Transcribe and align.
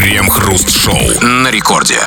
Крем-хруст-шоу 0.00 1.20
на 1.20 1.50
рекорде. 1.50 1.98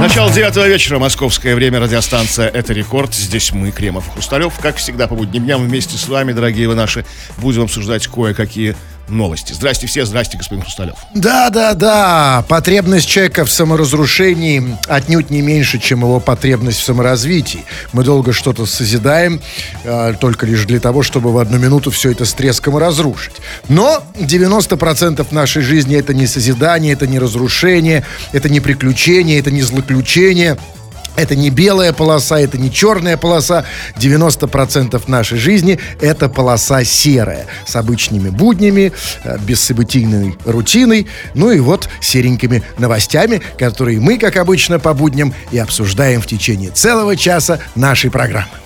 Начало 0.00 0.32
девятого 0.32 0.66
вечера, 0.66 0.98
московское 0.98 1.54
время, 1.54 1.78
радиостанция 1.78 2.48
«Это 2.48 2.72
рекорд». 2.72 3.14
Здесь 3.14 3.52
мы, 3.52 3.70
Кремов 3.70 4.08
Хрусталев. 4.08 4.54
Как 4.58 4.76
всегда, 4.76 5.08
по 5.08 5.14
будним 5.14 5.44
дням 5.44 5.62
вместе 5.62 5.98
с 5.98 6.08
вами, 6.08 6.32
дорогие 6.32 6.68
вы 6.68 6.74
наши, 6.74 7.04
будем 7.36 7.64
обсуждать 7.64 8.06
кое-какие 8.06 8.76
новости. 9.08 9.52
Здрасте 9.52 9.86
все, 9.86 10.04
здрасте, 10.06 10.38
господин 10.38 10.62
Хрусталев. 10.62 10.96
Да, 11.14 11.50
да, 11.50 11.74
да. 11.74 12.44
Потребность 12.48 13.08
человека 13.08 13.44
в 13.44 13.50
саморазрушении 13.50 14.76
отнюдь 14.86 15.30
не 15.30 15.42
меньше, 15.42 15.78
чем 15.78 16.00
его 16.00 16.20
потребность 16.20 16.80
в 16.80 16.84
саморазвитии. 16.84 17.64
Мы 17.92 18.04
долго 18.04 18.32
что-то 18.32 18.66
созидаем, 18.66 19.40
э, 19.84 20.14
только 20.20 20.46
лишь 20.46 20.64
для 20.64 20.80
того, 20.80 21.02
чтобы 21.02 21.32
в 21.32 21.38
одну 21.38 21.58
минуту 21.58 21.90
все 21.90 22.10
это 22.10 22.24
с 22.24 22.32
треском 22.32 22.76
разрушить. 22.76 23.34
Но 23.68 24.02
90% 24.18 25.26
нашей 25.32 25.62
жизни 25.62 25.96
это 25.96 26.14
не 26.14 26.26
созидание, 26.26 26.92
это 26.92 27.06
не 27.06 27.18
разрушение, 27.18 28.04
это 28.32 28.48
не 28.48 28.60
приключение, 28.60 29.38
это 29.38 29.50
не 29.50 29.62
злоключение– 29.62 30.56
это 31.16 31.36
не 31.36 31.50
белая 31.50 31.92
полоса, 31.92 32.40
это 32.40 32.58
не 32.58 32.72
черная 32.72 33.16
полоса. 33.16 33.64
90% 33.96 35.02
нашей 35.06 35.38
жизни 35.38 35.78
это 36.00 36.28
полоса 36.28 36.84
серая. 36.84 37.46
С 37.66 37.76
обычными 37.76 38.30
буднями, 38.30 38.92
э, 39.24 39.38
бессобытийной 39.40 40.36
рутиной, 40.44 41.06
ну 41.34 41.50
и 41.50 41.60
вот 41.60 41.88
серенькими 42.00 42.62
новостями, 42.78 43.42
которые 43.58 44.00
мы, 44.00 44.18
как 44.18 44.36
обычно, 44.36 44.78
по 44.78 44.94
будням 44.94 45.34
и 45.50 45.58
обсуждаем 45.58 46.20
в 46.20 46.26
течение 46.26 46.70
целого 46.70 47.16
часа 47.16 47.58
нашей 47.74 48.10
программы. 48.10 48.61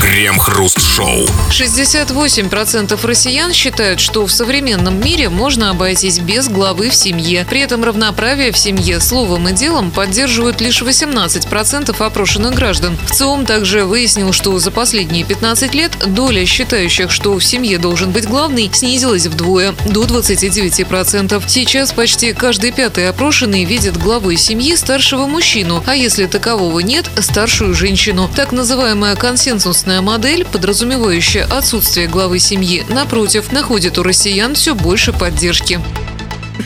Крем-хруст-шоу. 0.00 1.26
68% 1.50 3.06
россиян 3.06 3.52
считают, 3.52 4.00
что 4.00 4.26
в 4.26 4.32
современном 4.32 5.00
мире 5.00 5.28
можно 5.28 5.70
обойтись 5.70 6.18
без 6.18 6.48
главы 6.48 6.90
в 6.90 6.94
семье. 6.94 7.46
При 7.48 7.60
этом 7.60 7.84
равноправие 7.84 8.52
в 8.52 8.58
семье 8.58 9.00
словом 9.00 9.48
и 9.48 9.52
делом 9.52 9.90
поддерживают 9.90 10.60
лишь 10.60 10.82
18% 10.82 11.94
опрошенных 12.04 12.54
граждан. 12.54 12.96
В 13.06 13.14
ЦИОМ 13.14 13.44
также 13.44 13.84
выяснил, 13.84 14.32
что 14.32 14.58
за 14.58 14.70
последние 14.70 15.24
15 15.24 15.74
лет 15.74 15.92
доля 16.06 16.46
считающих, 16.46 17.10
что 17.10 17.34
в 17.34 17.44
семье 17.44 17.78
должен 17.78 18.10
быть 18.10 18.26
главный, 18.26 18.70
снизилась 18.72 19.26
вдвое, 19.26 19.74
до 19.86 20.04
29%. 20.04 21.42
Сейчас 21.46 21.92
почти 21.92 22.32
каждый 22.32 22.72
пятый 22.72 23.08
опрошенный 23.08 23.64
видит 23.64 23.96
главой 23.96 24.36
семьи 24.36 24.74
старшего 24.76 25.26
мужчину, 25.26 25.82
а 25.86 25.94
если 25.94 26.26
такового 26.26 26.80
нет, 26.80 27.10
старшую 27.20 27.74
женщину. 27.74 28.30
Так 28.34 28.52
называемая 28.52 29.16
консенсусная 29.38 30.00
модель, 30.00 30.44
подразумевающая 30.44 31.44
отсутствие 31.44 32.08
главы 32.08 32.40
семьи, 32.40 32.84
напротив, 32.88 33.52
находит 33.52 33.96
у 33.96 34.02
россиян 34.02 34.56
все 34.56 34.74
больше 34.74 35.12
поддержки. 35.12 35.78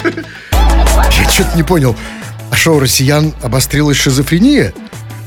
Я 0.03 1.29
что-то 1.29 1.55
не 1.55 1.65
понял. 1.65 1.95
А 2.51 2.57
что, 2.57 2.73
у 2.73 2.81
россиян 2.81 3.35
обострилась 3.43 3.99
шизофрения? 3.99 4.73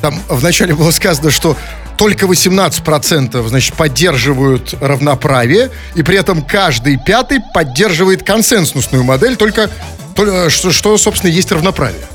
Там 0.02 0.20
вначале 0.28 0.74
было 0.74 0.90
сказано, 0.90 1.30
что 1.30 1.56
только 2.00 2.26
18% 2.26 3.48
значит, 3.48 3.76
поддерживают 3.76 4.74
равноправие, 4.82 5.70
и 5.94 6.02
при 6.02 6.18
этом 6.18 6.42
каждый 6.42 6.98
пятый 6.98 7.42
поддерживает 7.54 8.24
консенсусную 8.24 9.04
модель, 9.04 9.36
только, 9.36 9.70
только 10.16 10.50
что, 10.50 10.72
что, 10.72 10.98
собственно, 10.98 11.30
есть 11.30 11.52
равноправие. 11.52 12.08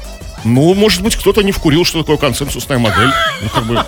Ну, 0.42 0.74
может 0.74 1.02
быть, 1.02 1.14
кто-то 1.14 1.42
не 1.42 1.52
вкурил, 1.52 1.84
что 1.84 2.00
такое 2.00 2.16
консенсусная 2.16 2.78
модель. 2.78 3.12
Ну, 3.42 3.48
как 3.48 3.64
бы... 3.64 3.84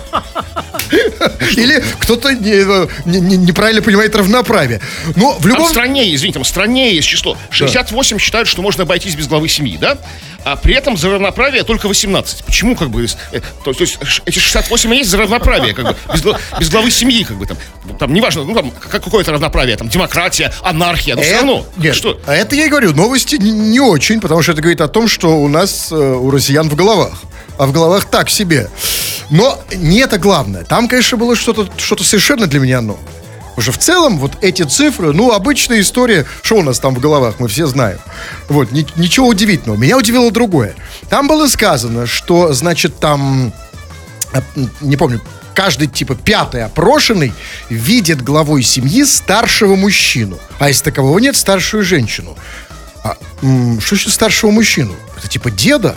Или 1.55 1.83
кто-то 1.99 2.33
не, 2.33 3.37
неправильно 3.37 3.81
понимает 3.81 4.15
равноправие. 4.15 4.81
Но 5.15 5.37
в 5.37 5.45
любом... 5.45 5.63
Там 5.63 5.71
стране, 5.71 6.13
извините, 6.13 6.39
там 6.39 6.45
стране 6.45 6.93
есть 6.93 7.07
число. 7.07 7.37
68 7.51 8.17
да. 8.17 8.23
считают, 8.23 8.47
что 8.47 8.61
можно 8.61 8.83
обойтись 8.83 9.15
без 9.15 9.27
главы 9.27 9.49
семьи, 9.49 9.77
да? 9.77 9.97
А 10.43 10.55
при 10.57 10.75
этом 10.75 10.97
за 10.97 11.09
равноправие 11.09 11.63
только 11.63 11.87
18. 11.87 12.43
Почему, 12.43 12.75
как 12.75 12.89
бы, 12.89 13.05
э, 13.05 13.41
то, 13.63 13.73
то 13.73 13.81
есть 13.81 13.97
эти 14.25 14.39
68 14.39 14.93
есть 14.93 15.09
за 15.09 15.17
равноправие, 15.17 15.73
как 15.73 15.85
бы, 15.85 15.95
без, 16.13 16.21
без 16.59 16.69
главы 16.69 16.91
семьи, 16.91 17.23
как 17.23 17.37
бы, 17.37 17.45
там, 17.45 17.57
там, 17.97 18.13
неважно, 18.13 18.43
ну, 18.43 18.53
там, 18.53 18.71
какое-то 18.71 19.31
равноправие, 19.31 19.77
там, 19.77 19.87
демократия, 19.87 20.53
анархия, 20.61 21.15
но 21.15 21.21
это, 21.21 21.29
все 21.29 21.37
равно. 21.37 21.65
Нет, 21.77 21.95
что? 21.95 22.19
А 22.25 22.35
это 22.35 22.55
я 22.55 22.65
и 22.65 22.69
говорю, 22.69 22.93
новости 22.93 23.35
не, 23.35 23.51
не 23.51 23.79
очень, 23.79 24.19
потому 24.19 24.41
что 24.41 24.51
это 24.51 24.61
говорит 24.61 24.81
о 24.81 24.89
том, 24.89 25.07
что 25.07 25.29
у 25.39 25.47
нас, 25.47 25.91
э, 25.91 25.95
у 25.95 26.29
россиян 26.29 26.69
в 26.69 26.75
головах. 26.75 27.13
А 27.57 27.65
в 27.65 27.71
головах 27.71 28.05
так 28.05 28.29
себе. 28.29 28.69
Но 29.29 29.59
не 29.75 29.99
это 29.99 30.17
главное. 30.17 30.63
Там, 30.63 30.87
конечно, 30.87 31.17
было 31.17 31.35
что-то 31.35 31.69
что 31.77 32.03
совершенно 32.03 32.47
для 32.47 32.59
меня 32.59 32.81
новое. 32.81 33.01
Что 33.57 33.71
в 33.71 33.77
целом 33.77 34.17
вот 34.17 34.37
эти 34.41 34.63
цифры, 34.63 35.13
ну, 35.13 35.31
обычная 35.31 35.81
история, 35.81 36.25
что 36.41 36.57
у 36.57 36.63
нас 36.63 36.79
там 36.79 36.95
в 36.95 36.99
головах, 36.99 37.35
мы 37.39 37.47
все 37.47 37.67
знаем. 37.67 37.99
Вот, 38.49 38.71
ни, 38.71 38.85
ничего 38.95 39.27
удивительного. 39.27 39.77
Меня 39.77 39.97
удивило 39.97 40.31
другое. 40.31 40.75
Там 41.09 41.27
было 41.27 41.47
сказано, 41.47 42.07
что, 42.07 42.53
значит, 42.53 42.97
там, 42.99 43.53
не 44.81 44.97
помню, 44.97 45.21
каждый, 45.53 45.87
типа, 45.87 46.15
пятый 46.15 46.63
опрошенный 46.63 47.33
видит 47.69 48.23
главой 48.23 48.63
семьи 48.63 49.03
старшего 49.03 49.75
мужчину. 49.75 50.39
А 50.57 50.69
если 50.69 50.85
такового 50.85 51.19
нет, 51.19 51.35
старшую 51.35 51.83
женщину. 51.83 52.35
А, 53.03 53.17
что 53.79 53.95
значит 53.95 54.13
старшего 54.13 54.49
мужчину? 54.49 54.95
Это 55.17 55.27
типа 55.27 55.51
деда? 55.51 55.95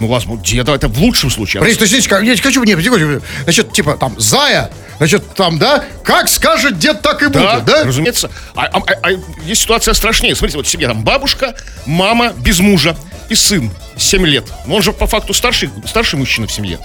Ну, 0.00 0.08
возможно, 0.08 0.44
деда, 0.44 0.74
это 0.74 0.88
в 0.88 0.98
лучшем 0.98 1.30
случае. 1.30 1.60
Борис, 1.60 1.80
есть, 1.80 2.06
я 2.08 2.36
хочу, 2.36 2.64
не, 2.64 2.74
не, 2.74 3.20
значит, 3.44 3.72
типа, 3.72 3.96
там, 3.96 4.18
Зая, 4.18 4.70
значит, 4.98 5.34
там, 5.34 5.58
да, 5.58 5.84
как 6.02 6.28
скажет 6.28 6.78
дед, 6.78 7.00
так 7.00 7.22
и 7.22 7.28
да, 7.28 7.54
будет, 7.54 7.64
да? 7.64 7.84
разумеется. 7.84 8.30
А, 8.56 8.64
а, 8.66 8.78
а, 8.78 8.94
а 9.02 9.10
есть 9.44 9.62
ситуация 9.62 9.94
страшнее. 9.94 10.34
Смотрите, 10.34 10.58
вот 10.58 10.66
в 10.66 10.70
семье 10.70 10.88
там 10.88 11.04
бабушка, 11.04 11.54
мама 11.86 12.32
без 12.32 12.58
мужа 12.58 12.96
и 13.28 13.34
сын 13.34 13.70
7 13.96 14.26
лет. 14.26 14.44
Но 14.66 14.76
он 14.76 14.82
же 14.82 14.92
по 14.92 15.06
факту 15.06 15.34
старший, 15.34 15.70
старший 15.86 16.18
мужчина 16.18 16.46
в 16.46 16.52
семье. 16.52 16.78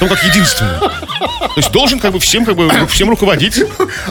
Ну, 0.00 0.08
как 0.08 0.22
единственный. 0.24 0.78
То 0.78 1.52
есть 1.56 1.70
должен 1.70 2.00
как 2.00 2.12
бы 2.12 2.20
всем, 2.20 2.44
как 2.44 2.56
бы, 2.56 2.70
всем 2.88 3.08
руководить, 3.08 3.62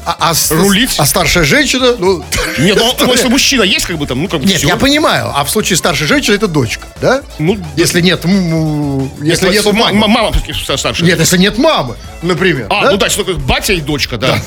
а, 0.05 0.31
а, 0.31 0.33
рулить. 0.51 0.95
А 0.97 1.05
старшая 1.05 1.43
женщина, 1.43 1.95
ну... 1.97 2.23
Нет, 2.57 2.77
ну, 2.77 2.95
ну, 2.99 3.11
если 3.11 3.27
мужчина 3.27 3.63
есть, 3.63 3.85
как 3.85 3.97
бы 3.97 4.07
там, 4.07 4.21
ну, 4.21 4.27
как 4.27 4.39
бы 4.39 4.47
Нет, 4.47 4.57
все. 4.57 4.67
я 4.67 4.77
понимаю. 4.77 5.31
А 5.35 5.43
в 5.43 5.49
случае 5.49 5.77
старшей 5.77 6.07
женщины 6.07 6.35
это 6.35 6.47
дочка, 6.47 6.87
да? 7.01 7.21
Ну, 7.37 7.59
если 7.75 8.01
нет... 8.01 8.23
Если 8.25 9.49
нет, 9.49 9.65
нет 9.65 9.73
мамы. 9.73 10.07
Мама 10.07 10.31
старшая. 10.75 11.07
Нет, 11.07 11.19
если 11.19 11.37
нет 11.37 11.57
мамы, 11.57 11.97
например. 12.21 12.67
А, 12.69 12.83
да? 12.85 12.91
ну 12.91 12.97
да, 12.97 13.09
что 13.09 13.23
такое 13.23 13.35
батя 13.35 13.73
и 13.73 13.81
дочка, 13.81 14.17
да. 14.17 14.27
да. 14.27 14.41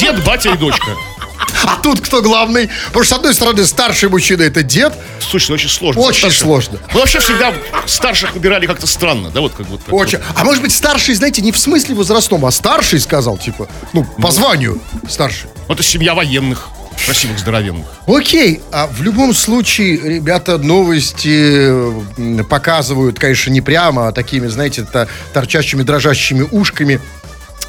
Дед, 0.00 0.24
батя 0.24 0.50
и 0.50 0.56
дочка. 0.56 0.96
А 1.64 1.76
тут 1.76 2.00
кто 2.00 2.22
главный? 2.22 2.68
Потому 2.86 3.04
что, 3.04 3.14
с 3.14 3.18
одной 3.18 3.34
стороны, 3.34 3.64
старший 3.64 4.08
мужчина 4.08 4.42
это 4.42 4.62
дед. 4.62 4.92
Слушай, 5.20 5.52
очень 5.52 5.68
сложно. 5.68 6.02
Очень 6.02 6.18
старших. 6.20 6.40
сложно. 6.40 6.78
Мы 6.92 7.00
вообще 7.00 7.20
всегда 7.20 7.52
старших 7.86 8.34
выбирали 8.34 8.66
как-то 8.66 8.86
странно, 8.86 9.30
да, 9.30 9.40
вот 9.40 9.52
как 9.54 9.66
вот. 9.66 9.80
Очень. 9.90 10.18
Вот. 10.18 10.26
А 10.36 10.44
может 10.44 10.62
быть, 10.62 10.72
старший, 10.72 11.14
знаете, 11.14 11.42
не 11.42 11.52
в 11.52 11.58
смысле 11.58 11.94
возрастном, 11.94 12.44
а 12.46 12.50
старший 12.50 13.00
сказал, 13.00 13.38
типа, 13.38 13.68
ну, 13.92 14.04
по 14.04 14.22
ну, 14.22 14.30
званию 14.30 14.80
старший. 15.08 15.50
Это 15.68 15.82
семья 15.82 16.14
военных 16.14 16.68
красивых, 17.04 17.38
здоровенных. 17.38 17.86
Окей, 18.06 18.60
а 18.70 18.86
в 18.86 19.02
любом 19.02 19.34
случае, 19.34 19.96
ребята, 19.96 20.58
новости 20.58 21.70
показывают, 22.44 23.18
конечно, 23.18 23.50
не 23.50 23.60
прямо, 23.60 24.08
а 24.08 24.12
такими, 24.12 24.46
знаете, 24.48 24.86
торчащими, 25.32 25.82
дрожащими 25.82 26.46
ушками 26.50 27.00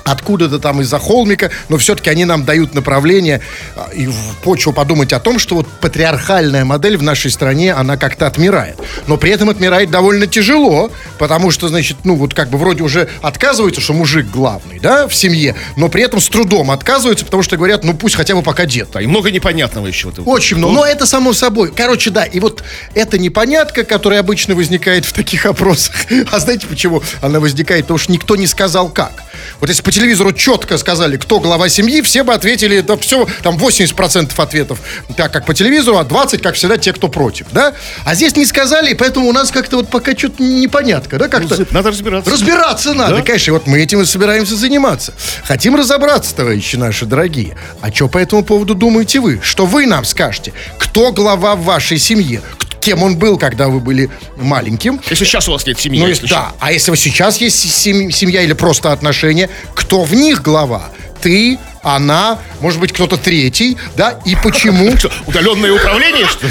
откуда-то 0.03 0.59
там 0.59 0.81
из-за 0.81 0.99
холмика, 0.99 1.51
но 1.69 1.77
все-таки 1.77 2.09
они 2.09 2.25
нам 2.25 2.43
дают 2.45 2.73
направление 2.73 3.41
а, 3.75 3.89
и 3.93 4.07
в 4.07 4.35
почву 4.43 4.73
подумать 4.73 5.13
о 5.13 5.19
том, 5.19 5.39
что 5.39 5.55
вот 5.55 5.67
патриархальная 5.67 6.65
модель 6.65 6.97
в 6.97 7.03
нашей 7.03 7.31
стране, 7.31 7.73
она 7.73 7.97
как-то 7.97 8.27
отмирает. 8.27 8.77
Но 9.07 9.17
при 9.17 9.31
этом 9.31 9.49
отмирает 9.49 9.89
довольно 9.91 10.27
тяжело, 10.27 10.91
потому 11.17 11.51
что, 11.51 11.67
значит, 11.67 11.97
ну 12.03 12.15
вот 12.15 12.33
как 12.33 12.49
бы 12.49 12.57
вроде 12.57 12.83
уже 12.83 13.09
отказываются, 13.21 13.81
что 13.81 13.93
мужик 13.93 14.27
главный, 14.27 14.79
да, 14.79 15.07
в 15.07 15.15
семье, 15.15 15.55
но 15.77 15.89
при 15.89 16.03
этом 16.03 16.19
с 16.19 16.27
трудом 16.29 16.71
отказываются, 16.71 17.25
потому 17.25 17.43
что 17.43 17.57
говорят, 17.57 17.83
ну 17.83 17.93
пусть 17.93 18.15
хотя 18.15 18.35
бы 18.35 18.41
пока 18.41 18.65
дед. 18.65 18.89
Да, 18.93 19.01
и 19.01 19.07
много 19.07 19.31
непонятного 19.31 19.87
еще. 19.87 20.11
Очень 20.25 20.57
много, 20.57 20.73
но 20.73 20.85
это 20.85 21.05
само 21.05 21.33
собой. 21.33 21.71
Короче, 21.75 22.09
да, 22.09 22.25
и 22.25 22.39
вот 22.39 22.63
эта 22.93 23.17
непонятка, 23.17 23.83
которая 23.83 24.19
обычно 24.19 24.55
возникает 24.55 25.05
в 25.05 25.13
таких 25.13 25.45
опросах, 25.45 25.95
а 26.31 26.39
знаете 26.39 26.67
почему 26.67 27.01
она 27.21 27.39
возникает? 27.39 27.85
Потому 27.85 27.97
что 27.97 28.11
никто 28.11 28.35
не 28.35 28.47
сказал 28.47 28.89
как. 28.89 29.13
Вот 29.59 29.69
если 29.69 29.81
телевизору 29.93 30.33
четко 30.33 30.77
сказали, 30.77 31.17
кто 31.17 31.39
глава 31.39 31.69
семьи, 31.69 32.01
все 32.01 32.23
бы 32.23 32.33
ответили, 32.33 32.81
да 32.81 32.97
все, 32.97 33.27
там 33.41 33.57
80% 33.57 34.31
ответов 34.37 34.79
так, 35.15 35.31
как 35.31 35.45
по 35.45 35.53
телевизору, 35.53 35.97
а 35.97 36.03
20, 36.03 36.41
как 36.41 36.55
всегда, 36.55 36.77
те, 36.77 36.93
кто 36.93 37.07
против, 37.07 37.47
да? 37.51 37.73
А 38.03 38.15
здесь 38.15 38.35
не 38.35 38.45
сказали, 38.45 38.93
поэтому 38.93 39.27
у 39.27 39.31
нас 39.31 39.51
как-то 39.51 39.77
вот 39.77 39.89
пока 39.89 40.17
что-то 40.17 40.41
непонятка, 40.41 41.17
да, 41.17 41.27
как-то... 41.27 41.57
Ну, 41.57 41.65
надо 41.71 41.89
разбираться. 41.89 42.31
Разбираться 42.31 42.93
надо, 42.93 43.17
да? 43.17 43.21
конечно, 43.21 43.51
и 43.51 43.53
вот 43.53 43.67
мы 43.67 43.79
этим 43.79 44.01
и 44.01 44.05
собираемся 44.05 44.55
заниматься. 44.55 45.13
Хотим 45.43 45.75
разобраться, 45.75 46.35
товарищи 46.35 46.75
наши 46.75 47.05
дорогие. 47.05 47.55
А 47.81 47.91
что 47.91 48.07
по 48.07 48.17
этому 48.17 48.43
поводу 48.43 48.75
думаете 48.75 49.19
вы? 49.19 49.39
Что 49.41 49.65
вы 49.65 49.85
нам 49.85 50.05
скажете? 50.05 50.53
Кто 50.77 51.11
глава 51.11 51.55
в 51.55 51.63
вашей 51.63 51.97
семье? 51.97 52.41
Кем 52.83 53.01
он 53.01 53.17
был, 53.17 53.37
когда 53.37 53.69
вы 53.69 53.79
были 53.79 54.09
маленьким. 54.37 54.99
Если 55.09 55.25
сейчас 55.25 55.47
у 55.47 55.53
вас 55.53 55.65
нет 55.65 55.79
семьи. 55.79 55.99
Ну, 55.99 56.07
если 56.07 56.27
да, 56.27 56.53
а 56.59 56.71
если 56.71 56.91
вы 56.91 56.97
сейчас 56.97 57.37
есть 57.37 57.57
семья 57.59 58.41
или 58.41 58.53
просто 58.53 58.91
отношения, 58.91 59.49
кто 59.73 60.03
в 60.03 60.13
них 60.13 60.41
глава? 60.41 60.89
Ты, 61.21 61.57
она, 61.83 62.39
может 62.59 62.81
быть, 62.81 62.91
кто-то 62.91 63.15
третий, 63.15 63.77
да, 63.95 64.19
и 64.25 64.35
почему... 64.35 64.93
Удаленное 65.25 65.71
управление, 65.71 66.27
что 66.27 66.47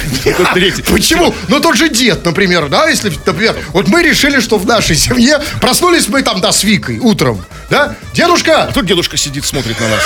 ли? 0.58 0.72
Почему? 0.90 1.34
Ну, 1.48 1.60
тот 1.60 1.76
же 1.76 1.90
дед, 1.90 2.24
например, 2.24 2.70
да, 2.70 2.88
если, 2.88 3.12
например, 3.26 3.54
вот 3.74 3.88
мы 3.88 4.02
решили, 4.02 4.40
что 4.40 4.56
в 4.56 4.66
нашей 4.66 4.96
семье 4.96 5.40
проснулись 5.60 6.08
мы 6.08 6.22
там, 6.22 6.40
да, 6.40 6.52
с 6.52 6.64
Викой 6.64 6.98
утром, 7.00 7.44
да, 7.68 7.96
дедушка, 8.14 8.64
А 8.64 8.72
тут 8.72 8.86
дедушка 8.86 9.18
сидит, 9.18 9.44
смотрит 9.44 9.78
на 9.78 9.88
нас. 9.88 10.02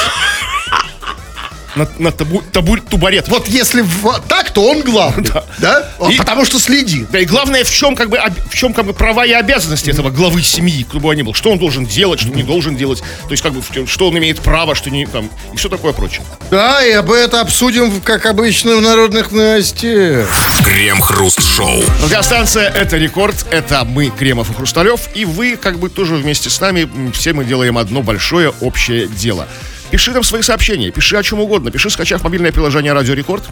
На, 1.76 1.86
на 1.98 2.10
табу, 2.10 2.42
табу- 2.52 2.80
тубарет. 2.80 3.28
вот 3.28 3.48
если 3.48 3.82
в- 3.82 4.20
так, 4.28 4.50
то 4.50 4.62
он 4.70 4.80
главный, 4.82 5.28
Да. 5.28 5.44
да, 5.58 5.90
И- 6.10 6.16
потому 6.16 6.44
что 6.46 6.58
следит. 6.58 7.10
Да 7.10 7.18
и 7.20 7.26
главное, 7.26 7.64
в 7.64 7.70
чем 7.70 7.94
как 7.94 8.08
бы, 8.10 8.18
в 8.50 8.54
чем 8.54 8.72
как 8.72 8.86
бы 8.86 8.94
права 8.94 9.24
и 9.26 9.32
обязанности 9.32 9.90
этого 9.90 10.10
главы 10.10 10.42
семьи, 10.42 10.84
кто 10.88 10.98
бы 11.00 11.10
он 11.10 11.16
ни 11.16 11.22
был. 11.22 11.34
Что 11.34 11.50
он 11.52 11.58
должен 11.58 11.84
делать, 11.86 12.20
что 12.20 12.30
не 12.30 12.42
должен 12.42 12.76
делать. 12.76 13.00
То 13.24 13.30
есть 13.32 13.42
как 13.42 13.52
бы, 13.52 13.62
что 13.86 14.08
он 14.08 14.16
имеет 14.18 14.40
право, 14.40 14.74
что 14.74 14.90
не 14.90 15.06
там, 15.06 15.28
и 15.52 15.56
все 15.56 15.68
такое 15.68 15.92
прочее. 15.92 16.22
Да, 16.50 16.82
и 16.84 16.92
об 16.92 17.12
этом 17.12 17.40
обсудим, 17.40 18.00
как 18.00 18.24
обычно, 18.26 18.76
в 18.76 18.80
народных 18.80 19.30
новостях. 19.32 20.28
Крем-хруст-шоу. 20.64 21.82
Радиостанция 22.04 22.68
«Это 22.70 22.96
рекорд», 22.96 23.34
это 23.50 23.84
мы, 23.84 24.08
Кремов 24.10 24.50
и 24.50 24.54
Хрусталев, 24.54 25.08
и 25.14 25.24
вы 25.24 25.56
как 25.56 25.78
бы 25.78 25.90
тоже 25.90 26.14
вместе 26.14 26.48
с 26.48 26.60
нами, 26.60 26.88
все 27.12 27.32
мы 27.34 27.44
делаем 27.44 27.76
одно 27.76 28.02
большое 28.02 28.50
общее 28.60 29.06
дело. 29.08 29.46
Пиши 29.90 30.12
нам 30.12 30.24
свои 30.24 30.42
сообщения, 30.42 30.90
пиши 30.90 31.16
о 31.16 31.22
чем 31.22 31.40
угодно, 31.40 31.70
пиши, 31.70 31.90
скачав 31.90 32.22
мобильное 32.24 32.52
приложение 32.52 32.92
«Радио 32.92 33.14
Рекорд», 33.14 33.44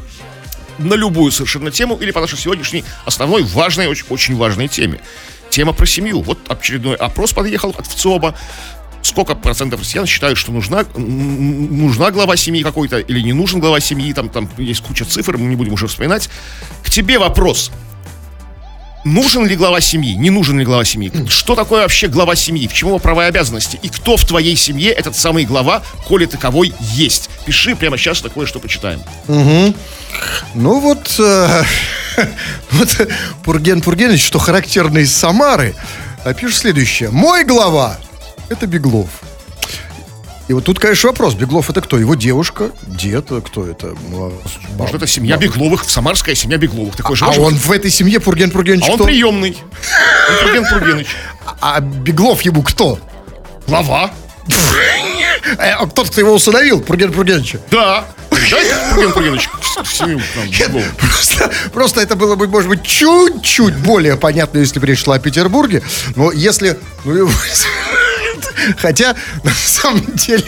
на 0.79 0.95
любую 0.95 1.31
совершенно 1.31 1.71
тему 1.71 1.97
или 1.97 2.11
по 2.11 2.21
нашей 2.21 2.39
сегодняшней 2.39 2.85
основной 3.05 3.43
важной, 3.45 3.87
очень, 3.87 4.07
очень 4.09 4.37
важной 4.37 4.69
теме. 4.69 5.01
Тема 5.51 5.73
про 5.73 5.87
семью. 5.87 6.21
Вот 6.23 6.39
очередной 6.49 6.97
опрос 6.97 7.33
подъехал 7.33 7.75
от 7.79 7.87
ВЦИОБа. 7.87 8.35
Сколько 9.03 9.35
процентов 9.35 9.81
россиян 9.81 10.07
считают, 10.07 10.39
что 10.39 10.51
нужна, 10.51 10.85
нужна 10.97 12.11
глава 12.11 12.37
семьи 12.37 12.63
какой-то 12.63 12.99
или 12.99 13.21
не 13.21 13.35
нужен 13.35 13.61
глава 13.61 13.79
семьи, 13.79 14.13
там, 14.13 14.31
там 14.31 14.49
есть 14.57 14.83
куча 14.83 15.05
цифр, 15.05 15.37
мы 15.37 15.47
не 15.47 15.57
будем 15.57 15.75
уже 15.75 15.87
вспоминать. 15.87 16.31
К 16.83 16.91
тебе 16.91 17.19
вопрос. 17.19 17.71
Нужен 19.05 19.47
ли 19.47 19.55
глава 19.55 19.81
семьи? 19.83 20.15
Не 20.15 20.31
нужен 20.31 20.59
ли 20.59 20.65
глава 20.65 20.85
семьи? 20.85 21.12
Что 21.29 21.55
такое 21.55 21.83
вообще 21.83 22.09
глава 22.09 22.35
семьи? 22.35 22.67
В 22.67 22.73
чему 22.73 22.93
его 22.93 22.99
права 22.99 23.27
и 23.27 23.29
обязанности? 23.29 23.79
И 23.83 23.89
кто 23.89 24.17
в 24.17 24.25
твоей 24.25 24.56
семье 24.56 24.91
этот 24.93 25.15
самый 25.15 25.45
глава, 25.45 25.83
коли 26.06 26.25
таковой 26.25 26.73
есть? 26.81 27.29
Пиши 27.45 27.77
прямо 27.77 27.99
сейчас 27.99 28.21
такое, 28.23 28.47
что 28.47 28.61
почитаем. 28.61 29.03
Ну 30.55 30.81
вот, 30.81 31.17
э, 31.19 31.62
вот 32.71 33.09
Пурген 33.45 33.83
Пургенович, 33.83 34.25
что 34.25 34.39
характерно 34.39 34.99
из 34.99 35.15
Самары, 35.15 35.75
а 36.25 36.33
пишет 36.33 36.57
следующее. 36.57 37.11
Мой 37.11 37.45
глава– 37.45 37.99
это 38.49 38.67
Беглов. 38.67 39.11
И 40.46 40.52
вот 40.52 40.64
тут, 40.64 40.79
конечно, 40.79 41.08
вопрос. 41.08 41.35
Беглов 41.35 41.70
это 41.70 41.81
кто? 41.81 41.99
Его 41.99 42.14
девушка? 42.14 42.70
Дед? 42.87 43.29
Кто 43.46 43.67
это? 43.67 43.94
Ну, 44.11 44.26
а- 44.26 44.32
Может, 44.76 44.96
это 44.96 45.06
семья 45.06 45.37
Бегловых, 45.38 45.85
самарская 45.85 46.35
семья 46.35 46.58
Бегловых. 46.58 46.96
Такой 46.96 47.17
же 47.17 47.25
А 47.25 47.31
он 47.31 47.55
в 47.55 47.73
этой 47.73 47.91
семье 47.91 48.20
Пурген 48.20 48.50
Пургенович 48.50 48.85
А 48.87 48.91
он 48.93 48.96
кто? 48.96 49.05
приемный. 49.06 49.56
Он 50.29 50.37
Турген 50.44 50.67
Тургеныч. 50.67 51.06
А 51.61 51.81
Беглов 51.81 52.43
ему 52.43 52.62
кто? 52.62 52.99
Глава. 53.67 54.11
Э, 55.58 55.70
а 55.79 55.87
Тот, 55.87 56.11
кто 56.11 56.20
его 56.20 56.35
усыновил, 56.35 56.81
Пурген 56.82 57.12
Пургеновича. 57.12 57.58
Да. 57.70 58.05
Дайте 58.31 58.75
в 59.82 59.93
семью 59.93 60.20
нам, 60.37 60.49
Бегловых. 60.50 60.97
Просто, 60.97 61.50
просто 61.73 62.00
это 62.02 62.17
было 62.17 62.35
бы, 62.35 62.49
может 62.49 62.69
быть, 62.69 62.82
чуть-чуть 62.82 63.76
более 63.76 64.17
понятно, 64.17 64.58
если 64.58 64.79
бы 64.79 64.87
речь 64.87 65.05
шла 65.05 65.17
о 65.17 65.19
Петербурге. 65.19 65.82
Но 66.17 66.31
если... 66.32 66.79
ну, 67.05 67.29
Хотя, 68.79 69.14
на 69.43 69.50
самом 69.52 70.05
деле, 70.14 70.44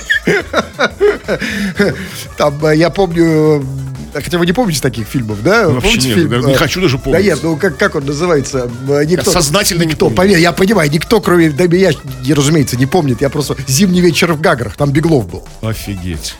там, 2.36 2.64
э, 2.66 2.76
я 2.76 2.90
помню, 2.90 3.62
э, 4.14 4.20
хотя 4.20 4.38
вы 4.38 4.46
не 4.46 4.52
помните 4.52 4.80
таких 4.80 5.06
фильмов, 5.06 5.42
да? 5.42 5.68
Вообще 5.68 5.88
Помните 5.88 6.14
нет, 6.14 6.28
да, 6.28 6.38
не 6.38 6.52
э, 6.54 6.56
хочу 6.56 6.80
даже 6.80 6.96
Да 6.98 7.02
помнить. 7.04 7.24
нет, 7.24 7.38
ну 7.42 7.56
как, 7.56 7.76
как 7.76 7.94
он 7.94 8.04
называется? 8.06 8.70
Никто, 9.06 9.30
сознательно 9.30 9.82
не 9.82 9.88
никто, 9.88 10.06
помню. 10.06 10.16
поверь, 10.16 10.38
я 10.38 10.52
понимаю, 10.52 10.90
никто, 10.90 11.20
кроме 11.20 11.50
да, 11.50 11.66
меня, 11.66 11.90
не, 12.24 12.34
разумеется, 12.34 12.76
не 12.76 12.86
помнит. 12.86 13.20
Я 13.20 13.30
просто 13.30 13.56
«Зимний 13.66 14.00
вечер 14.00 14.32
в 14.32 14.40
Гаграх», 14.40 14.76
там 14.76 14.90
Беглов 14.90 15.28
был. 15.28 15.46
Офигеть. 15.62 16.34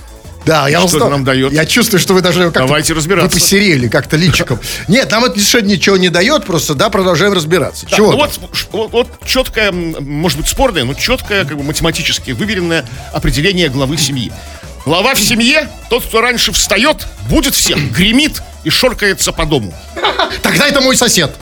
Да, 0.46 0.68
я 0.68 0.78
Что 0.78 0.86
узнал. 0.86 1.10
нам 1.10 1.24
дает? 1.24 1.52
Я 1.52 1.66
чувствую, 1.66 1.98
что 1.98 2.14
вы 2.14 2.22
даже 2.22 2.44
как-то... 2.44 2.60
Давайте 2.60 2.92
разбираться. 2.94 3.34
Вы 3.34 3.40
посерели 3.40 3.88
как-то 3.88 4.16
личиком. 4.16 4.60
Нет, 4.86 5.10
нам 5.10 5.24
это 5.24 5.34
совершенно 5.40 5.66
ничего 5.70 5.96
не 5.96 6.08
дает, 6.08 6.44
просто, 6.46 6.74
да, 6.74 6.88
продолжаем 6.88 7.32
разбираться. 7.32 7.84
Так, 7.86 7.96
Чего 7.96 8.12
ну 8.12 8.18
вот, 8.18 8.40
вот, 8.70 8.92
вот 8.92 9.08
четкое, 9.24 9.72
может 9.72 10.38
быть 10.38 10.46
спорное, 10.46 10.84
но 10.84 10.94
четкое, 10.94 11.44
как 11.44 11.56
бы 11.56 11.64
математически 11.64 12.30
выверенное 12.30 12.84
определение 13.12 13.68
главы 13.68 13.98
семьи. 13.98 14.32
Глава 14.84 15.14
в 15.14 15.20
семье, 15.20 15.68
тот, 15.90 16.04
кто 16.04 16.20
раньше 16.20 16.52
встает, 16.52 17.08
будет 17.28 17.56
всех, 17.56 17.78
гремит 17.90 18.40
и 18.62 18.70
шоркается 18.70 19.32
по 19.32 19.44
дому. 19.46 19.74
Тогда 20.42 20.68
это 20.68 20.80
мой 20.80 20.96
сосед. 20.96 21.34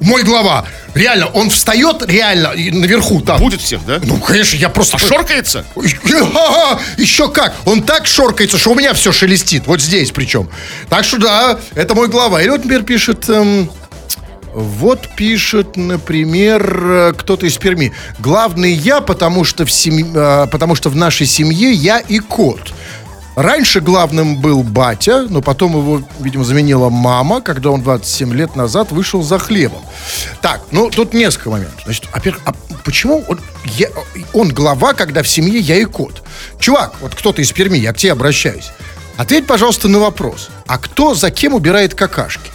Мой 0.00 0.22
глава. 0.22 0.64
Реально, 0.94 1.26
он 1.26 1.50
встает 1.50 2.04
реально 2.06 2.52
наверху 2.54 3.20
там. 3.20 3.38
Будет 3.40 3.60
всех, 3.60 3.84
да? 3.84 4.00
Ну, 4.02 4.16
конечно, 4.18 4.56
я 4.56 4.68
просто... 4.68 4.96
А 4.96 4.98
шоркается? 4.98 5.64
Еще 6.96 7.28
как! 7.30 7.54
Он 7.64 7.82
так 7.82 8.06
шоркается, 8.06 8.58
что 8.58 8.70
у 8.70 8.74
меня 8.74 8.94
все 8.94 9.12
шелестит. 9.12 9.66
Вот 9.66 9.80
здесь 9.80 10.12
причем. 10.12 10.48
Так 10.88 11.04
что 11.04 11.18
да, 11.18 11.58
это 11.74 11.94
мой 11.94 12.08
глава. 12.08 12.40
Или 12.42 12.50
вот, 12.50 12.58
например, 12.64 12.84
пишет... 12.84 13.28
эм, 13.28 13.70
вот 14.54 15.08
пишет, 15.16 15.76
например, 15.76 16.80
э, 16.84 17.12
кто-то 17.16 17.46
из 17.46 17.56
Перми. 17.58 17.92
Главный 18.18 18.72
я, 18.72 19.00
потому 19.00 19.44
что, 19.44 19.64
в 19.66 19.70
семь- 19.70 20.12
э, 20.14 20.46
потому 20.50 20.74
что 20.74 20.88
в 20.90 20.96
нашей 20.96 21.26
семье 21.26 21.70
я 21.72 21.98
и 21.98 22.18
кот. 22.18 22.72
Раньше 23.42 23.80
главным 23.80 24.36
был 24.40 24.64
батя, 24.64 25.22
но 25.30 25.40
потом 25.40 25.70
его, 25.76 26.02
видимо, 26.18 26.42
заменила 26.42 26.88
мама, 26.88 27.40
когда 27.40 27.70
он 27.70 27.82
27 27.82 28.34
лет 28.34 28.56
назад 28.56 28.90
вышел 28.90 29.22
за 29.22 29.38
хлебом. 29.38 29.80
Так, 30.42 30.60
ну 30.72 30.90
тут 30.90 31.14
несколько 31.14 31.50
моментов. 31.50 31.80
Значит, 31.84 32.08
во-первых, 32.12 32.42
а 32.46 32.52
почему 32.84 33.24
он, 33.28 33.38
я- 33.76 33.90
он 34.32 34.48
глава, 34.48 34.92
когда 34.92 35.22
в 35.22 35.28
семье 35.28 35.60
я 35.60 35.76
и 35.76 35.84
кот? 35.84 36.24
Чувак, 36.58 36.94
вот 37.00 37.14
кто-то 37.14 37.40
из 37.40 37.52
Перми, 37.52 37.78
я 37.78 37.92
к 37.92 37.98
тебе 37.98 38.10
обращаюсь. 38.10 38.70
Ответь, 39.16 39.46
пожалуйста, 39.46 39.86
на 39.86 40.00
вопрос. 40.00 40.48
А 40.66 40.76
кто 40.78 41.14
за 41.14 41.30
кем 41.30 41.54
убирает 41.54 41.94
какашки? 41.94 42.50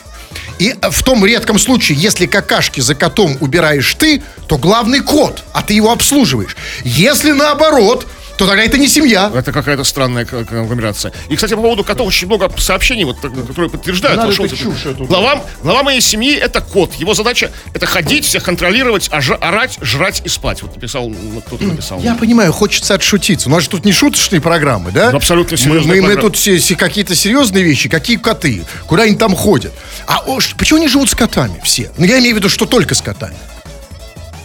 И 0.59 0.75
э, 0.81 0.89
в 0.91 1.01
том 1.03 1.25
редком 1.25 1.59
случае, 1.59 1.97
если 1.97 2.25
какашки 2.25 2.81
за 2.81 2.93
котом 2.93 3.37
убираешь 3.39 3.95
ты, 3.95 4.21
то 4.47 4.57
главный 4.57 4.99
кот, 4.99 5.43
а 5.53 5.61
ты 5.61 5.75
его 5.75 5.93
обслуживаешь. 5.93 6.57
Если 6.83 7.31
наоборот, 7.31 8.05
то 8.37 8.47
тогда 8.47 8.63
это 8.63 8.77
не 8.77 8.87
семья. 8.87 9.31
Это 9.35 9.51
какая-то 9.51 9.83
странная 9.83 10.25
конгломерация. 10.25 11.13
И, 11.29 11.35
кстати, 11.35 11.53
по 11.53 11.61
поводу 11.61 11.83
котов 11.83 12.07
очень 12.07 12.27
много 12.27 12.51
сообщений, 12.57 13.03
вот, 13.03 13.21
так, 13.21 13.31
которые 13.47 13.69
подтверждают. 13.69 14.17
Надо 14.17 14.31
этот- 14.33 14.57
чушь 14.57 14.85
эту. 14.85 15.05
глава, 15.05 15.43
глава 15.61 15.83
моей 15.83 16.01
семьи 16.01 16.35
это 16.35 16.59
кот. 16.61 16.93
Его 16.95 17.13
задача 17.13 17.51
это 17.73 17.85
ходить, 17.85 18.25
всех 18.25 18.43
контролировать, 18.43 19.09
ожа- 19.09 19.35
орать, 19.37 19.77
жрать 19.81 20.21
и 20.25 20.29
спать. 20.29 20.61
Вот 20.63 20.75
написал, 20.75 21.09
ну, 21.09 21.41
кто-то 21.45 21.63
написал. 21.63 22.01
Я 22.01 22.15
понимаю, 22.15 22.51
хочется 22.51 22.95
отшутиться. 22.95 23.49
У 23.49 23.51
нас 23.51 23.63
же 23.63 23.69
тут 23.69 23.85
не 23.85 23.91
шуточные 23.91 24.41
программы, 24.41 24.91
да? 24.91 25.11
Ну, 25.11 25.17
абсолютно 25.17 25.53
Мы, 25.53 25.57
серьезная 25.57 25.81
мы, 25.95 26.01
мы 26.01 26.07
программа. 26.07 26.21
тут 26.29 26.35
все, 26.37 26.57
все 26.57 26.75
какие-то 26.75 27.15
серьезные 27.15 27.63
вещи. 27.63 27.87
Какие 27.87 28.17
коты? 28.17 28.63
Куда 28.87 29.03
они 29.03 29.15
там 29.15 29.35
ходят? 29.35 29.73
А 30.07 30.23
о, 30.25 30.39
почему 30.57 30.79
они 30.79 30.87
живут 30.87 31.09
с 31.11 31.15
котами 31.15 31.59
все? 31.63 31.91
Ну, 31.97 32.05
я 32.05 32.19
имею 32.19 32.35
в 32.35 32.37
виду, 32.39 32.49
что 32.49 32.65
только 32.65 32.95
с 32.95 33.01
котами. 33.01 33.35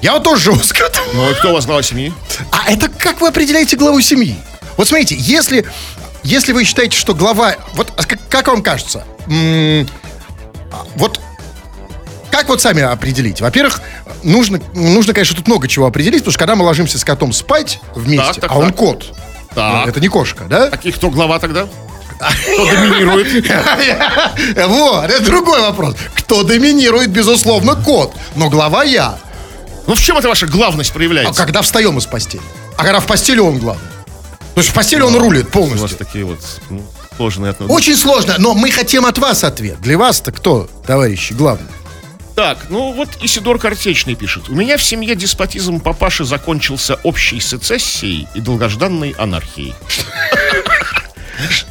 Я 0.02 0.12
вот 0.14 0.22
тоже 0.22 0.42
живу 0.44 0.60
с 0.62 0.72
котами. 0.72 1.06
Ну, 1.14 1.30
и 1.30 1.34
кто 1.34 1.50
у 1.50 1.52
вас 1.54 1.66
глава 1.66 1.82
семьи? 1.82 2.12
А 2.52 2.70
это 2.70 2.88
как 2.88 3.20
вы 3.20 3.28
определяете 3.28 3.76
главу 3.76 4.00
семьи? 4.00 4.36
Вот 4.76 4.86
смотрите, 4.88 5.16
если, 5.18 5.66
если 6.22 6.52
вы 6.52 6.64
считаете, 6.64 6.96
что 6.96 7.14
глава... 7.14 7.56
Вот 7.74 7.92
а 7.96 8.04
как, 8.04 8.18
как 8.28 8.46
вам 8.48 8.62
кажется? 8.62 9.04
М, 9.26 9.88
а, 10.72 10.86
вот 10.94 11.20
как 12.30 12.48
вот 12.48 12.60
сами 12.60 12.82
определить? 12.82 13.40
Во-первых, 13.40 13.80
нужно, 14.22 14.60
нужно, 14.74 15.12
конечно, 15.14 15.34
тут 15.34 15.48
много 15.48 15.66
чего 15.66 15.86
определить, 15.86 16.20
потому 16.20 16.32
что 16.32 16.38
когда 16.38 16.54
мы 16.54 16.64
ложимся 16.64 16.98
с 16.98 17.04
котом 17.04 17.32
спать 17.32 17.80
вместе, 17.96 18.34
Так, 18.34 18.40
так, 18.42 18.50
а 18.52 18.58
он 18.58 18.68
так. 18.68 18.76
кот, 18.76 19.04
Так. 19.54 19.88
это 19.88 19.98
не 19.98 20.08
кошка, 20.08 20.44
да? 20.44 20.70
И 20.84 20.92
кто 20.92 21.10
глава 21.10 21.40
тогда? 21.40 21.66
Кто 22.18 22.66
доминирует? 22.66 23.44
Вот, 24.68 25.04
это 25.10 25.24
другой 25.24 25.60
вопрос. 25.60 25.96
Кто 26.14 26.42
доминирует, 26.44 27.10
безусловно, 27.10 27.74
кот. 27.74 28.12
Но 28.36 28.48
глава 28.50 28.84
я. 28.84 29.18
Ну, 29.88 29.94
в 29.94 30.00
чем 30.00 30.18
эта 30.18 30.28
ваша 30.28 30.46
главность 30.46 30.90
А 30.90 30.94
проявляется? 30.94 31.42
когда 31.42 31.62
встаем 31.62 31.96
из 31.96 32.04
постели? 32.04 32.42
А 32.76 32.84
когда 32.84 33.00
в 33.00 33.06
постели 33.06 33.40
он 33.40 33.58
главный? 33.58 33.88
То 34.54 34.60
есть 34.60 34.68
в 34.68 34.74
постели 34.74 35.00
он 35.00 35.16
рулит 35.16 35.44
У 35.56 35.60
вас 35.60 35.68
полностью. 35.70 35.98
такие 35.98 36.24
вот 36.26 36.40
ну, 36.68 36.84
сложные 37.16 37.50
отношения. 37.50 37.74
Очень 37.74 37.96
сложно, 37.96 38.34
но 38.38 38.52
мы 38.52 38.70
хотим 38.70 39.06
от 39.06 39.16
вас 39.16 39.44
ответ. 39.44 39.80
Для 39.80 39.96
вас-то 39.96 40.30
кто, 40.30 40.68
товарищи, 40.86 41.32
главный? 41.32 41.68
Так, 42.34 42.66
ну 42.68 42.92
вот 42.92 43.08
Исидор 43.22 43.58
Картечный 43.58 44.14
пишет. 44.14 44.50
У 44.50 44.54
меня 44.54 44.76
в 44.76 44.82
семье 44.82 45.16
деспотизм 45.16 45.80
папаши 45.80 46.24
закончился 46.24 46.96
общей 47.02 47.40
сецессией 47.40 48.28
и 48.34 48.40
долгожданной 48.40 49.12
анархией. 49.18 49.74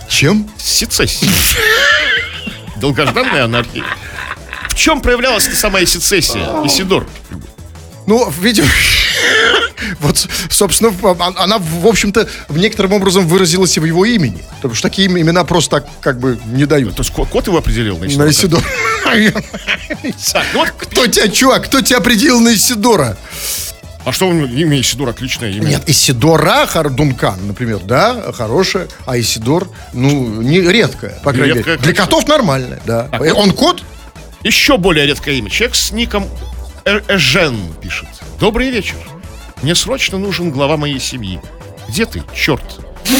Чем? 0.09 0.49
Сецессией. 0.57 1.31
Долгожданной 2.77 3.43
анархией. 3.43 3.83
В 4.69 4.75
чем 4.75 5.01
проявлялась 5.01 5.47
эта 5.47 5.55
самая 5.55 5.85
сецессия, 5.85 6.65
Исидор? 6.65 7.05
Ну, 8.07 8.31
видимо, 8.41 8.67
Вот, 9.99 10.27
собственно, 10.49 10.89
в- 10.89 11.21
она, 11.39 11.57
в 11.59 11.85
общем-то, 11.87 12.27
в 12.49 12.57
некотором 12.57 12.93
образом 12.93 13.27
выразилась 13.27 13.77
и 13.77 13.79
в 13.79 13.85
его 13.85 14.05
имени. 14.05 14.43
Потому 14.57 14.73
что 14.73 14.89
такие 14.89 15.07
им- 15.07 15.17
имена 15.19 15.43
просто 15.43 15.81
так, 15.81 15.87
как 16.01 16.19
бы, 16.19 16.39
не 16.47 16.65
дают. 16.65 16.95
То 16.95 17.01
есть 17.03 17.13
ко- 17.13 17.25
кот 17.25 17.47
его 17.47 17.57
определил. 17.57 17.97
На 17.97 18.29
Исидора. 18.29 18.63
так. 19.03 20.43
Ну 20.53 20.65
Кто 20.77 21.07
тебя, 21.07 21.27
чувак, 21.29 21.65
кто 21.65 21.81
тебя 21.81 21.97
определил 21.97 22.39
на 22.39 22.53
Исидора? 22.53 23.17
а 24.05 24.11
что 24.13 24.31
имя 24.31 24.79
Исидор 24.79 25.09
отличное 25.09 25.49
имя? 25.51 25.67
Нет, 25.67 25.83
Исидора 25.87 26.65
Хар- 26.65 26.89
Дункан, 26.89 27.45
например, 27.45 27.79
да, 27.79 28.31
хорошая, 28.31 28.87
а 29.05 29.19
Исидор, 29.19 29.67
ну, 29.93 30.41
не 30.41 30.61
редкая, 30.61 31.19
по 31.23 31.33
крайней 31.33 31.55
мере. 31.59 31.77
Для 31.77 31.93
котов 31.93 32.25
нормальная, 32.27 32.79
да. 32.85 33.09
Он 33.35 33.51
кот? 33.51 33.83
Еще 34.43 34.77
более 34.77 35.05
редкое 35.07 35.35
имя. 35.35 35.49
Человек 35.49 35.75
с 35.75 35.91
ником 35.91 36.25
Эжен 36.87 37.73
пишет. 37.81 38.07
Добрый 38.39 38.69
вечер. 38.69 38.95
Мне 39.61 39.75
срочно 39.75 40.17
нужен 40.17 40.51
глава 40.51 40.77
моей 40.77 40.99
семьи. 40.99 41.39
Где 41.89 42.05
ты, 42.05 42.23
черт? 42.33 42.63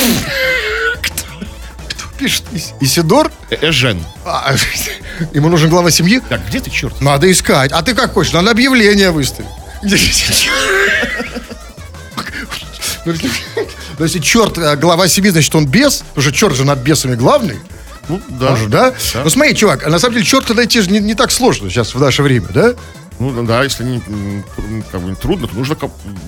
Пишет 2.17 2.43
Ис- 2.51 2.73
Исидор? 2.79 3.31
Э- 3.49 3.57
Эжен. 3.69 4.03
А, 4.25 4.55
Ему 5.33 5.49
нужен 5.49 5.69
глава 5.69 5.91
семьи? 5.91 6.19
Так, 6.29 6.47
где 6.47 6.59
ты, 6.59 6.69
черт? 6.69 6.99
Надо 7.01 7.29
искать. 7.31 7.71
А 7.71 7.81
ты 7.83 7.93
как 7.93 8.13
хочешь? 8.13 8.33
Надо 8.33 8.51
объявление 8.51 9.11
выставить. 9.11 9.49
Где- 9.83 9.97
Ну, 13.05 13.13
если- 13.13 14.17
ну, 14.17 14.23
черт 14.23 14.57
э, 14.57 14.75
глава 14.75 15.07
семьи, 15.07 15.29
значит 15.31 15.53
он 15.55 15.65
бес, 15.67 16.03
потому 16.09 16.21
что 16.23 16.31
черт 16.33 16.55
же 16.55 16.65
над 16.65 16.79
бесами 16.79 17.15
главный. 17.15 17.59
Ну, 18.09 18.21
да. 18.27 18.51
Он 18.51 18.57
же, 18.57 18.67
да? 18.67 18.93
Ну 19.23 19.29
смотри, 19.29 19.55
чувак, 19.55 19.85
а 19.85 19.89
на 19.89 19.99
самом 19.99 20.15
деле 20.15 20.25
черта 20.25 20.53
найти 20.53 20.81
же 20.81 20.89
не, 20.89 20.99
не 20.99 21.13
так 21.13 21.31
сложно 21.31 21.69
сейчас 21.69 21.93
в 21.95 21.99
наше 21.99 22.23
время, 22.23 22.47
да? 22.53 22.73
Ну, 23.19 23.43
да, 23.43 23.63
если 23.63 23.83
не, 23.83 24.01
как 24.91 25.01
бы, 25.01 25.15
трудно, 25.15 25.47
то 25.47 25.55
нужно 25.55 25.75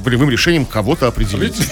волевым 0.04 0.30
решением 0.30 0.66
кого-то 0.66 1.08
определить. 1.08 1.56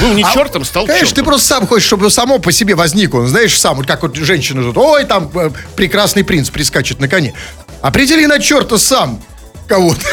Был 0.00 0.12
не 0.12 0.22
А, 0.22 0.32
чертом, 0.34 0.64
стал 0.64 0.86
Конечно, 0.86 1.14
ты 1.14 1.22
просто 1.22 1.46
сам 1.46 1.66
хочешь, 1.66 1.86
чтобы 1.86 2.10
само 2.10 2.38
по 2.38 2.52
себе 2.52 2.74
возник 2.74 3.14
он, 3.14 3.26
знаешь, 3.28 3.58
сам, 3.58 3.76
вот 3.76 3.86
как 3.86 4.02
вот 4.02 4.16
женщина 4.16 4.62
ждет, 4.62 4.76
ой, 4.76 5.04
там 5.04 5.30
э, 5.34 5.50
прекрасный 5.76 6.24
принц 6.24 6.50
прискачет 6.50 7.00
на 7.00 7.08
коне. 7.08 7.32
Определи 7.80 8.26
на 8.26 8.38
черта 8.38 8.78
сам 8.78 9.22
кого-то. 9.66 10.00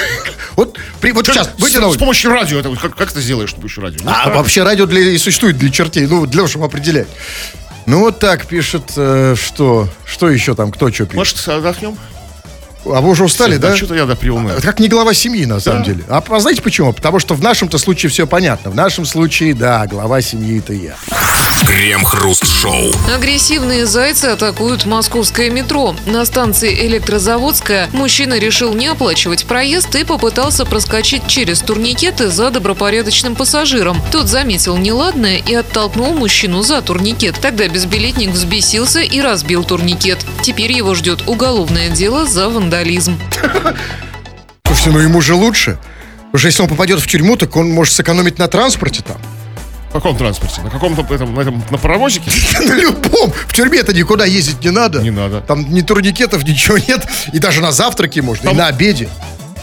Вот, 0.55 0.77
при- 1.01 1.13
вот 1.13 1.25
сейчас, 1.25 1.47
С, 1.47 1.59
выйди 1.59 1.77
на 1.77 1.91
с 1.91 1.97
помощью 1.97 2.29
радио, 2.29 2.59
это, 2.59 2.69
как, 2.75 2.95
как 2.95 3.11
ты 3.11 3.21
сделаешь 3.21 3.49
с 3.49 3.53
помощью 3.53 3.81
радио? 3.81 4.01
А 4.05 4.29
вообще 4.29 4.61
радио 4.61 4.85
для, 4.85 5.01
и 5.01 5.17
существует 5.17 5.57
для 5.57 5.71
чертей, 5.71 6.05
ну, 6.05 6.27
для 6.27 6.37
того, 6.37 6.47
чтобы 6.47 6.65
определять. 6.65 7.07
Ну, 7.87 8.01
вот 8.01 8.19
так 8.19 8.45
пишет, 8.45 8.83
э, 8.95 9.35
что, 9.35 9.89
что 10.05 10.29
еще 10.29 10.53
там, 10.53 10.71
кто 10.71 10.91
что 10.91 11.05
пишет. 11.05 11.15
Может, 11.15 11.47
отдохнем? 11.47 11.97
А 12.85 13.01
вы 13.01 13.09
уже 13.09 13.23
устали, 13.23 13.57
да? 13.57 13.75
Что-то 13.75 13.95
я 13.95 14.05
да 14.05 14.15
приуныл. 14.15 14.51
Это 14.51 14.61
как 14.61 14.79
не 14.79 14.87
глава 14.87 15.13
семьи, 15.13 15.45
на 15.45 15.59
самом 15.59 15.79
Да. 15.83 15.85
деле. 15.89 16.03
А, 16.09 16.23
а 16.27 16.39
знаете 16.39 16.61
почему? 16.61 16.93
Потому 16.93 17.19
что 17.19 17.33
в 17.33 17.41
нашем-то 17.41 17.77
случае 17.77 18.09
все 18.09 18.27
понятно. 18.27 18.71
В 18.71 18.75
нашем 18.75 19.05
случае, 19.05 19.53
да, 19.53 19.85
глава 19.87 20.21
семьи 20.21 20.59
это 20.59 20.73
я. 20.73 20.95
Крем-хруст-шоу. 21.65 22.91
Агрессивные 23.15 23.85
зайцы 23.85 24.25
атакуют 24.25 24.85
московское 24.85 25.49
метро. 25.49 25.95
На 26.05 26.25
станции 26.25 26.85
Электрозаводская 26.87 27.87
мужчина 27.93 28.37
решил 28.37 28.73
не 28.73 28.87
оплачивать 28.87 29.45
проезд 29.45 29.95
и 29.95 30.03
попытался 30.03 30.65
проскочить 30.65 31.25
через 31.27 31.59
турникеты 31.61 32.27
за 32.27 32.49
добропорядочным 32.49 33.35
пассажиром. 33.35 34.01
Тот 34.11 34.27
заметил 34.27 34.77
неладное 34.77 35.37
и 35.37 35.53
оттолкнул 35.53 36.13
мужчину 36.13 36.63
за 36.63 36.81
турникет. 36.81 37.35
Тогда 37.41 37.67
безбилетник 37.67 38.31
взбесился 38.31 38.99
и 39.01 39.21
разбил 39.21 39.63
турникет. 39.63 40.19
Теперь 40.41 40.71
его 40.73 40.93
ждет 40.95 41.27
уголовное 41.27 41.89
дело 41.89 42.25
за 42.25 42.49
вандализм. 42.49 42.72
Слушайте, 44.65 44.91
ну 44.91 44.99
ему 44.99 45.21
же 45.21 45.35
лучше. 45.35 45.77
Потому 46.25 46.39
что 46.39 46.47
если 46.47 46.61
он 46.63 46.69
попадет 46.69 46.99
в 46.99 47.07
тюрьму, 47.07 47.35
так 47.35 47.55
он 47.55 47.69
может 47.71 47.93
сэкономить 47.93 48.39
на 48.39 48.47
транспорте 48.47 49.03
там. 49.03 49.17
В 49.89 49.93
каком 49.93 50.17
транспорте? 50.17 50.61
На 50.61 50.71
каком-то 50.71 51.01
этом, 51.13 51.35
на, 51.35 51.41
этом, 51.41 51.63
на 51.69 51.77
паровозике? 51.77 52.31
На 52.59 52.73
любом. 52.73 53.31
В 53.31 53.53
тюрьме-то 53.53 53.93
никуда 53.93 54.25
ездить 54.25 54.63
не 54.63 54.71
надо. 54.71 55.01
Не 55.03 55.11
надо. 55.11 55.41
Там 55.41 55.71
ни 55.71 55.81
турникетов, 55.81 56.43
ничего 56.43 56.79
нет. 56.79 57.07
И 57.31 57.37
даже 57.37 57.61
на 57.61 57.71
завтраке 57.71 58.23
можно, 58.23 58.45
Там- 58.45 58.55
и 58.55 58.57
на 58.57 58.67
обеде. 58.67 59.07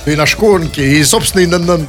И 0.06 0.14
на 0.14 0.26
шконке, 0.26 0.98
и, 0.98 1.02
собственно, 1.04 1.42
и 1.42 1.46
на, 1.46 1.58
на- 1.58 1.80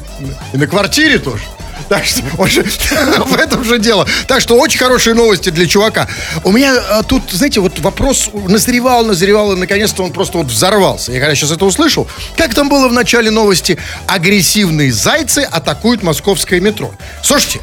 и 0.54 0.58
на 0.58 0.66
квартире 0.66 1.20
тоже. 1.20 1.44
Так 1.92 2.06
что 2.06 2.24
же- 2.48 2.64
в 2.64 3.36
этом 3.36 3.66
же 3.66 3.78
дело. 3.78 4.08
Так 4.26 4.40
что 4.40 4.56
очень 4.58 4.80
хорошие 4.80 5.14
новости 5.14 5.50
для 5.50 5.68
чувака. 5.68 6.08
У 6.46 6.52
меня 6.54 6.74
а, 6.90 7.04
тут, 7.04 7.24
знаете, 7.32 7.60
вот 7.60 7.80
вопрос 7.80 8.30
назревал, 8.34 9.04
назревал, 9.04 9.52
и 9.52 9.58
наконец-то 9.58 10.02
он 10.04 10.14
просто 10.14 10.38
вот 10.38 10.48
взорвался. 10.48 11.12
Я 11.12 11.20
когда 11.20 11.36
сейчас 11.36 11.52
это 11.52 11.66
услышал, 11.66 12.08
как 12.38 12.54
там 12.54 12.70
было 12.70 12.88
в 12.88 12.94
начале 12.94 13.30
новости, 13.30 13.78
агрессивные 14.08 14.94
зайцы 14.94 15.40
атакуют 15.40 16.02
московское 16.02 16.62
метро. 16.62 16.94
Слушайте, 17.24 17.60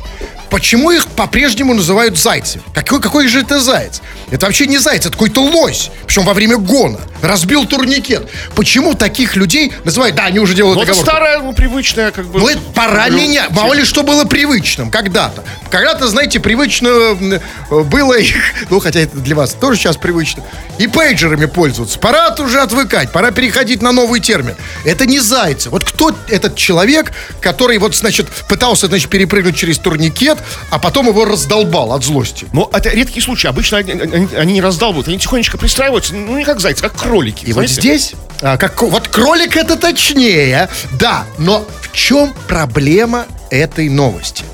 Почему 0.50 0.90
их 0.90 1.07
по-прежнему 1.09 1.75
называют 1.75 2.19
зайцами? 2.19 2.62
Какой, 2.73 3.00
какой 3.00 3.28
же 3.28 3.40
это 3.40 3.61
заяц? 3.61 4.00
Это 4.31 4.47
вообще 4.47 4.67
не 4.67 4.78
заяц, 4.78 5.02
это 5.02 5.12
какой-то 5.12 5.43
лось. 5.43 5.90
Причем 6.07 6.25
во 6.25 6.35
время 6.35 6.57
гона. 6.57 7.00
Разбил 7.23 7.67
турникет. 7.67 8.28
Почему 8.55 8.95
таких 8.95 9.37
людей 9.37 9.73
называют... 9.85 10.17
Да, 10.17 10.25
они 10.25 10.38
уже 10.38 10.55
делают 10.55 10.76
Ну, 10.76 10.83
оговорку. 10.83 11.05
старая, 11.05 11.38
ну, 11.40 11.52
привычная, 11.52 12.11
как 12.12 12.26
бы... 12.26 12.38
Ну, 12.38 12.49
это 12.49 12.61
пора 12.75 13.07
ну, 13.09 13.19
менять. 13.19 13.50
Мало 13.50 13.75
ли 13.75 13.85
что 13.85 14.02
было 14.02 14.25
привычным 14.25 14.90
когда-то. 14.90 15.45
Когда-то, 15.71 16.09
знаете, 16.09 16.40
привычно 16.40 17.17
было 17.71 18.19
их, 18.19 18.37
ну, 18.71 18.81
хотя 18.81 19.00
это 19.00 19.19
для 19.19 19.35
вас 19.37 19.55
тоже 19.55 19.78
сейчас 19.78 19.97
привычно, 19.97 20.45
и 20.78 20.87
пейджерами 20.87 21.47
пользоваться. 21.47 21.99
Пора 21.99 22.28
уже 22.38 22.61
отвыкать, 22.61 23.12
пора 23.12 23.31
переходить 23.31 23.83
на 23.83 23.93
новый 23.93 24.21
термин. 24.21 24.55
Это 24.85 25.07
не 25.07 25.19
зайцы. 25.19 25.71
Вот 25.71 25.85
кто 25.85 26.14
этот 26.28 26.57
человек, 26.57 27.12
который 27.40 27.78
вот, 27.78 27.95
значит, 27.97 28.28
пытался, 28.49 28.87
значит, 28.87 29.09
перепрыгнуть 29.11 29.57
через 29.57 29.78
турникет, 29.78 30.38
а 30.71 30.78
потом 30.78 31.09
его 31.09 31.25
раздолбал 31.25 31.92
от 31.92 32.04
злости. 32.04 32.47
Но 32.52 32.71
это 32.73 32.90
редкий 32.90 33.21
случай. 33.21 33.49
Обычно 33.49 33.78
они, 33.78 33.92
они- 33.92 34.28
они 34.37 34.52
не 34.54 34.61
раздалбывают, 34.61 35.09
они 35.09 35.18
тихонечко 35.18 35.59
пристраиваются, 35.59 36.14
ну, 36.14 36.37
не 36.38 36.45
как 36.45 36.61
зайцы, 36.61 36.83
как 36.83 36.95
кролики. 36.95 37.45
И 37.45 37.52
вот 37.52 37.66
знаете? 37.68 37.75
здесь, 37.75 38.12
а, 38.42 38.57
как, 38.57 38.80
вот 38.83 39.09
кролик 39.09 39.57
это 39.57 39.76
точнее, 39.76 40.68
да, 40.92 41.25
но 41.38 41.64
в 41.83 41.92
чем 41.92 42.33
проблема 42.47 43.26
этой 43.50 43.88
новости? 43.88 44.45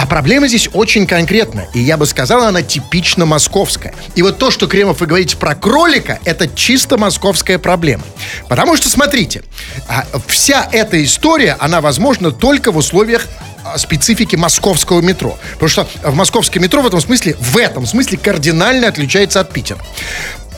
А 0.00 0.06
проблема 0.06 0.46
здесь 0.46 0.68
очень 0.74 1.08
конкретная, 1.08 1.68
и 1.74 1.80
я 1.80 1.96
бы 1.96 2.06
сказала, 2.06 2.46
она 2.46 2.62
типично 2.62 3.26
московская. 3.26 3.92
И 4.14 4.22
вот 4.22 4.38
то, 4.38 4.52
что, 4.52 4.68
Кремов, 4.68 5.00
вы 5.00 5.06
говорите 5.06 5.36
про 5.36 5.56
кролика, 5.56 6.20
это 6.24 6.46
чисто 6.46 6.96
московская 6.96 7.58
проблема. 7.58 8.04
Потому 8.48 8.76
что, 8.76 8.88
смотрите, 8.88 9.42
а, 9.88 10.04
вся 10.28 10.68
эта 10.70 11.02
история, 11.02 11.56
она 11.58 11.80
возможна 11.80 12.30
только 12.30 12.70
в 12.70 12.76
условиях 12.76 13.26
специфики 13.76 14.36
московского 14.36 15.00
метро. 15.00 15.38
Потому 15.54 15.68
что 15.68 15.88
в 16.02 16.14
московское 16.14 16.62
метро 16.62 16.82
в 16.82 16.86
этом 16.86 17.00
смысле, 17.00 17.36
в 17.38 17.56
этом 17.56 17.86
смысле 17.86 18.18
кардинально 18.18 18.88
отличается 18.88 19.40
от 19.40 19.52
Питера. 19.52 19.80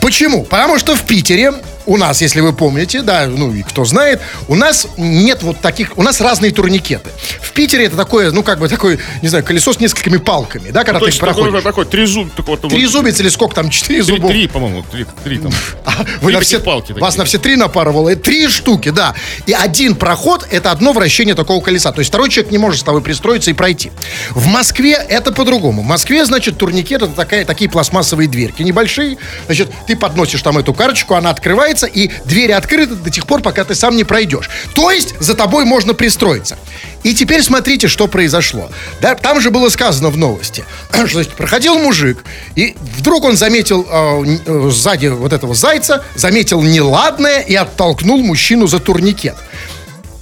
Почему? 0.01 0.45
Потому 0.45 0.79
что 0.79 0.97
в 0.97 1.03
Питере 1.03 1.53
у 1.91 1.97
нас, 1.97 2.21
если 2.21 2.41
вы 2.41 2.53
помните, 2.53 3.03
да, 3.03 3.27
ну 3.27 3.53
и 3.53 3.63
кто 3.65 3.85
знает, 3.85 4.21
у 4.47 4.55
нас 4.55 4.87
нет 4.97 5.43
вот 5.43 5.59
таких, 5.59 5.99
у 5.99 6.05
нас 6.05 6.21
разные 6.21 6.53
турникеты. 6.53 7.11
В 7.43 7.51
Питере 7.51 7.87
это 7.87 7.97
такое, 7.97 8.31
ну 8.31 8.45
как 8.45 8.61
бы 8.61 8.69
такое, 8.69 9.01
не 9.23 9.29
знаю, 9.29 9.43
колесо 9.45 9.73
с 9.73 9.81
несколькими 9.81 10.19
палками, 10.19 10.71
да, 10.71 10.85
когда 10.85 11.01
То 11.01 11.07
ты 11.07 11.09
есть 11.11 11.19
такой, 11.19 11.35
проходишь. 11.35 11.65
такой 11.65 11.85
трезуб, 11.87 12.33
такой, 12.33 12.59
вот, 12.63 12.71
Три 12.71 12.87
зубец 12.87 13.19
или 13.19 13.29
сколько 13.29 13.57
там, 13.57 13.71
четыре 13.71 14.05
Три, 14.05 14.15
зубов? 14.15 14.31
три, 14.31 14.47
по-моему, 14.47 14.85
три, 14.89 15.05
три 15.25 15.39
там. 15.39 15.51
А, 15.85 16.05
Вы 16.21 16.29
Три 16.29 16.35
на 16.35 16.41
все, 16.41 16.61
палки 16.61 16.93
вас 16.93 17.17
на 17.17 17.25
все 17.25 17.39
три 17.39 17.57
напарывало. 17.57 18.15
Три 18.15 18.47
штуки, 18.47 18.91
да. 18.91 19.15
И 19.47 19.53
один 19.53 19.97
проход– 19.97 20.47
это 20.51 20.71
одно 20.71 20.93
вращение 20.93 21.35
такого 21.35 21.61
колеса. 21.61 21.91
То 21.91 21.99
есть 22.01 22.11
второй 22.11 22.31
человек 22.31 22.53
не 22.53 22.59
может 22.59 22.81
с 22.81 22.83
тобой 22.85 23.03
пристроиться 23.03 23.51
и 23.51 23.55
пройти. 23.55 23.91
В 24.31 24.47
Москве 24.47 24.93
это 24.93 25.33
по-другому. 25.33 25.83
В 25.83 25.87
Москве, 25.87 26.25
значит, 26.25 26.57
турникет– 26.57 27.03
это 27.03 27.13
такая, 27.13 27.45
такие 27.45 27.69
пластмассовые 27.69 28.29
дверки 28.29 28.63
небольшие. 28.63 29.19
Значит, 29.47 29.71
ты 29.89 29.97
подносишь 29.97 30.43
там 30.43 30.57
эту 30.59 30.73
карточку, 30.73 31.15
она 31.15 31.31
открывается, 31.31 31.80
и 31.87 32.11
двери 32.25 32.53
открыты 32.53 32.95
до 32.95 33.11
тех 33.11 33.27
пор, 33.27 33.43
пока 33.43 33.65
ты 33.65 33.75
сам 33.75 33.97
не 33.97 34.05
пройдешь. 34.05 34.49
То 34.75 34.91
есть 34.91 35.15
за 35.21 35.35
тобой 35.35 35.65
можно 35.65 35.95
пристроиться. 35.95 36.59
И 37.03 37.15
теперь 37.15 37.43
смотрите, 37.43 37.89
что 37.89 38.09
произошло. 38.09 38.71
Да, 39.01 39.15
там 39.15 39.41
же 39.41 39.51
было 39.51 39.69
сказано 39.71 40.11
в 40.11 40.17
новости, 40.17 40.65
что 40.91 41.07
значит, 41.07 41.33
проходил 41.35 41.77
мужик, 41.79 42.25
и 42.57 42.77
вдруг 42.99 43.25
он 43.25 43.37
заметил 43.37 43.87
н- 43.91 44.41
э, 44.45 44.71
сзади 44.71 45.07
вот 45.07 45.33
этого 45.33 45.55
зайца, 45.55 46.05
заметил 46.15 46.63
неладное 46.63 47.41
и 47.41 47.55
оттолкнул 47.55 48.19
мужчину 48.23 48.67
за 48.67 48.81
турникет. 48.81 49.37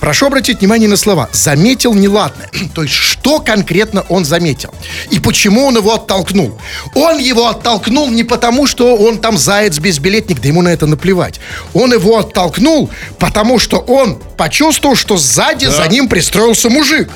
Прошу 0.01 0.27
обратить 0.27 0.61
внимание 0.61 0.89
на 0.89 0.97
слова. 0.97 1.29
Заметил 1.33 1.93
неладное. 1.95 2.49
То 2.75 2.83
есть, 2.83 2.95
что 2.95 3.41
конкретно 3.41 4.05
он 4.09 4.25
заметил? 4.25 4.73
И 5.11 5.19
почему 5.19 5.67
он 5.67 5.77
его 5.77 5.95
оттолкнул? 5.95 6.59
Он 6.95 7.19
его 7.19 7.49
оттолкнул 7.49 8.09
не 8.09 8.23
потому, 8.25 8.67
что 8.67 8.95
он 8.97 9.19
там 9.19 9.37
заяц-безбилетник, 9.37 10.41
да 10.41 10.49
ему 10.49 10.63
на 10.63 10.69
это 10.69 10.87
наплевать. 10.87 11.41
Он 11.75 11.93
его 11.93 12.19
оттолкнул, 12.19 12.91
потому 13.19 13.59
что 13.59 13.79
он 13.79 14.17
почувствовал, 14.37 14.95
что 14.95 15.17
сзади 15.17 15.67
за 15.67 15.87
ним 15.89 16.09
пристроился 16.09 16.71
мужик. 16.71 17.11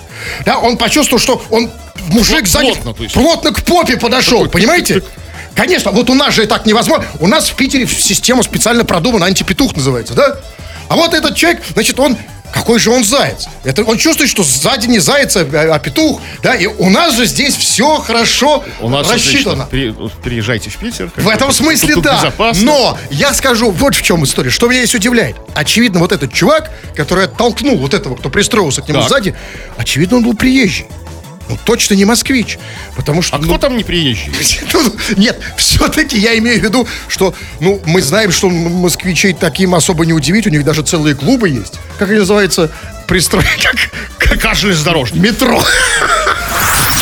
Да, 0.44 0.58
он 0.58 0.76
почувствовал, 0.76 1.20
что 1.20 1.42
он 1.50 1.70
мужик 2.08 2.44
Плот- 2.44 2.48
сзади 2.48 2.72
плотно, 2.74 2.94
плотно 3.12 3.52
к 3.52 3.62
попе 3.64 3.96
подошел, 3.96 4.44
Такой 4.44 4.60
понимаете? 4.60 4.94
тык-тык-тык. 4.94 5.04
Конечно, 5.54 5.90
вот 5.90 6.08
у 6.10 6.14
нас 6.14 6.34
же 6.34 6.44
и 6.44 6.46
так 6.46 6.64
невозможно. 6.66 7.04
У 7.20 7.26
нас 7.26 7.50
в 7.50 7.54
Питере 7.54 7.86
система 7.86 8.42
специально 8.42 8.84
продумана, 8.84 9.26
антипетух 9.26 9.76
называется, 9.76 10.14
да? 10.14 10.36
А 10.88 10.96
вот 10.96 11.14
этот 11.14 11.36
человек, 11.36 11.62
значит, 11.74 12.00
он 12.00 12.16
какой 12.52 12.78
же 12.78 12.90
он 12.90 13.04
заяц? 13.04 13.46
Это 13.64 13.82
он 13.84 13.98
чувствует, 13.98 14.30
что 14.30 14.42
сзади 14.44 14.86
не 14.86 14.98
заяц, 14.98 15.36
а, 15.36 15.40
а 15.42 15.78
петух, 15.78 16.20
да? 16.42 16.54
И 16.54 16.66
у 16.66 16.90
нас 16.90 17.16
же 17.16 17.26
здесь 17.26 17.56
все 17.56 17.96
хорошо 17.98 18.62
У 18.80 18.88
нас 18.88 19.10
рассчитано. 19.10 19.68
вот 19.98 20.12
Переезжайте 20.22 20.70
в 20.70 20.76
Питер. 20.76 21.10
В 21.16 21.28
этом 21.28 21.48
тут- 21.48 21.56
смысле 21.56 21.94
тут 21.94 22.04
да. 22.04 22.16
безопасно. 22.18 22.64
Но 22.64 22.98
я 23.10 23.32
скажу, 23.34 23.70
вот 23.70 23.94
в 23.94 24.02
чем 24.02 24.24
история. 24.24 24.50
Что 24.50 24.68
меня 24.68 24.80
здесь 24.80 24.94
удивляет. 24.94 25.36
Очевидно, 25.54 25.98
вот 26.00 26.12
этот 26.12 26.32
чувак, 26.32 26.70
который 26.94 27.24
оттолкнул 27.24 27.76
вот 27.78 27.94
этого, 27.94 28.16
кто 28.16 28.28
пристроился 28.30 28.82
к 28.82 28.88
нему 28.88 29.00
Так. 29.00 29.08
сзади, 29.08 29.34
очевидно, 29.76 30.18
он 30.18 30.24
был 30.24 30.34
приезжий. 30.34 30.86
Ну, 31.52 31.58
точно 31.64 31.94
не 31.94 32.06
москвич. 32.06 32.58
Потому 32.96 33.20
что... 33.20 33.36
А 33.36 33.38
ну, 33.38 33.44
кто 33.44 33.58
там 33.58 33.76
не 33.76 33.84
приезжий? 33.84 34.32
Ну, 34.72 34.92
Нет, 35.16 35.38
все-таки 35.58 36.18
я 36.18 36.38
имею 36.38 36.60
в 36.60 36.64
виду, 36.64 36.88
что, 37.08 37.34
ну, 37.60 37.80
мы 37.84 38.00
знаем, 38.00 38.32
что 38.32 38.48
москвичей 38.48 39.34
таким 39.34 39.74
особо 39.74 40.06
не 40.06 40.14
удивить, 40.14 40.46
у 40.46 40.50
них 40.50 40.64
даже 40.64 40.82
целые 40.82 41.14
клубы 41.14 41.50
есть. 41.50 41.74
Как 41.98 42.08
они 42.08 42.20
называются? 42.20 42.70
Пристрой, 43.06 43.44
как 44.18 44.40
Как 44.40 44.54
железнодорожник. 44.54 45.22
метро. 45.22 45.62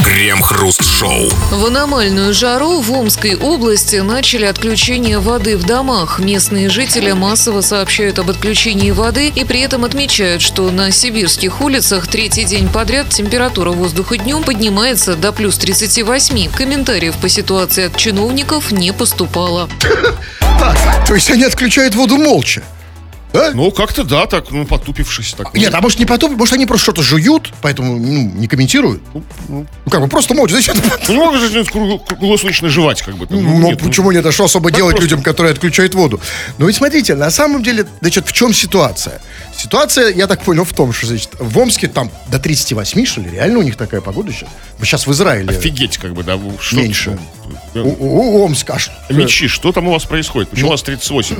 Крем-хруст-шоу. 0.05 1.31
В 1.51 1.67
аномальную 1.67 2.35
жару 2.35 2.81
в 2.81 2.93
Омской 2.93 3.37
области 3.37 3.97
начали 3.97 4.45
отключение 4.45 5.19
воды 5.19 5.57
в 5.57 5.65
домах. 5.65 6.19
Местные 6.19 6.69
жители 6.69 7.13
массово 7.13 7.61
сообщают 7.61 8.19
об 8.19 8.31
отключении 8.31 8.91
воды 8.91 9.29
и 9.29 9.45
при 9.45 9.61
этом 9.61 9.85
отмечают, 9.85 10.43
что 10.43 10.71
на 10.71 10.91
сибирских 10.91 11.61
улицах 11.61 12.07
третий 12.07 12.45
день 12.45 12.69
подряд 12.69 13.11
температура 13.11 13.71
воздуха 13.71 14.17
днем 14.17 14.43
поднимается 14.43 15.15
до 15.15 15.33
плюс 15.33 15.59
38. 15.59 16.51
Комментариев 16.51 17.17
по 17.17 17.29
ситуации 17.29 17.87
от 17.87 17.97
чиновников 17.97 18.73
не 18.73 18.93
поступало. 18.93 19.69
То 21.07 21.15
есть 21.15 21.31
они 21.31 21.45
отключают 21.45 21.95
воду 21.95 22.17
молча. 22.17 22.63
Да? 23.41 23.51
Ну, 23.55 23.71
как-то 23.71 24.05
да, 24.05 24.27
так, 24.27 24.51
ну, 24.51 24.67
потупившись. 24.67 25.35
Так, 25.35 25.55
Нет, 25.55 25.75
а 25.75 25.81
может 25.81 25.99
не 25.99 26.07
потом, 26.07 26.37
может 26.37 26.55
они 26.55 26.67
просто 26.67 26.85
что-то 26.85 27.03
жуют, 27.03 27.53
поэтому 27.63 27.97
ну, 27.99 28.31
не 28.35 28.47
комментируют. 28.49 29.03
Ну, 29.49 29.67
как 29.91 30.01
бы 30.01 30.09
просто 30.09 30.35
молча. 30.35 30.55
Зачем? 30.55 30.77
Ну, 31.09 31.15
не 31.15 31.19
могут 31.19 31.41
же 31.41 31.65
круг- 31.65 32.07
круглосуточно 32.07 32.69
жевать, 32.69 33.03
как 33.03 33.17
бы. 33.17 33.27
там. 33.27 33.43
Ну, 33.43 33.61
нет, 33.71 33.81
почему 33.81 34.13
нет? 34.13 34.25
А 34.27 34.33
что 34.33 34.45
особо 34.45 34.71
делать 34.71 34.97
просто. 34.97 35.05
людям, 35.11 35.23
которые 35.23 35.53
отключают 35.53 35.95
воду? 35.95 36.21
Ну, 36.59 36.67
ведь 36.67 36.77
смотрите, 36.77 37.15
на 37.15 37.31
самом 37.31 37.63
деле, 37.63 37.87
значит, 38.01 38.29
в 38.29 38.33
чем 38.33 38.53
ситуация? 38.55 39.21
Ситуация, 39.57 40.09
я 40.15 40.27
так 40.27 40.43
понял, 40.43 40.65
в 40.65 40.73
том, 40.73 40.93
что, 40.93 41.07
значит, 41.07 41.31
в 41.39 41.59
Омске 41.59 41.89
там 41.89 42.11
до 42.29 42.39
38, 42.39 43.05
что 43.07 43.21
ли? 43.21 43.31
Реально 43.31 43.59
у 43.59 43.63
них 43.63 43.77
такая 43.77 44.01
погода 44.01 44.33
сейчас? 44.33 44.49
Вы 44.79 44.87
сейчас 44.87 45.07
в 45.07 45.13
Израиле. 45.13 45.51
Офигеть, 45.51 45.99
как 45.99 46.15
бы, 46.15 46.23
да. 46.23 46.39
что- 46.61 46.77
Меньше. 46.77 47.19
Ну, 47.75 47.89
У, 47.99 48.05
у- 48.07 48.37
у 48.41 48.45
Омска. 48.45 48.75
а 48.75 48.79
что- 48.79 48.93
Мечи, 49.11 49.49
что 49.49 49.73
там 49.73 49.89
у 49.89 49.93
вас 49.93 50.05
происходит? 50.05 50.51
Почему 50.51 50.69
у 50.69 50.71
вас 50.73 50.83
38? 50.83 51.37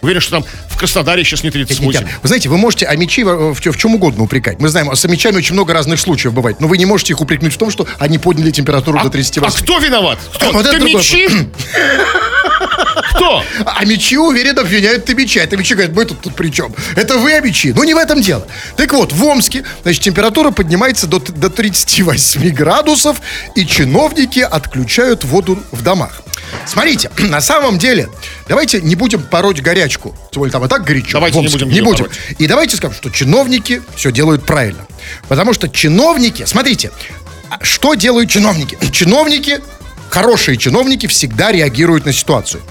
Уверен, 0.00 0.20
что 0.20 0.32
там 0.32 0.44
в 0.68 0.76
Краснодаре 0.76 1.22
сейчас 1.22 1.42
не 1.44 1.46
Нет, 1.48 1.54
38. 1.54 1.92
нет, 1.92 2.06
Вы 2.22 2.26
знаете, 2.28 2.48
вы 2.48 2.56
можете 2.58 2.86
а 2.86 2.96
мечи 2.96 3.22
в, 3.22 3.54
в 3.54 3.60
в 3.60 3.76
чем 3.76 3.94
угодно 3.94 4.24
упрекать. 4.24 4.58
Мы 4.58 4.68
знаем, 4.68 4.92
с 4.94 5.04
мечами 5.04 5.36
очень 5.36 5.54
много 5.54 5.72
разных 5.72 6.00
случаев 6.00 6.34
бывает. 6.34 6.60
Но 6.60 6.66
вы 6.66 6.76
не 6.76 6.86
можете 6.86 7.12
их 7.12 7.20
упрекнуть 7.20 7.52
в 7.54 7.56
том, 7.58 7.70
что 7.70 7.86
они 8.00 8.18
подняли 8.18 8.50
температуру 8.50 8.98
до 9.00 9.10
38. 9.10 9.48
А 9.48 9.62
кто 9.62 9.78
виноват? 9.78 10.18
Кто? 10.34 10.50
Вот 10.52 10.66
это 10.66 10.78
мечи? 10.80 11.28
Кто? 13.14 13.42
А 13.64 13.84
мечи 13.84 14.16
уверенно 14.16 14.62
обвиняют. 14.62 15.02
А 15.02 15.06
ты 15.06 15.14
мечи 15.14 15.74
говорят, 15.74 15.94
мы 15.94 16.04
тут, 16.04 16.20
тут 16.20 16.34
при 16.34 16.50
чем? 16.50 16.74
Это 16.96 17.18
вы, 17.18 17.32
а 17.32 17.40
мечи. 17.40 17.72
Ну, 17.72 17.84
не 17.84 17.94
в 17.94 17.98
этом 17.98 18.20
дело. 18.20 18.46
Так 18.76 18.92
вот, 18.92 19.12
в 19.12 19.24
Омске, 19.24 19.64
значит, 19.82 20.02
температура 20.02 20.50
поднимается 20.50 21.06
до, 21.06 21.18
до 21.18 21.48
38 21.50 22.50
градусов, 22.50 23.20
и 23.54 23.66
чиновники 23.66 24.40
отключают 24.40 25.24
воду 25.24 25.62
в 25.72 25.82
домах. 25.82 26.22
Смотрите, 26.66 27.10
на 27.18 27.40
самом 27.40 27.78
деле, 27.78 28.08
давайте 28.48 28.80
не 28.80 28.94
будем 28.96 29.22
пороть 29.22 29.60
горячку. 29.60 30.16
Тем 30.30 30.40
более 30.40 30.52
там 30.52 30.64
и 30.64 30.68
так 30.68 30.84
горячо. 30.84 31.12
Давайте 31.12 31.40
не 31.40 31.48
будем 31.48 31.68
Не 31.68 31.80
будем. 31.80 32.04
пороть. 32.04 32.18
И 32.38 32.46
давайте 32.46 32.76
скажем, 32.76 32.96
что 32.96 33.10
чиновники 33.10 33.82
все 33.96 34.12
делают 34.12 34.44
правильно. 34.44 34.86
Потому 35.28 35.52
что 35.52 35.68
чиновники, 35.68 36.44
смотрите, 36.46 36.90
а 37.50 37.62
что 37.64 37.94
делают 37.94 38.30
чиновники? 38.30 38.78
Чиновники, 38.92 39.60
хорошие 40.12 40.58
чиновники 40.58 41.06
всегда 41.06 41.50
реагируют 41.50 42.04
на 42.04 42.12
ситуацию. 42.12 42.62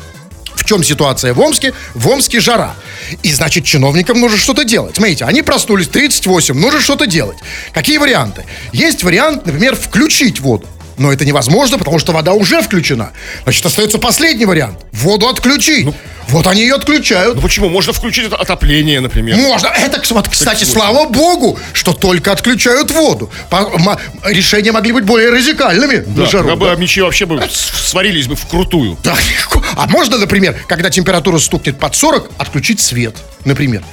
В 0.55 0.63
чем 0.63 0.83
ситуация 0.83 1.33
в 1.33 1.39
Омске? 1.39 1.73
В 1.95 2.07
Омске 2.07 2.39
жара. 2.39 2.75
И 3.23 3.33
значит, 3.33 3.65
чиновникам 3.65 4.19
нужно 4.19 4.37
что-то 4.37 4.63
делать. 4.63 4.95
Смотрите, 4.95 5.25
они 5.25 5.41
проснулись 5.41 5.87
38, 5.87 6.55
нужно 6.55 6.79
что-то 6.79 7.07
делать. 7.07 7.37
Какие 7.73 7.97
варианты? 7.97 8.45
Есть 8.71 9.03
вариант, 9.03 9.47
например, 9.47 9.75
включить 9.75 10.39
воду. 10.39 10.67
Но 10.97 11.11
это 11.11 11.25
невозможно, 11.25 11.79
потому 11.79 11.97
что 11.97 12.11
вода 12.11 12.33
уже 12.33 12.61
включена. 12.61 13.11
Значит, 13.43 13.65
остается 13.65 13.97
последний 13.97 14.45
вариант. 14.45 14.77
Воду 14.91 15.27
отключить. 15.27 15.87
Вот 16.31 16.47
они 16.47 16.61
ее 16.61 16.75
отключают. 16.75 17.35
Ну 17.35 17.41
почему? 17.41 17.69
Можно 17.69 17.93
включить 17.93 18.25
это 18.25 18.35
отопление, 18.37 18.99
например. 18.99 19.35
Можно. 19.37 19.67
Это, 19.67 20.01
вот, 20.13 20.27
кстати, 20.29 20.63
слава 20.63 21.07
богу, 21.07 21.59
что 21.73 21.93
только 21.93 22.31
отключают 22.31 22.91
воду. 22.91 23.29
По- 23.49 23.69
ма- 23.77 23.99
решения 24.25 24.71
могли 24.71 24.93
быть 24.93 25.03
более 25.03 25.29
радикальными 25.29 26.03
Да, 26.07 26.21
на 26.21 26.25
жару. 26.29 26.47
тогда 26.49 26.55
бы 26.55 26.65
да. 26.67 26.75
мечи 26.75 27.01
вообще 27.01 27.25
бы 27.25 27.41
сварились 27.51 28.27
бы 28.27 28.35
вкрутую. 28.35 28.97
Да, 29.03 29.15
легко. 29.37 29.63
А 29.75 29.87
можно, 29.87 30.17
например, 30.17 30.55
когда 30.67 30.89
температура 30.89 31.37
стукнет 31.39 31.77
под 31.79 31.95
40, 31.95 32.29
отключить 32.37 32.79
свет, 32.79 33.15
например. 33.45 33.83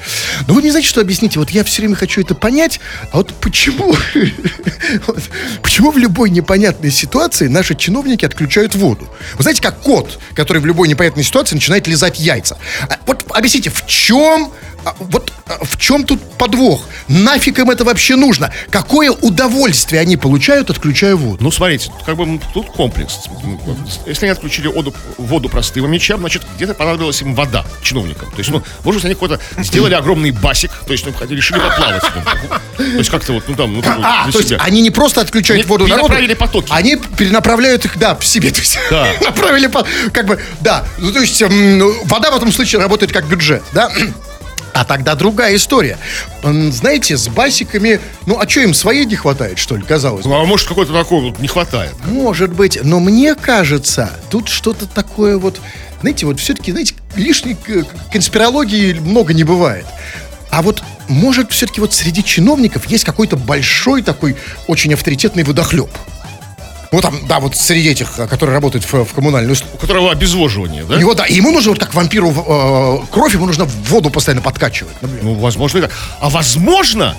Но 0.46 0.55
вы 0.55 0.62
не 0.62 0.70
знаете, 0.70 0.88
что 0.88 1.01
объясните? 1.01 1.38
Вот 1.38 1.51
я 1.51 1.64
все 1.64 1.83
время 1.83 1.96
хочу 1.96 2.20
это 2.20 2.35
понять, 2.35 2.81
а 3.12 3.18
вот 3.18 3.35
почему, 3.35 3.94
почему 5.62 5.90
в 5.90 5.98
любой 5.98 6.31
непонятной 6.31 6.90
ситуации 6.90 7.48
наши 7.48 7.74
чиновники 7.74 8.24
отключают 8.24 8.74
воду? 8.74 9.09
Вы 9.37 9.42
знаете, 9.42 9.62
как 9.62 9.81
кот, 9.81 10.18
который 10.35 10.61
в 10.62 10.66
любой 10.66 10.88
непонятной 10.88 11.24
ситуации 11.24 11.55
начинает 11.55 11.87
лизать 11.87 12.18
яйца. 12.29 12.57
А 12.88 12.99
Вот 13.07 13.25
объясните, 13.31 13.71
в 13.71 13.87
чем 13.87 14.53
а, 14.85 14.95
вот 14.99 15.33
а, 15.47 15.64
в 15.64 15.77
чем 15.77 16.05
тут 16.05 16.21
подвох? 16.38 16.83
Нафиг 17.09 17.59
им 17.59 17.71
это 17.71 17.85
вообще 17.85 18.17
нужно? 18.17 18.53
Какое 18.71 19.11
удовольствие 19.11 20.01
они 20.01 20.17
получают, 20.17 20.71
отключая 20.71 21.17
воду? 21.17 21.38
Ну, 21.43 21.51
смотрите, 21.51 21.91
как 22.07 22.17
бы 22.17 22.41
тут 22.55 22.71
комплекс. 22.71 23.19
Если 24.07 24.27
они 24.27 24.33
отключили 24.33 24.69
воду, 24.69 24.95
воду 25.17 25.49
простым 25.49 25.91
мечам, 25.91 26.21
значит, 26.21 26.43
где-то 26.57 26.75
понадобилась 26.75 27.21
им 27.23 27.35
вода 27.35 27.64
чиновникам. 27.83 28.31
То 28.31 28.38
есть, 28.38 28.51
ну, 28.51 28.62
может 28.85 29.01
быть, 29.01 29.05
они 29.07 29.14
какой-то 29.14 29.41
сделали 29.59 29.95
огромный 29.95 30.31
басик, 30.31 30.71
то 30.87 30.93
есть, 30.93 31.05
ну, 31.07 31.12
решили 31.29 31.59
поплавать. 31.59 32.03
Ну, 32.79 32.85
То 32.85 32.99
есть, 32.99 33.11
как-то 33.11 33.33
вот, 33.33 33.45
ну, 33.49 33.55
там, 33.55 33.75
ну, 33.75 33.83
такой, 33.83 34.05
А, 34.05 34.31
то 34.31 34.38
есть 34.38 34.51
себя. 34.51 34.61
они 34.62 34.83
не 34.83 34.91
просто 34.91 35.21
отключают 35.21 35.62
Они 35.64 35.69
воду 35.69 35.87
народу, 35.87 36.09
перенаправили 36.09 36.35
потоки. 36.35 36.69
они 36.71 36.97
перенаправляют 36.97 37.85
их, 37.85 37.99
да, 37.99 38.14
в 38.14 38.25
себе. 38.25 38.51
То 38.51 38.61
есть, 38.61 38.79
Да. 38.91 39.09
направили, 39.21 39.71
как 40.12 40.27
бы, 40.27 40.41
да. 40.61 40.85
Ну, 40.99 41.12
то 41.12 41.21
есть 41.21 41.41
ну, 41.41 41.93
вода 42.05 42.31
в 42.31 42.37
этом 42.37 42.53
случае 42.53 42.81
работает 42.81 43.12
как 43.12 43.27
бюджет, 43.27 43.62
да. 43.73 43.91
А 44.79 44.85
тогда 44.85 45.17
другая 45.17 45.57
история. 45.57 45.99
Знаете, 46.45 47.17
с 47.17 47.27
басиками, 47.27 47.99
ну, 48.27 48.38
а 48.38 48.49
что 48.49 48.61
им 48.61 48.73
своей 48.73 49.07
не 49.07 49.17
хватает, 49.17 49.59
что 49.59 49.77
ли, 49.77 49.83
казалось 49.83 50.25
бы? 50.25 50.31
Ну, 50.31 50.41
а 50.41 50.45
может, 50.45 50.69
какой-то 50.69 50.93
такой 50.93 51.21
вот 51.21 51.41
не 51.41 51.49
хватает. 51.49 51.95
Может 52.07 52.53
быть, 52.53 52.79
но 52.85 53.01
мне 53.01 53.35
кажется, 53.35 54.12
тут 54.31 54.49
что-то 54.49 54.87
такое 54.87 55.37
вот, 55.37 55.61
знаете, 56.01 56.27
вот 56.27 56.38
все-таки, 56.38 56.71
знаете, 56.71 56.95
лишней 57.17 57.57
конспирологии 58.12 58.93
много 58.93 59.35
не 59.35 59.43
бывает. 59.43 59.85
А 60.51 60.62
вот, 60.62 60.85
может, 61.09 61.51
все-таки 61.51 61.81
вот 61.81 61.93
среди 61.93 62.23
чиновников 62.23 62.87
есть 62.87 63.03
какой-то 63.03 63.37
большой 63.37 64.03
такой, 64.03 64.37
очень 64.69 64.95
авторитетный 64.95 65.43
водохлеб. 65.43 65.91
Ну, 66.90 67.01
там, 67.01 67.27
да, 67.27 67.38
вот 67.40 67.57
среди 67.57 67.90
этих, 67.90 68.18
э, 68.18 68.27
которые 68.27 68.55
работают 68.55 68.85
в, 68.85 69.05
в 69.05 69.12
коммунальной 69.12 69.53
услуге. 69.53 69.74
У 69.74 69.79
которого 69.79 70.11
обезвоживание, 70.11 70.85
да? 70.85 70.94
У 70.94 70.98
него, 70.98 71.14
да, 71.14 71.27
и 71.27 71.35
ему 71.35 71.53
нужно, 71.53 71.72
вот 71.72 71.81
как 71.81 71.94
вампиру 71.94 72.31
э, 72.31 73.07
кровь, 73.12 73.35
ему 73.35 73.46
нужно 73.46 73.64
воду 73.64 74.11
постоянно 74.11 74.42
подкачивать. 74.42 74.94
например. 75.03 75.24
Ну, 75.24 75.35
возможно, 75.35 75.79
это. 75.79 75.90
А 76.20 76.31
возможно, 76.31 77.14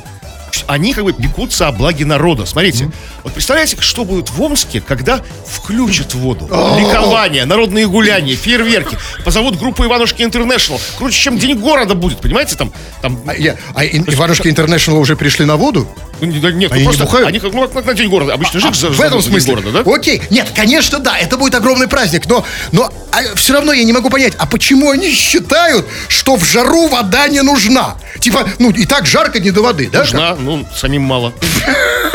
они 0.67 0.93
как 0.93 1.03
бы 1.03 1.13
пекутся 1.13 1.67
о 1.67 1.71
благе 1.71 2.05
народа. 2.05 2.45
Смотрите, 2.45 2.91
вот 3.23 3.33
представляете, 3.33 3.77
что 3.79 4.05
будет 4.05 4.29
в 4.29 4.41
Омске, 4.41 4.81
когда 4.81 5.21
включат 5.47 6.13
воду? 6.13 6.45
Ликование, 6.79 7.45
народные 7.45 7.87
гуляния, 7.87 8.35
фейерверки. 8.35 8.97
Позовут 9.23 9.57
группу 9.57 9.83
Иванушки 9.85 10.23
Интернешнл. 10.23 10.79
Круче, 10.97 11.17
чем 11.19 11.37
День 11.37 11.57
города 11.57 11.95
будет, 11.95 12.19
понимаете? 12.19 12.55
Там, 12.55 12.71
там 13.01 13.19
А, 13.27 13.33
я- 13.35 13.55
а 13.75 13.83
Ин- 13.85 14.05
Иванушки 14.07 14.47
Интернешнл 14.47 14.97
уже 14.97 15.15
пришли 15.15 15.45
на 15.45 15.55
воду? 15.57 15.87
ну, 16.21 16.27
не- 16.27 16.33
нет, 16.33 16.43
ну, 16.43 16.75
Они 16.75 16.81
не 16.81 16.83
просто 16.85 17.03
бухают? 17.05 17.27
они 17.29 17.39
как, 17.39 17.53
ну, 17.53 17.67
как 17.67 17.85
на 17.85 17.93
День 17.93 18.09
города. 18.09 18.33
Обычно 18.33 18.59
же 18.59 18.67
А, 18.67 18.71
в 18.71 19.01
этом 19.01 19.21
за 19.21 19.29
День 19.29 19.39
смысле. 19.41 19.55
города, 19.55 19.83
да? 19.83 19.91
Окей. 19.93 20.21
Нет, 20.29 20.47
конечно, 20.55 20.99
да, 20.99 21.17
это 21.17 21.37
будет 21.37 21.55
огромный 21.55 21.87
праздник, 21.87 22.25
но, 22.27 22.45
но 22.71 22.91
все 23.35 23.53
равно 23.53 23.71
я 23.73 23.83
не 23.83 23.93
могу 23.93 24.09
понять, 24.09 24.33
а 24.37 24.45
почему 24.45 24.91
они 24.91 25.11
считают, 25.13 25.85
что 26.09 26.35
в 26.35 26.43
жару 26.43 26.87
вода 26.87 27.27
не 27.29 27.41
нужна? 27.41 27.95
Типа, 28.19 28.45
ну, 28.59 28.69
и 28.71 28.85
так 28.85 29.05
жарко 29.05 29.39
не 29.39 29.51
до 29.51 29.61
воды, 29.61 29.89
да? 29.91 29.99
Нужна, 29.99 30.35
ну, 30.39 30.65
самим 30.75 31.03
мало. 31.03 31.33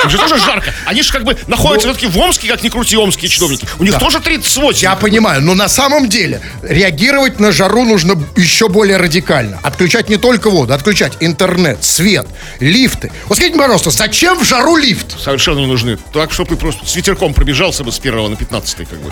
Им 0.03 0.11
же 0.11 0.19
тоже 0.19 0.39
жарко. 0.39 0.73
Они 0.85 1.03
же 1.03 1.13
как 1.13 1.25
бы 1.25 1.37
находятся 1.47 1.89
все-таки 1.89 2.07
в 2.07 2.19
Омске, 2.19 2.49
как 2.49 2.63
ни 2.63 2.69
крути, 2.69 2.97
омские 2.97 3.29
чиновники. 3.31 3.67
У 3.79 3.85
них 3.85 3.93
Да. 3.93 3.99
тоже 3.99 4.21
38. 4.21 4.83
Я 4.83 4.97
понимаю, 4.97 5.41
но 5.41 5.55
на 5.55 5.69
самом 5.69 6.09
деле 6.09 6.43
реагировать 6.63 7.41
на 7.41 7.53
жару 7.53 7.85
нужно 7.85 8.15
еще 8.37 8.69
более 8.69 8.99
радикально. 8.99 9.59
Отключать 9.63 10.09
не 10.11 10.17
только 10.17 10.51
воду, 10.51 10.75
отключать 10.75 11.15
интернет, 11.21 11.83
свет, 11.85 12.27
лифты. 12.61 13.13
Вот 13.29 13.37
скажите, 13.39 13.59
пожалуйста, 13.59 13.91
зачем 13.91 14.39
в 14.39 14.45
жару 14.45 14.77
лифт? 14.77 15.19
совершенно 15.19 15.61
не 15.61 15.67
нужны. 15.67 15.97
Так, 16.13 16.33
чтобы 16.33 16.51
ты 16.51 16.57
просто 16.57 16.85
с 16.87 16.95
ветерком 16.97 17.33
пробежался 17.33 17.83
бы 17.85 17.91
с 17.93 17.99
первого 17.99 18.29
на 18.29 18.37
15 18.37 18.77
как 18.89 18.99
бы. 19.01 19.11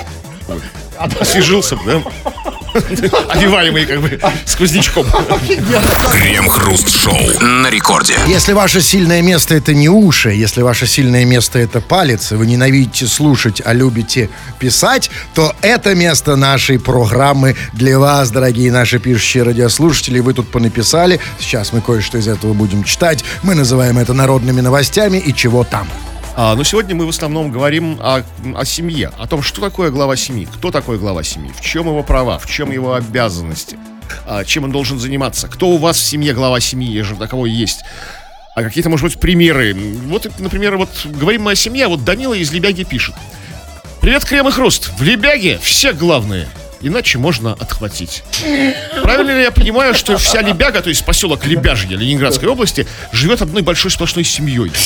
Освежился 1.20 1.76
бы, 1.76 1.82
да? 1.86 2.02
Овиваемый 3.30 3.86
как 3.86 4.00
бы 4.02 4.20
сквознячком. 4.44 5.06
Крем-хруст-шоу 7.02 7.46
на 7.46 7.70
рекорде. 7.70 8.14
Если 8.26 8.52
ваше 8.52 8.80
сильное 8.80 9.22
место 9.22 9.54
это 9.54 9.74
не 9.74 9.88
уши, 9.88 10.30
если 10.30 10.62
ваше 10.62 10.86
сильное 10.86 11.24
место 11.24 11.58
это 11.58 11.80
палец, 11.80 12.32
и 12.32 12.36
вы 12.36 12.46
ненавидите 12.46 13.06
слушать, 13.06 13.60
а 13.64 13.72
любите 13.72 14.30
писать, 14.58 15.10
то 15.34 15.54
это 15.62 15.94
место 15.94 16.36
нашей 16.36 16.78
программы 16.78 17.56
для 17.72 17.98
вас, 17.98 18.30
дорогие 18.30 18.70
наши 18.70 18.98
пишущие 18.98 19.42
радиослушатели. 19.42 20.20
Вы 20.20 20.34
тут 20.34 20.50
понаписали. 20.50 21.20
Сейчас 21.38 21.72
мы 21.72 21.80
кое-что 21.80 22.18
из 22.18 22.28
этого 22.28 22.52
будем 22.52 22.84
читать. 22.84 23.24
Мы 23.42 23.54
называем 23.54 23.98
это 23.98 24.14
народными 24.14 24.60
новостями 24.60 25.18
и 25.18 25.34
чего 25.34 25.64
там. 25.64 25.88
А, 26.34 26.54
но 26.54 26.64
сегодня 26.64 26.94
мы 26.94 27.06
в 27.06 27.10
основном 27.10 27.50
говорим 27.50 27.98
о, 28.00 28.22
о 28.54 28.64
семье, 28.64 29.10
о 29.18 29.26
том, 29.26 29.42
что 29.42 29.60
такое 29.60 29.90
глава 29.90 30.16
семьи, 30.16 30.46
кто 30.50 30.70
такой 30.70 30.98
глава 30.98 31.22
семьи, 31.22 31.52
в 31.54 31.60
чем 31.60 31.86
его 31.86 32.02
права, 32.02 32.38
в 32.38 32.46
чем 32.46 32.70
его 32.70 32.94
обязанности, 32.94 33.76
чем 34.46 34.64
он 34.64 34.72
должен 34.72 34.98
заниматься, 34.98 35.48
кто 35.48 35.68
у 35.68 35.78
вас 35.78 35.96
в 35.96 36.02
семье 36.02 36.32
глава 36.34 36.60
семьи, 36.60 36.90
если 36.90 37.14
таковой 37.14 37.50
есть. 37.50 37.84
А 38.54 38.62
какие-то, 38.62 38.90
может 38.90 39.06
быть, 39.06 39.18
примеры. 39.18 39.74
Вот, 39.74 40.30
например, 40.38 40.76
вот 40.76 40.90
говорим 41.06 41.42
мы 41.42 41.52
о 41.52 41.54
семье, 41.54 41.86
а 41.86 41.88
вот 41.88 42.04
Данила 42.04 42.34
из 42.34 42.52
Лебяги 42.52 42.84
пишет. 42.84 43.14
Привет, 44.00 44.24
Крем 44.24 44.48
и 44.48 44.50
Хруст. 44.50 44.90
В 44.98 45.02
Лебяге 45.02 45.58
все 45.62 45.92
главные. 45.92 46.48
Иначе 46.82 47.18
можно 47.18 47.52
отхватить. 47.52 48.22
Правильно 49.02 49.30
ли 49.36 49.42
я 49.42 49.50
понимаю, 49.52 49.94
что 49.94 50.16
вся 50.18 50.42
Лебяга, 50.42 50.80
то 50.82 50.88
есть 50.88 51.04
поселок 51.04 51.46
Лебяжье 51.46 51.96
Ленинградской 51.96 52.48
области, 52.48 52.86
живет 53.12 53.40
одной 53.42 53.62
большой 53.62 53.90
сплошной 53.90 54.24
семьей? 54.24 54.70
То 54.70 54.76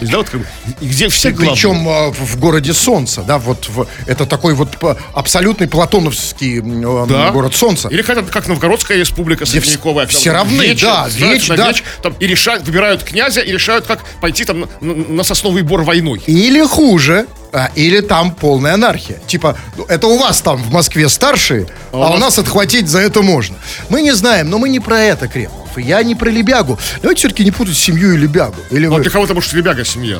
есть, 0.00 0.12
да, 0.12 0.18
вот 0.18 0.28
как 0.30 0.40
где 0.80 1.08
все 1.08 1.30
главные. 1.30 1.52
Причем 1.54 1.88
э, 1.88 2.10
в 2.10 2.36
в 2.36 2.38
городе 2.38 2.74
Солнца, 2.74 3.22
да, 3.22 3.38
вот 3.38 3.68
в- 3.68 3.86
это 4.06 4.26
такой 4.26 4.52
вот 4.54 4.76
абсолютный 5.14 5.66
платоновский 5.68 6.58
м, 6.58 7.06
Да. 7.08 7.30
город 7.30 7.54
Солнца. 7.56 7.88
Или 7.88 8.02
хотя 8.02 8.22
как 8.22 8.46
Новгородская 8.48 8.98
республика 8.98 9.46
средневековая. 9.46 10.06
все 10.06 10.32
равны, 10.32 10.74
да, 10.80 11.06
веч, 11.08 11.48
веч, 11.48 11.56
да. 11.56 11.72
там, 12.02 12.14
и 12.20 12.26
решают, 12.26 12.64
выбирают 12.64 13.02
князя 13.04 13.40
и 13.40 13.50
решают, 13.52 13.86
как 13.86 14.00
пойти 14.20 14.44
там 14.44 14.68
на, 14.82 14.94
на- 14.94 15.22
сосновый 15.24 15.62
бор 15.62 15.82
войной. 15.82 16.20
Или 16.26 16.62
хуже, 16.66 17.26
а, 17.45 17.45
или 17.74 18.00
там 18.00 18.34
полная 18.34 18.74
анархия. 18.74 19.18
Типа, 19.26 19.56
ну, 19.76 19.84
это 19.84 20.06
у 20.06 20.18
вас 20.18 20.40
там 20.40 20.56
в 20.56 20.70
Москве 20.72 21.08
старшие, 21.08 21.66
а, 21.92 22.10
у 22.14 22.18
нас 22.18 22.38
отхватить 22.38 22.88
за 22.88 23.00
это 23.00 23.22
можно. 23.22 23.56
Мы 23.88 24.02
не 24.02 24.12
знаем, 24.12 24.50
но 24.50 24.58
мы 24.58 24.68
не 24.68 24.80
про 24.80 25.00
это, 25.00 25.28
Кремов. 25.28 25.66
И 25.76 25.82
Я 25.82 26.02
не 26.02 26.14
про 26.14 26.30
Лебягу. 26.30 26.78
Давайте 27.02 27.20
все-таки 27.20 27.44
не 27.44 27.50
путать 27.50 27.76
семью 27.76 28.14
и 28.14 28.16
Лебягу. 28.16 28.56
Или 28.70 28.86
Ну, 28.86 28.94
вы... 28.96 29.02
для 29.02 29.10
кого-то, 29.10 29.34
может, 29.34 29.52
Лебяга 29.52 29.84
семья. 29.84 30.18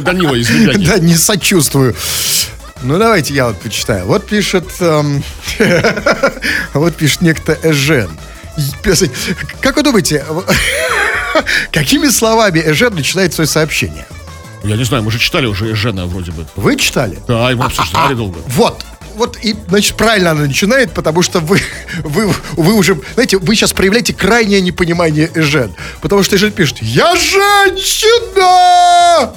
Данила 0.00 0.34
из 0.34 0.48
Лебяги. 0.50 0.84
Да, 0.90 0.98
не 0.98 1.14
сочувствую. 1.14 1.96
Ну, 2.82 2.98
давайте 2.98 3.34
я 3.34 3.46
вот 3.48 3.60
почитаю. 3.60 4.06
Вот 4.06 4.26
пишет... 4.26 4.66
эм, 4.80 5.22
вот 6.74 6.94
пишет 6.96 7.20
некто 7.20 7.58
Эжен. 7.62 8.10
Как 9.60 9.76
вы 9.76 9.82
думаете, 9.82 10.24
какими 11.72 12.08
словами 12.08 12.60
Эжен 12.64 12.94
начинает 12.94 13.34
свое 13.34 13.48
сообщение? 13.48 14.06
Я 14.64 14.76
не 14.76 14.84
знаю, 14.84 15.02
мы 15.02 15.10
же 15.10 15.18
читали 15.18 15.46
уже 15.46 15.74
Жена 15.74 16.06
вроде 16.06 16.32
бы. 16.32 16.46
Вы 16.56 16.76
читали? 16.76 17.18
Да, 17.26 17.50
и 17.50 17.54
мы 17.54 17.64
обсуждали 17.66 18.14
долго. 18.14 18.38
Вот. 18.48 18.84
Вот, 19.16 19.36
и, 19.42 19.54
значит, 19.68 19.96
правильно 19.96 20.30
она 20.30 20.42
начинает, 20.42 20.92
потому 20.92 21.20
что 21.22 21.40
вы, 21.40 21.60
вы, 22.04 22.32
вы 22.52 22.72
уже, 22.74 22.98
знаете, 23.14 23.36
вы 23.38 23.54
сейчас 23.54 23.72
проявляете 23.72 24.14
крайнее 24.14 24.60
непонимание 24.60 25.30
Эжен. 25.34 25.74
Потому 26.00 26.22
что 26.22 26.36
Эжен 26.36 26.52
пишет, 26.52 26.78
я 26.80 27.14
женщина! 28.40 29.32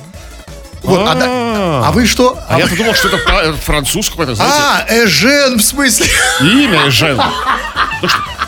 Вот, 0.84 1.00
а, 1.08 1.16
да- 1.16 1.26
А. 1.28 1.84
а 1.88 1.92
вы 1.94 2.06
что? 2.06 2.38
А 2.50 2.60
я-то 2.60 2.76
думал, 2.76 2.94
что 2.94 3.08
это 3.08 3.54
француз 3.58 4.10
какой-то, 4.10 4.36
знаете, 4.36 4.56
А, 4.58 4.86
Эжен, 5.06 5.58
в 5.58 5.64
смысле? 5.64 6.08
имя 6.42 6.90
Жен. 6.92 7.20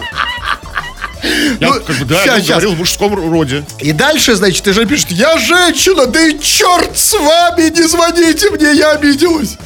Я 1.59 1.67
Ну, 1.73 1.73
как 1.81 1.95
бы, 1.97 2.05
да, 2.05 2.23
щас. 2.23 2.47
говорил 2.47 2.73
в 2.73 2.77
мужском 2.77 3.13
роде. 3.31 3.63
И 3.79 3.91
дальше, 3.91 4.35
значит, 4.35 4.67
Эжен 4.67 4.87
пишет, 4.87 5.11
я 5.11 5.37
женщина, 5.37 6.05
да 6.05 6.21
и 6.27 6.39
черт 6.39 6.97
с 6.97 7.13
вами, 7.13 7.69
не 7.69 7.87
звоните 7.87 8.49
мне, 8.51 8.73
я 8.73 8.91
обиделась. 8.91 9.57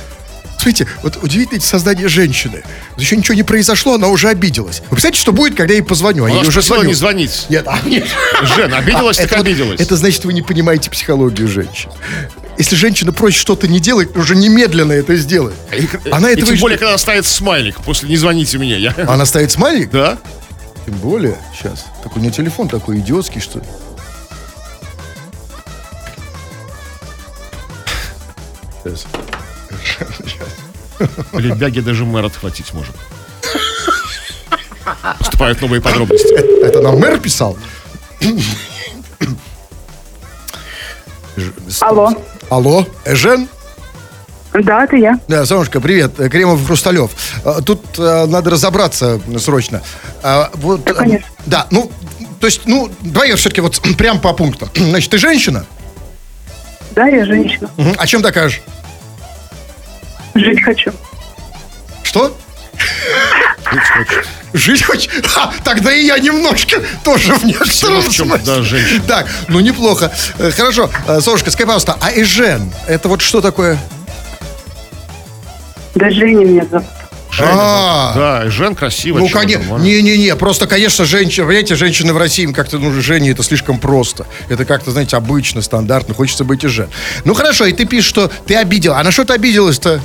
Смотрите, 0.57 0.87
вот 1.03 1.17
удивительное 1.23 1.61
создание 1.61 2.09
женщины. 2.09 2.63
Вот 2.91 3.01
Еще 3.01 3.15
ничего 3.15 3.33
не 3.33 3.43
произошло, 3.43 3.93
она 3.93 4.09
уже 4.09 4.27
обиделась. 4.27 4.81
Вы 4.81 4.87
представляете, 4.97 5.21
что 5.21 5.31
будет, 5.31 5.55
когда 5.55 5.73
я 5.73 5.79
ей 5.79 5.85
позвоню? 5.85 6.25
А 6.25 6.27
я 6.29 6.33
Она 6.35 6.43
же 6.43 6.49
уже 6.49 6.61
звоню. 6.61 6.83
не 6.83 6.93
звонить. 6.93 7.45
Нет, 7.47 7.63
а 7.65 7.79
нет. 7.85 8.05
Жен, 8.57 8.73
обиделась, 8.73 9.17
А, 9.19 9.21
так 9.21 9.31
это 9.31 9.37
вот- 9.37 9.47
обиделась. 9.47 9.79
Это 9.79 9.95
значит, 9.95 10.25
вы 10.25 10.33
не 10.33 10.41
понимаете 10.41 10.89
психологию 10.89 11.47
женщин. 11.47 11.89
Если 12.57 12.75
женщина 12.75 13.13
просит 13.13 13.39
что-то 13.39 13.69
не 13.69 13.79
делать, 13.79 14.13
уже 14.17 14.35
немедленно 14.35 14.91
это 14.91 15.15
сделает. 15.15 15.55
И, 15.71 15.87
Она 16.11 16.31
и 16.31 16.35
тем 16.35 16.53
и 16.53 16.57
более, 16.57 16.75
ждет. 16.75 16.87
когда 16.87 16.97
ставит 16.97 17.25
смайлик 17.25 17.77
после 17.77 18.09
«не 18.09 18.17
звоните 18.17 18.57
мне». 18.57 18.77
Я... 18.77 18.93
Она 19.07 19.25
ставит 19.25 19.51
смайлик? 19.51 19.91
Да? 19.91 20.17
Тем 20.89 20.97
более, 20.97 21.37
сейчас. 21.53 21.85
Так 22.01 22.17
у 22.17 22.19
нее 22.19 22.31
телефон 22.31 22.67
такой 22.67 22.97
идиотский, 22.97 23.39
что... 23.39 23.61
Сейчас. 28.83 29.05
В 31.31 31.37
Лебяге 31.37 31.83
даже 31.83 32.05
мэр 32.05 32.25
отхватить 32.25 32.73
может. 32.73 32.95
Поступают 35.19 35.61
новые 35.61 35.79
подробности. 35.79 36.33
Это 36.65 36.81
нам 36.81 36.97
мэр 36.97 37.19
писал? 37.19 37.55
Алло. 41.81 42.11
Алло, 42.49 42.87
Эжен? 43.05 43.47
Да, 44.53 44.83
это 44.83 44.95
я. 44.95 45.19
Да, 45.27 45.45
Солнышко, 45.45 45.79
привет. 45.79 46.15
Кремов 46.31 46.65
Хрусталев. 46.65 47.11
Э, 47.45 47.59
Тут 47.65 47.83
э, 47.99 48.25
надо 48.27 48.49
разобраться 48.49 49.19
срочно. 49.39 49.81
А, 50.23 50.49
вот, 50.55 50.83
Да, 50.83 50.93
конечно. 50.93 51.27
Да, 51.45 51.67
ну, 51.69 51.91
то 52.39 52.47
есть, 52.47 52.61
ну, 52.65 52.89
давай 53.01 53.29
я 53.29 53.35
все-таки 53.35 53.61
вот 53.61 53.79
прям 53.97 54.19
по 54.19 54.33
пунктам. 54.33 54.69
Значит, 54.75 55.11
ты 55.11 55.17
женщина? 55.19 55.65
Да, 56.91 57.07
я 57.07 57.25
женщина. 57.25 57.69
Мгм. 57.77 57.93
А 57.97 58.07
чем 58.07 58.21
докажешь? 58.23 58.61
Жить 60.33 60.63
хочу. 60.63 60.91
Что? 62.03 62.35
Жить 63.71 63.83
хочет. 63.93 64.27
Жить 64.53 64.83
хочешь? 64.83 65.09
Ха, 65.25 65.51
тогда 65.63 65.93
и 65.93 66.05
я 66.05 66.17
немножко 66.17 66.81
тоже 67.03 67.35
в 67.35 67.43
некотором 67.45 68.01
в 68.01 68.09
чем, 68.09 68.27
смысле. 68.29 68.45
да, 68.45 68.61
женщина. 68.63 69.03
Так, 69.07 69.27
ну 69.47 69.59
неплохо. 69.59 70.11
Э, 70.39 70.49
Хорошо, 70.49 70.89
Э, 71.07 71.21
Солнышко, 71.21 71.51
скажи, 71.51 71.67
пожалуйста, 71.67 71.97
а 72.01 72.11
Эжен, 72.11 72.71
это 72.87 73.09
вот 73.09 73.21
что 73.21 73.41
такое? 73.41 73.77
Да 75.99 76.09
Женя 76.09 76.45
меня 76.45 76.65
зовут. 76.71 76.87
Женя, 77.31 77.49
А. 77.53 78.13
да, 78.15 78.49
Жен 78.49 78.73
красиво. 78.73 79.19
Ну, 79.19 79.27
чё 79.27 79.37
конечно, 79.37 79.75
не-не-не, 79.77 80.35
просто, 80.35 80.65
конечно, 80.65 81.05
женщины, 81.05 81.45
понимаете, 81.45 81.75
женщины 81.75 82.11
в 82.13 82.17
России, 82.17 82.43
им 82.43 82.53
как-то, 82.53 82.79
ну, 82.79 82.91
Женя, 83.01 83.31
это 83.31 83.43
слишком 83.43 83.79
просто. 83.79 84.25
Это 84.47 84.65
как-то, 84.65 84.91
знаете, 84.91 85.15
обычно, 85.17 85.61
стандартно, 85.61 86.15
хочется 86.15 86.43
быть 86.43 86.63
и 86.63 86.67
Жен. 86.67 86.89
Ну, 87.25 87.33
хорошо, 87.35 87.65
и 87.65 87.73
ты 87.73 87.85
пишешь, 87.85 88.09
что 88.09 88.31
ты 88.47 88.55
обидел. 88.55 88.93
А 88.93 89.03
на 89.03 89.11
что 89.11 89.25
ты 89.25 89.33
обиделась-то? 89.33 89.99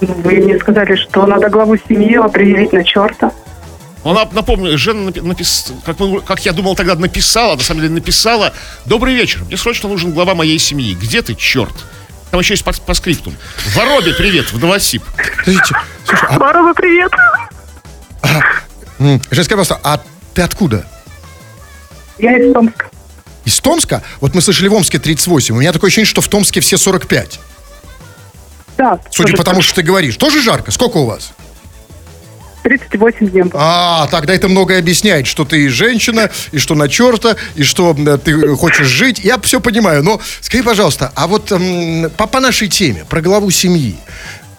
Вы 0.00 0.32
мне 0.36 0.58
сказали, 0.58 0.96
что 0.96 1.26
надо 1.26 1.48
главу 1.48 1.76
семьи 1.76 2.14
определить 2.16 2.72
на 2.72 2.82
черта. 2.84 3.32
Она, 4.04 4.26
напомню, 4.32 4.76
Жена 4.78 5.10
напи- 5.10 5.22
напис... 5.22 5.72
как, 5.86 5.98
мы- 6.00 6.20
как 6.22 6.44
я 6.46 6.52
думал 6.52 6.74
тогда, 6.74 6.94
написала, 6.96 7.54
на 7.56 7.62
самом 7.62 7.82
деле 7.82 7.94
написала. 7.94 8.52
Добрый 8.84 9.14
вечер, 9.14 9.42
мне 9.46 9.56
срочно 9.56 9.88
нужен 9.88 10.12
глава 10.12 10.34
моей 10.34 10.58
семьи. 10.58 10.94
Где 11.00 11.22
ты, 11.22 11.34
черт? 11.34 11.74
Там 12.32 12.40
еще 12.40 12.54
есть 12.54 12.64
по, 12.64 12.72
по 12.72 12.94
скриптум. 12.94 13.36
Воробе 13.74 14.14
привет, 14.14 14.50
в 14.54 14.58
Новосиб. 14.58 15.02
Подождите, 15.36 15.76
слушай, 16.06 16.28
а, 16.30 16.38
Барова, 16.38 16.72
привет. 16.72 17.12
м, 18.98 19.20
Жен, 19.30 19.44
скажи, 19.44 19.48
пожалуйста, 19.50 19.78
а 19.84 20.00
ты 20.32 20.40
откуда? 20.40 20.86
Я 22.16 22.38
из 22.38 22.54
Томска. 22.54 22.86
Из 23.44 23.60
Томска? 23.60 24.02
Вот 24.22 24.34
мы 24.34 24.40
слышали 24.40 24.68
в 24.68 24.72
Омске 24.72 24.98
38. 24.98 25.54
У 25.54 25.60
меня 25.60 25.74
такое 25.74 25.88
ощущение, 25.88 26.06
что 26.06 26.22
в 26.22 26.28
Томске 26.28 26.60
все 26.62 26.78
45. 26.78 27.38
Да. 28.78 28.98
Судя 29.10 29.36
по 29.36 29.44
тому, 29.44 29.60
что 29.60 29.74
ты 29.74 29.82
говоришь. 29.82 30.16
Тоже 30.16 30.40
жарко? 30.40 30.70
Сколько 30.70 30.96
у 30.96 31.04
вас? 31.04 31.34
38 32.62 33.28
дней. 33.28 33.44
А, 33.54 34.06
тогда 34.10 34.34
это 34.34 34.48
многое 34.48 34.78
объясняет, 34.78 35.26
что 35.26 35.44
ты 35.44 35.68
женщина, 35.68 36.30
и 36.52 36.58
что 36.58 36.74
на 36.74 36.88
черта, 36.88 37.36
и 37.54 37.62
что 37.62 37.94
ты 38.24 38.54
хочешь 38.56 38.86
жить. 38.86 39.20
Я 39.20 39.38
все 39.40 39.60
понимаю, 39.60 40.02
но 40.02 40.20
скажи, 40.40 40.62
пожалуйста, 40.62 41.12
а 41.14 41.26
вот 41.26 41.50
м, 41.52 42.10
по, 42.16 42.26
по 42.26 42.40
нашей 42.40 42.68
теме, 42.68 43.04
про 43.08 43.20
главу 43.20 43.50
семьи, 43.50 43.96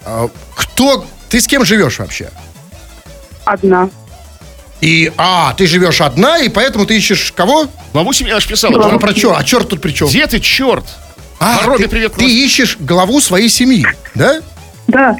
а, 0.04 0.28
кто, 0.54 1.06
ты 1.28 1.40
с 1.40 1.46
кем 1.46 1.64
живешь 1.64 1.98
вообще? 1.98 2.30
Одна. 3.44 3.90
И, 4.80 5.10
а, 5.16 5.54
ты 5.54 5.66
живешь 5.66 6.00
одна, 6.00 6.38
и 6.38 6.48
поэтому 6.48 6.84
ты 6.84 6.96
ищешь 6.96 7.32
кого? 7.34 7.68
Главу 7.92 8.12
семьи 8.12 8.32
аж 8.32 8.46
писала. 8.46 8.86
А 8.86 8.90
да? 8.90 8.98
про 8.98 9.14
черт, 9.14 9.34
а 9.38 9.44
черт 9.44 9.68
тут 9.68 9.80
при 9.80 9.92
чем? 9.92 10.08
Где 10.08 10.26
ты, 10.26 10.40
черт? 10.40 10.84
А, 11.40 11.60
Воробе 11.62 11.84
ты, 11.84 11.90
привет. 11.90 12.12
ты 12.14 12.26
ищешь 12.26 12.76
главу 12.78 13.20
своей 13.20 13.48
семьи, 13.48 13.86
да? 14.14 14.40
Да. 14.86 15.16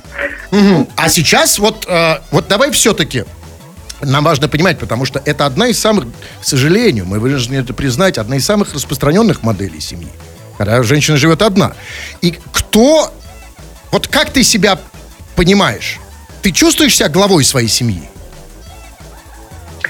Мгм. 0.51 0.89
А 0.97 1.09
сейчас 1.09 1.59
вот, 1.59 1.87
э, 1.89 2.19
вот 2.31 2.49
давай 2.49 2.71
все-таки 2.71 3.25
нам 4.01 4.25
важно 4.25 4.49
понимать, 4.49 4.79
потому 4.79 5.05
что 5.05 5.23
это 5.25 5.47
одна 5.47 5.69
из 5.69 5.79
самых, 5.79 6.07
к 6.41 6.45
сожалению, 6.45 7.07
мы 7.07 7.19
вынуждены 7.19 7.59
это 7.59 7.73
признать, 7.73 8.19
одна 8.19 8.37
из 8.37 8.45
самых 8.45 8.75
распространенных 8.75 9.43
моделей 9.43 9.81
семьи. 9.81 10.09
Когда 10.59 10.83
женщина 10.83 11.17
живет 11.17 11.43
одна. 11.43 11.73
И 12.21 12.39
кто, 12.53 13.13
вот 13.91 14.07
как 14.09 14.31
ты 14.31 14.43
себя 14.43 14.79
понимаешь? 15.35 15.99
ты 16.45 16.53
чувствуешь 16.53 16.95
себя 16.95 17.09
главой 17.09 17.43
своей 17.43 17.69
семьи? 17.69 18.03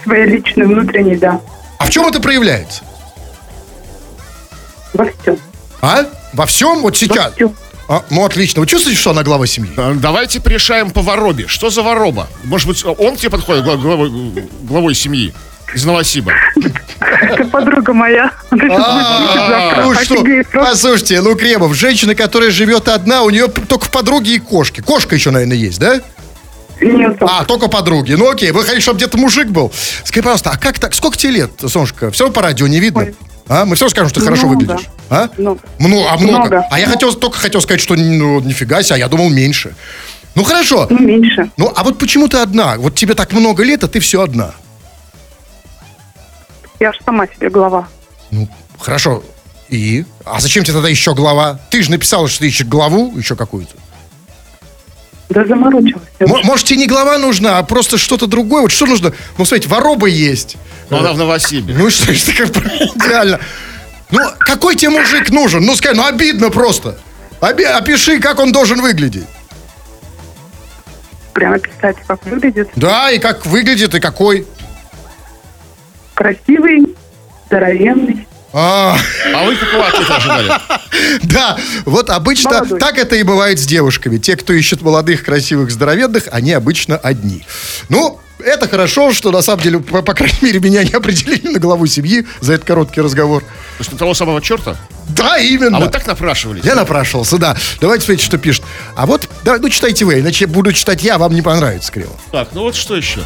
Своей 0.05 0.27
личной, 0.27 0.67
внутренней, 0.67 1.17
да. 1.17 1.41
А 1.79 1.87
в 1.87 1.91
чем 1.91 2.07
это 2.07 2.21
проявляется? 2.21 2.85
Во 4.93 5.05
всем. 5.05 5.37
А? 5.83 6.07
Во 6.33 6.47
всем? 6.47 6.83
Вот 6.83 6.93
Во 6.93 6.97
сейчас? 6.97 7.35
всем. 7.35 7.57
А, 7.89 8.03
ну, 8.11 8.25
отлично. 8.25 8.61
Вы 8.61 8.67
чувствуете, 8.67 8.99
что 9.01 9.11
она 9.11 9.23
глава 9.23 9.47
семьи? 9.47 9.71
А, 9.77 9.93
Давайте 9.95 10.41
порешаем 10.41 10.91
по 10.91 11.03
воробе. 11.03 11.47
Что 11.49 11.71
за 11.71 11.83
вороба? 11.83 12.29
Может 12.45 12.67
быть, 12.69 12.85
он 12.85 13.17
тебе 13.17 13.31
подходит 13.31 13.65
гла- 13.65 13.77
главой, 13.77 14.11
главой 14.63 14.95
семьи 14.95 15.35
из 15.75 15.85
Новосиба? 15.85 16.33
Это 17.01 17.45
подруга 17.45 17.93
моя. 17.93 18.31
Завтра. 18.51 19.83
Ну 19.85 19.95
что, 19.95 20.15
Офигеет 20.15 20.49
просто. 20.49 20.71
послушайте, 20.71 21.21
ну, 21.21 21.35
Кремов, 21.35 21.75
женщина, 21.75 22.15
которая 22.15 22.51
живет 22.51 22.89
одна, 22.89 23.23
у 23.23 23.31
нее 23.31 23.49
только 23.49 23.89
подруги 23.91 24.31
и 24.35 24.39
кошки. 24.39 24.81
Кошка 24.81 25.15
еще, 25.15 25.31
наверное, 25.31 25.57
есть, 25.57 25.79
да? 25.79 26.01
Нет, 26.81 27.17
А, 27.21 27.45
только 27.45 27.69
подруги. 27.69 28.15
Ну 28.15 28.29
окей, 28.31 28.51
вы 28.51 28.63
хотите, 28.63 28.81
чтобы 28.81 28.97
где-то 28.99 29.17
мужик 29.17 29.49
был. 29.49 29.73
Скажи, 30.05 30.23
пожалуйста, 30.23 30.51
а 30.53 30.59
как 30.59 30.79
так? 30.79 30.95
Сколько 30.95 31.17
тебе 31.17 31.33
лет, 31.33 31.51
Солнышко? 31.69 32.11
Все 32.11 32.25
равно 32.25 32.35
по 32.35 32.43
радио 32.43 32.67
не 32.67 32.81
видно. 32.81 33.03
Ой. 33.03 33.15
А? 33.49 33.65
Мы 33.65 33.77
все 33.77 33.89
скажем, 33.89 34.09
что 34.09 34.21
ты 34.21 34.27
хорошо 34.27 34.49
выглядишь. 34.49 34.87
А? 35.11 35.29
Много. 35.37 35.61
Мно- 35.79 36.07
а 36.09 36.17
много. 36.17 36.39
Много. 36.39 36.67
А 36.71 36.81
я 36.81 36.87
хотел, 36.87 37.13
только 37.15 37.39
хотел 37.39 37.61
сказать, 37.61 37.81
что 37.81 37.95
ну, 37.95 38.41
нифига 38.41 38.83
себе, 38.83 38.97
а 38.97 38.99
я 38.99 39.09
думал 39.09 39.29
меньше. 39.31 39.75
Ну 40.35 40.43
хорошо. 40.45 40.87
ну, 40.91 40.99
меньше. 40.99 41.51
Ну, 41.57 41.73
а 41.75 41.85
вот 41.85 41.99
почему 41.99 42.29
ты 42.29 42.39
одна? 42.39 42.77
Вот 42.77 42.95
тебе 42.95 43.15
так 43.15 43.33
много 43.33 43.63
лет, 43.63 43.85
а 43.85 43.89
ты 43.89 44.01
все 44.01 44.23
одна. 44.23 44.53
Я 46.81 46.93
же 46.93 46.99
сама 47.05 47.27
себе 47.27 47.51
глава. 47.51 47.89
Ну, 48.31 48.49
хорошо. 48.79 49.23
И? 49.69 50.05
А 50.25 50.41
зачем 50.41 50.65
тебе 50.65 50.75
тогда 50.75 50.89
еще 50.89 51.15
глава? 51.15 51.61
Ты 51.71 51.83
же 51.83 51.91
написала, 51.91 52.29
что 52.29 52.41
ты 52.41 52.49
ищешь 52.49 52.67
главу 52.67 53.17
еще 53.17 53.37
какую-то. 53.37 53.75
Да 55.31 55.45
заморочилась. 55.47 56.03
Может, 56.21 56.67
тебе 56.67 56.81
не 56.81 56.87
глава 56.87 57.19
нужна, 57.19 57.59
а 57.59 57.63
просто 57.63 57.99
что-то 57.99 58.27
другое? 58.27 58.63
Вот 58.63 58.73
что 58.73 58.87
нужно? 58.87 59.13
Ну, 59.39 59.45
смотрите, 59.45 59.69
вороба 59.69 60.07
есть. 60.07 60.57
Но 60.91 60.99
она 60.99 61.13
в 61.13 61.19
Новосибе. 61.19 61.75
Ну 61.75 61.89
что 61.91 62.13
ж 62.13 62.25
как 62.37 62.51
идеально. 62.97 63.41
Ну, 64.11 64.21
какой 64.39 64.77
тебе 64.77 64.91
мужик 64.91 65.31
нужен? 65.31 65.65
Ну, 65.65 65.75
скажи, 65.77 65.97
ну 65.97 66.05
обидно 66.07 66.51
просто. 66.51 66.99
Оби- 67.41 67.65
опиши, 67.65 68.21
как 68.21 68.39
он 68.39 68.53
должен 68.53 68.81
выглядеть. 68.81 69.25
Прямо 71.33 71.59
писать, 71.59 71.97
как 72.07 72.25
выглядит. 72.27 72.69
Да, 72.77 73.11
и 73.11 73.19
как 73.19 73.45
выглядит, 73.47 73.95
и 73.95 74.01
какой. 74.01 74.47
Красивый, 76.15 76.95
здоровенный. 77.47 78.29
А, 78.57 78.97
вы 79.45 79.57
какого 79.57 79.89
ответа 79.89 80.17
ожидали? 80.17 80.53
да, 81.25 81.59
вот 81.85 82.09
обычно 82.09 82.51
Молодой. 82.51 82.79
так 82.79 82.99
это 82.99 83.17
и 83.17 83.25
бывает 83.25 83.59
с 83.59 83.67
девушками. 83.67 84.19
Те, 84.19 84.37
кто 84.37 84.53
ищет 84.53 84.81
молодых, 84.81 85.25
красивых, 85.25 85.73
здоровенных, 85.73 86.29
они 86.31 86.53
обычно 86.53 86.97
одни. 86.97 87.45
Ну, 87.89 88.21
это 88.39 88.69
хорошо, 88.69 89.13
что 89.13 89.33
на 89.33 89.43
самом 89.43 89.63
деле, 89.65 89.81
по, 89.81 90.03
по 90.03 90.15
крайней 90.15 90.39
мере, 90.41 90.61
меня 90.61 90.85
не 90.85 90.93
определили 90.93 91.49
на 91.49 91.59
главу 91.59 91.87
семьи 91.87 92.27
за 92.41 92.55
этот 92.55 92.65
короткий 92.65 93.01
разговор. 93.01 93.43
То 93.43 93.49
есть 93.81 93.91
на 93.91 93.99
того 93.99 94.15
самого 94.15 94.41
черта? 94.41 94.77
Да, 95.09 95.37
именно. 95.39 95.79
А 95.79 95.81
вы 95.81 95.89
так 95.89 96.07
напрашивались? 96.07 96.65
Я 96.65 96.77
напрашивался, 96.77 97.39
да. 97.39 97.57
Давайте 97.81 98.05
смотрите, 98.05 98.25
что 98.25 98.39
пишет. 98.39 98.63
А 98.95 99.07
вот, 99.07 99.29
да, 99.43 99.59
ну 99.59 99.69
читайте 99.69 100.05
вы, 100.05 100.21
иначе 100.21 100.47
буду 100.47 100.73
читать 100.73 101.03
я, 101.03 101.19
вам 101.19 101.35
не 101.35 101.43
понравится, 101.43 101.91
Криво. 101.91 102.13
Так, 102.31 102.51
ну 102.53 102.63
вот 102.63 102.77
что 102.77 102.95
еще. 102.97 103.19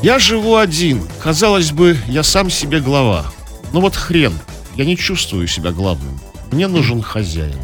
Я 0.00 0.18
живу 0.18 0.56
один. 0.56 1.06
Казалось 1.22 1.72
бы, 1.72 1.98
я 2.06 2.22
сам 2.22 2.48
себе 2.48 2.80
глава. 2.80 3.26
Ну 3.72 3.80
вот 3.80 3.96
хрен. 3.96 4.38
Я 4.76 4.84
не 4.84 4.96
чувствую 4.96 5.46
себя 5.46 5.70
главным. 5.70 6.20
Мне 6.50 6.66
нужен 6.66 7.02
хозяин. 7.02 7.58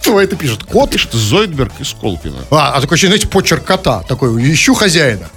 Кто 0.00 0.20
это 0.20 0.36
пишет? 0.36 0.62
Кот? 0.64 0.90
Пишет 0.90 1.12
Зойдберг 1.12 1.72
из 1.80 1.92
Колпина. 1.92 2.38
А, 2.50 2.74
а 2.74 2.80
такой, 2.80 2.98
знаете, 2.98 3.26
почерк 3.26 3.64
кота. 3.64 4.02
Такой, 4.02 4.52
ищу 4.52 4.74
хозяина. 4.74 5.28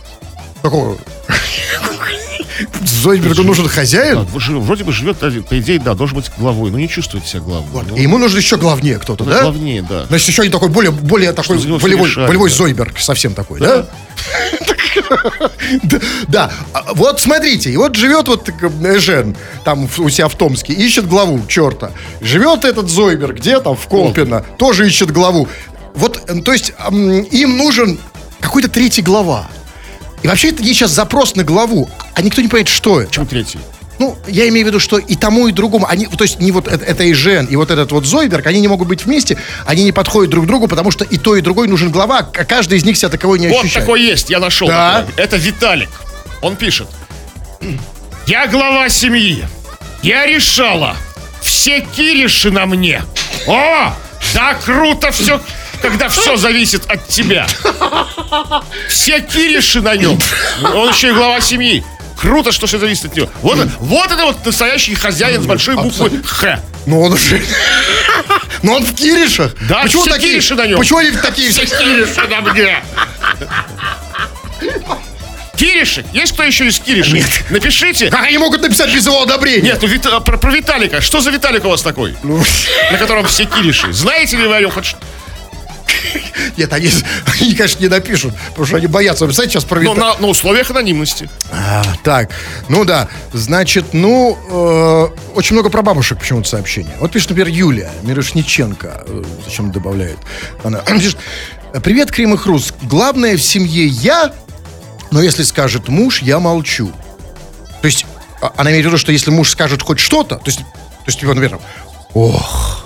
Такого. 0.61 0.97
Зойдбергу 2.81 3.43
нужен 3.43 3.67
хозяин? 3.67 4.27
Же- 4.37 4.57
вроде 4.57 4.83
бы 4.83 4.91
живет, 4.91 5.17
по 5.17 5.59
идее, 5.59 5.79
да, 5.79 5.93
должен 5.93 6.17
быть 6.17 6.31
главой, 6.37 6.71
но 6.71 6.79
не 6.79 6.89
чувствует 6.89 7.25
себя 7.25 7.41
главным. 7.41 7.87
Ну, 7.89 7.95
И 7.97 8.01
ему 8.01 8.17
нужен 8.17 8.39
еще 8.39 8.57
главнее 8.57 8.97
кто-то, 8.97 9.23
ну, 9.23 9.31
да? 9.31 9.41
Главнее, 9.43 9.81
да. 9.81 10.05
Значит, 10.05 10.27
еще 10.29 10.41
один 10.41 10.51
такой 10.51 10.69
более, 10.69 10.91
более 10.91 11.33
такой 11.33 11.57
волевой, 11.57 12.09
решает, 12.09 12.27
волевой 12.27 12.49
да. 12.49 12.55
Зойберг, 12.55 12.99
совсем 12.99 13.33
такой, 13.33 13.59
да? 13.59 13.77
Да, 13.77 13.87
Да, 16.27 16.51
А, 16.73 16.93
вот 16.93 17.19
смотрите, 17.19 17.71
и 17.71 17.77
вот 17.77 17.95
живет 17.95 18.27
вот 18.27 18.49
Эжен, 18.83 19.35
там 19.63 19.87
у 19.97 20.09
себя 20.09 20.27
в 20.27 20.35
Томске, 20.35 20.73
ищет 20.73 21.07
главу, 21.07 21.41
черта. 21.47 21.91
Живет 22.21 22.65
этот 22.65 22.89
Зойберг, 22.89 23.37
где 23.37 23.59
там, 23.59 23.75
в 23.75 23.87
Колпино, 23.87 24.45
тоже 24.57 24.87
ищет 24.87 25.11
главу. 25.11 25.47
Вот, 25.95 26.21
э, 26.27 26.41
то 26.41 26.53
есть, 26.53 26.73
им 26.91 27.57
нужен 27.57 27.99
какой-то 28.39 28.69
третий 28.69 29.01
глава. 29.01 29.47
И 30.23 30.27
вообще 30.27 30.49
это 30.49 30.61
есть 30.63 30.79
сейчас 30.79 30.91
запрос 30.91 31.35
на 31.35 31.43
главу, 31.43 31.89
а 32.13 32.21
никто 32.21 32.41
не 32.41 32.47
понимает, 32.47 32.67
что 32.67 33.01
это. 33.01 33.11
Чем 33.11 33.25
третий? 33.25 33.59
Ну, 33.99 34.17
я 34.27 34.47
имею 34.47 34.65
в 34.65 34.69
виду, 34.69 34.79
что 34.79 34.97
и 34.97 35.15
тому, 35.15 35.49
и 35.49 35.51
другому, 35.51 35.85
они, 35.85 36.05
то 36.05 36.23
есть 36.23 36.39
не 36.39 36.53
вот 36.53 36.69
это, 36.69 36.85
это 36.85 37.03
и 37.03 37.11
Жен, 37.13 37.45
и 37.47 37.57
вот 37.57 37.69
этот 37.69 37.91
вот 37.91 38.05
Зойберг, 38.05 38.47
они 38.47 38.61
не 38.61 38.69
могут 38.69 38.87
быть 38.87 39.03
вместе, 39.05 39.37
они 39.65 39.83
не 39.83 39.91
подходят 39.91 40.31
друг 40.31 40.47
другу, 40.47 40.69
потому 40.69 40.89
что 40.89 41.03
и 41.03 41.17
то, 41.17 41.35
и 41.35 41.41
другой 41.41 41.67
нужен 41.67 41.91
глава, 41.91 42.19
а 42.19 42.45
каждый 42.45 42.77
из 42.77 42.85
них 42.85 42.95
себя 42.95 43.09
таковой 43.09 43.39
не 43.39 43.49
Вот 43.49 43.65
ощущает. 43.65 43.85
такой 43.85 44.01
есть, 44.01 44.29
я 44.29 44.39
нашел. 44.39 44.67
Да. 44.67 45.01
такой. 45.01 45.23
Это 45.23 45.35
Виталик. 45.35 45.89
Он 46.41 46.55
пишет. 46.55 46.87
Я 48.25 48.47
глава 48.47 48.87
семьи. 48.87 49.43
Я 50.01 50.25
решала. 50.25 50.95
Все 51.41 51.81
кириши 51.81 52.51
на 52.51 52.65
мне. 52.65 53.01
О, 53.47 53.93
да 54.33 54.53
круто 54.53 55.11
все, 55.11 55.41
когда 55.81 56.09
все 56.09 56.35
зависит 56.37 56.83
от 56.89 57.07
тебя. 57.07 57.47
Все 58.87 59.21
кириши 59.21 59.81
на 59.81 59.95
нем. 59.95 60.19
Он 60.73 60.89
еще 60.89 61.09
и 61.09 61.11
глава 61.11 61.41
семьи. 61.41 61.83
Круто, 62.17 62.51
что 62.51 62.67
все 62.67 62.79
зависит 62.79 63.05
от 63.05 63.15
него. 63.15 63.29
Вот, 63.41 63.57
вот 63.79 64.11
это 64.11 64.23
вот 64.25 64.45
настоящий 64.45 64.93
хозяин 64.93 65.41
с 65.41 65.45
большой 65.45 65.75
буквы 65.75 66.21
Х. 66.23 66.59
Ну 66.85 67.01
он 67.01 67.13
уже... 67.13 67.41
Но 68.61 68.73
он 68.73 68.83
в 68.85 68.93
Киришах. 68.93 69.53
Да, 69.69 69.83
почему 69.83 70.01
все 70.01 70.11
такие, 70.11 70.33
Кириши 70.33 70.55
на 70.55 70.67
нем. 70.67 70.77
Почему 70.79 70.99
они 70.99 71.11
такие 71.11 71.49
Все 71.49 71.65
кириши 71.65 72.27
на 72.27 72.41
мне. 72.41 72.83
Кириши? 75.55 76.05
Есть 76.13 76.33
кто 76.33 76.43
еще 76.43 76.67
из 76.67 76.79
Киришей? 76.79 77.19
Нет. 77.19 77.29
Напишите. 77.49 78.09
Как 78.09 78.23
они 78.25 78.37
могут 78.37 78.61
написать 78.61 78.93
без 78.93 79.05
его 79.05 79.21
одобрения? 79.21 79.61
Нет, 79.71 79.79
ну, 79.81 79.87
Вит- 79.87 80.03
про, 80.25 80.37
про 80.37 80.51
Виталика. 80.51 81.01
Что 81.01 81.19
за 81.21 81.31
Виталик 81.31 81.65
у 81.65 81.69
вас 81.69 81.81
такой? 81.81 82.15
Ну, 82.23 82.41
На 82.91 82.97
котором 82.97 83.25
все 83.25 83.45
кириши. 83.45 83.91
Знаете 83.91 84.37
ли 84.37 84.47
вы 84.47 84.55
о 84.55 84.61
нем 84.61 84.71
хоть? 84.71 84.95
Нет, 86.57 86.71
они, 86.73 86.89
они, 87.41 87.55
конечно, 87.55 87.81
не 87.81 87.87
напишут, 87.89 88.33
потому 88.49 88.65
что 88.67 88.77
они 88.77 88.87
боятся. 88.87 89.25
Вы 89.25 89.33
сейчас 89.33 89.63
про 89.63 89.79
Ну, 89.79 89.93
Вита- 89.93 89.99
на, 89.99 90.17
на 90.17 90.27
условиях 90.27 90.69
анонимности. 90.71 91.29
А, 91.51 91.83
так, 92.03 92.29
ну 92.67 92.85
да, 92.85 93.07
значит, 93.33 93.93
ну, 93.93 94.37
э, 94.49 95.35
очень 95.35 95.53
много 95.55 95.69
про 95.69 95.81
бабушек 95.81 96.19
почему-то 96.19 96.49
сообщения. 96.49 96.95
Вот 96.99 97.11
пишет, 97.11 97.29
например, 97.29 97.49
Юлия 97.53 97.91
Мирошниченко, 98.03 99.03
э, 99.07 99.23
зачем 99.45 99.71
добавляет. 99.71 100.17
Она 100.63 100.79
пишет, 100.87 101.17
привет, 101.83 102.11
Крем 102.11 102.33
и 102.33 102.37
Хруст. 102.37 102.73
Главное 102.83 103.37
в 103.37 103.41
семье 103.41 103.85
я, 103.85 104.33
но 105.11 105.21
если 105.21 105.43
скажет 105.43 105.87
муж, 105.87 106.21
я 106.21 106.39
молчу. 106.39 106.91
То 107.81 107.85
есть, 107.87 108.05
а- 108.41 108.51
она 108.57 108.71
имеет 108.71 108.85
в 108.85 108.87
виду, 108.89 108.97
что 108.97 109.11
если 109.11 109.31
муж 109.31 109.49
скажет 109.51 109.81
хоть 109.81 109.99
что-то, 109.99 110.35
то 110.35 110.43
есть, 110.47 110.59
то 110.59 110.65
есть, 111.07 111.19
типа, 111.19 111.33
например, 111.33 111.59
ох, 112.13 112.85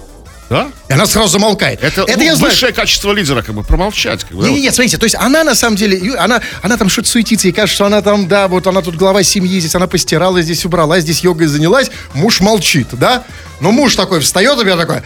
Да? 0.54 0.68
и 0.88 0.94
она 0.94 1.08
сразу 1.08 1.30
замолкает. 1.30 1.84
Это, 1.84 2.02
ну, 2.02 2.08
я 2.08 2.36
знаю. 2.36 2.52
высшее 2.52 2.74
качество 2.74 3.12
лидера, 3.12 3.42
как 3.42 3.56
бы, 3.56 3.64
промолчать. 3.64 4.24
Как 4.24 4.38
бы, 4.38 4.44
да, 4.44 4.50
Не, 4.50 4.56
не, 4.56 4.62
нет, 4.62 4.76
смотрите, 4.76 5.00
то 5.00 5.06
есть 5.06 5.16
она 5.16 5.44
на 5.44 5.56
самом 5.56 5.76
деле, 5.76 6.16
она, 6.16 6.42
она 6.62 6.78
там 6.78 6.90
что-то 6.90 7.10
суетится, 7.10 7.48
ей 7.48 7.54
кажется, 7.54 7.74
что 7.74 7.86
она 7.86 8.04
там, 8.04 8.28
да, 8.28 8.48
вот 8.48 8.68
она 8.68 8.84
тут 8.84 8.96
глава 8.96 9.24
семьи, 9.24 9.60
здесь 9.60 9.74
она 9.74 9.88
постирала, 9.88 10.44
здесь 10.44 10.64
убрала, 10.64 11.00
здесь 11.00 11.22
йогой 11.22 11.48
занялась, 11.48 11.90
муж 12.14 12.40
молчит, 12.40 12.90
да? 12.92 13.24
Но 13.62 13.72
муж 13.72 13.96
такой 13.96 14.20
встает, 14.20 14.64
и 14.64 14.68
я 14.68 14.78
такой... 14.78 15.02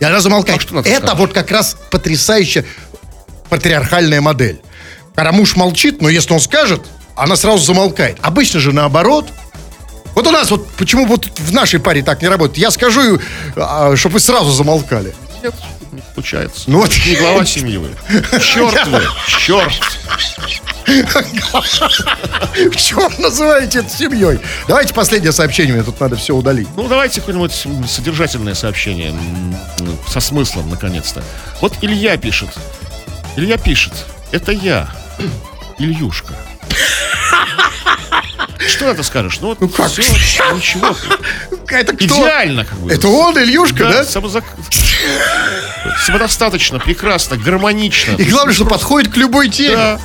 И 0.00 0.04
она 0.04 0.20
замолкает. 0.20 0.62
А 0.72 0.78
Это 0.78 0.96
сказать? 0.96 1.18
вот 1.18 1.34
как 1.34 1.50
раз 1.50 1.76
потрясающая 1.90 2.64
патриархальная 3.50 4.22
модель. 4.22 4.62
Когда 5.14 5.32
муж 5.32 5.56
молчит, 5.56 6.00
но 6.00 6.08
если 6.08 6.32
он 6.32 6.40
скажет, 6.40 6.80
она 7.16 7.36
сразу 7.36 7.62
замолкает. 7.62 8.16
Обычно 8.22 8.60
же 8.60 8.72
наоборот. 8.72 9.26
Вот 10.20 10.26
у 10.26 10.32
нас 10.32 10.50
вот, 10.50 10.68
почему 10.72 11.06
вот 11.06 11.30
в 11.38 11.54
нашей 11.54 11.80
паре 11.80 12.02
так 12.02 12.20
не 12.20 12.28
работает? 12.28 12.58
Я 12.58 12.70
скажу, 12.70 13.18
чтобы 13.94 14.12
вы 14.12 14.20
сразу 14.20 14.50
замолкали. 14.50 15.14
Нет, 15.42 15.54
не 15.92 16.02
получается. 16.14 16.64
Ну 16.66 16.80
вот. 16.80 16.90
Не 17.06 17.16
глава 17.16 17.46
семьи 17.46 17.78
вы. 17.78 17.88
Черт 18.38 18.86
вы, 18.88 19.02
черт. 19.26 19.72
Чем 22.76 23.10
называете 23.16 23.78
это 23.78 23.88
семьей? 23.88 24.40
Давайте 24.68 24.92
последнее 24.92 25.32
сообщение, 25.32 25.72
мне 25.72 25.82
тут 25.82 25.98
надо 25.98 26.16
все 26.16 26.36
удалить. 26.36 26.68
Ну, 26.76 26.86
давайте 26.86 27.20
какое-нибудь 27.20 27.66
содержательное 27.88 28.52
сообщение 28.54 29.14
со 30.06 30.20
смыслом, 30.20 30.68
наконец-то. 30.68 31.22
Вот 31.62 31.72
Илья 31.80 32.18
пишет. 32.18 32.50
Илья 33.36 33.56
пишет. 33.56 33.94
Это 34.32 34.52
я, 34.52 34.90
Ильюшка. 35.78 36.34
Что 38.68 38.86
на 38.86 38.90
это 38.90 39.02
скажешь? 39.02 39.40
Ну, 39.40 39.48
вот 39.48 39.58
как? 39.74 39.90
всё, 39.90 40.02
ничего. 40.54 40.94
Это 41.76 41.92
кто? 41.94 42.04
Идеально, 42.04 42.64
как 42.64 42.78
бы. 42.78 42.92
Это 42.92 43.08
он, 43.08 43.38
Ильюшка, 43.38 43.84
да? 43.84 44.02
самозак- 44.02 44.44
Самодостаточно, 46.04 46.78
прекрасно, 46.78 47.36
гармонично. 47.36 48.14
И 48.16 48.24
главное, 48.24 48.54
что 48.54 48.64
подходит 48.64 49.12
к 49.12 49.16
любой 49.16 49.48
теме. 49.48 49.76
Да. 49.76 50.00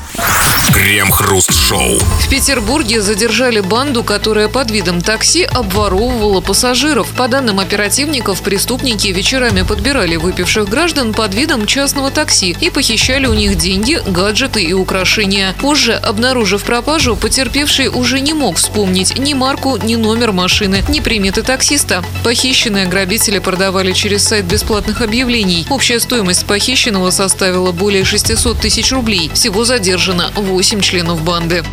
Крем-хруст-шоу. 0.73 1.99
В 1.99 2.29
Петербурге 2.29 3.01
задержали 3.01 3.59
банду, 3.59 4.03
которая 4.03 4.47
под 4.47 4.71
видом 4.71 5.01
такси 5.01 5.43
обворовывала 5.43 6.41
пассажиров. 6.41 7.07
По 7.09 7.27
данным 7.27 7.59
оперативников, 7.59 8.41
преступники 8.41 9.07
вечерами 9.09 9.61
подбирали 9.61 10.15
выпивших 10.15 10.67
граждан 10.67 11.13
под 11.13 11.33
видом 11.35 11.65
частного 11.67 12.09
такси 12.09 12.55
и 12.59 12.69
похищали 12.69 13.25
у 13.27 13.33
них 13.33 13.57
деньги, 13.57 14.01
гаджеты 14.07 14.63
и 14.63 14.73
украшения. 14.73 15.53
Позже, 15.59 15.93
обнаружив 15.93 16.63
пропажу, 16.63 17.15
потерпевший 17.15 17.87
уже 17.89 18.19
не 18.19 18.33
мог 18.33 18.57
вспомнить 18.57 19.17
ни 19.19 19.33
марку, 19.33 19.77
ни 19.77 19.95
номер 19.95 20.31
машины, 20.31 20.83
ни 20.89 20.99
приметы 20.99 21.43
таксиста. 21.55 22.03
Похищенные 22.25 22.85
грабители 22.85 23.39
продавали 23.39 23.93
через 23.93 24.27
сайт 24.27 24.43
бесплатных 24.43 24.99
объявлений. 24.99 25.65
Общая 25.69 26.01
стоимость 26.01 26.45
похищенного 26.45 27.11
составила 27.11 27.71
более 27.71 28.03
600 28.03 28.59
тысяч 28.59 28.91
рублей. 28.91 29.31
Всего 29.33 29.63
задержано 29.63 30.31
8 30.35 30.81
членов 30.81 31.23
банды. 31.23 31.63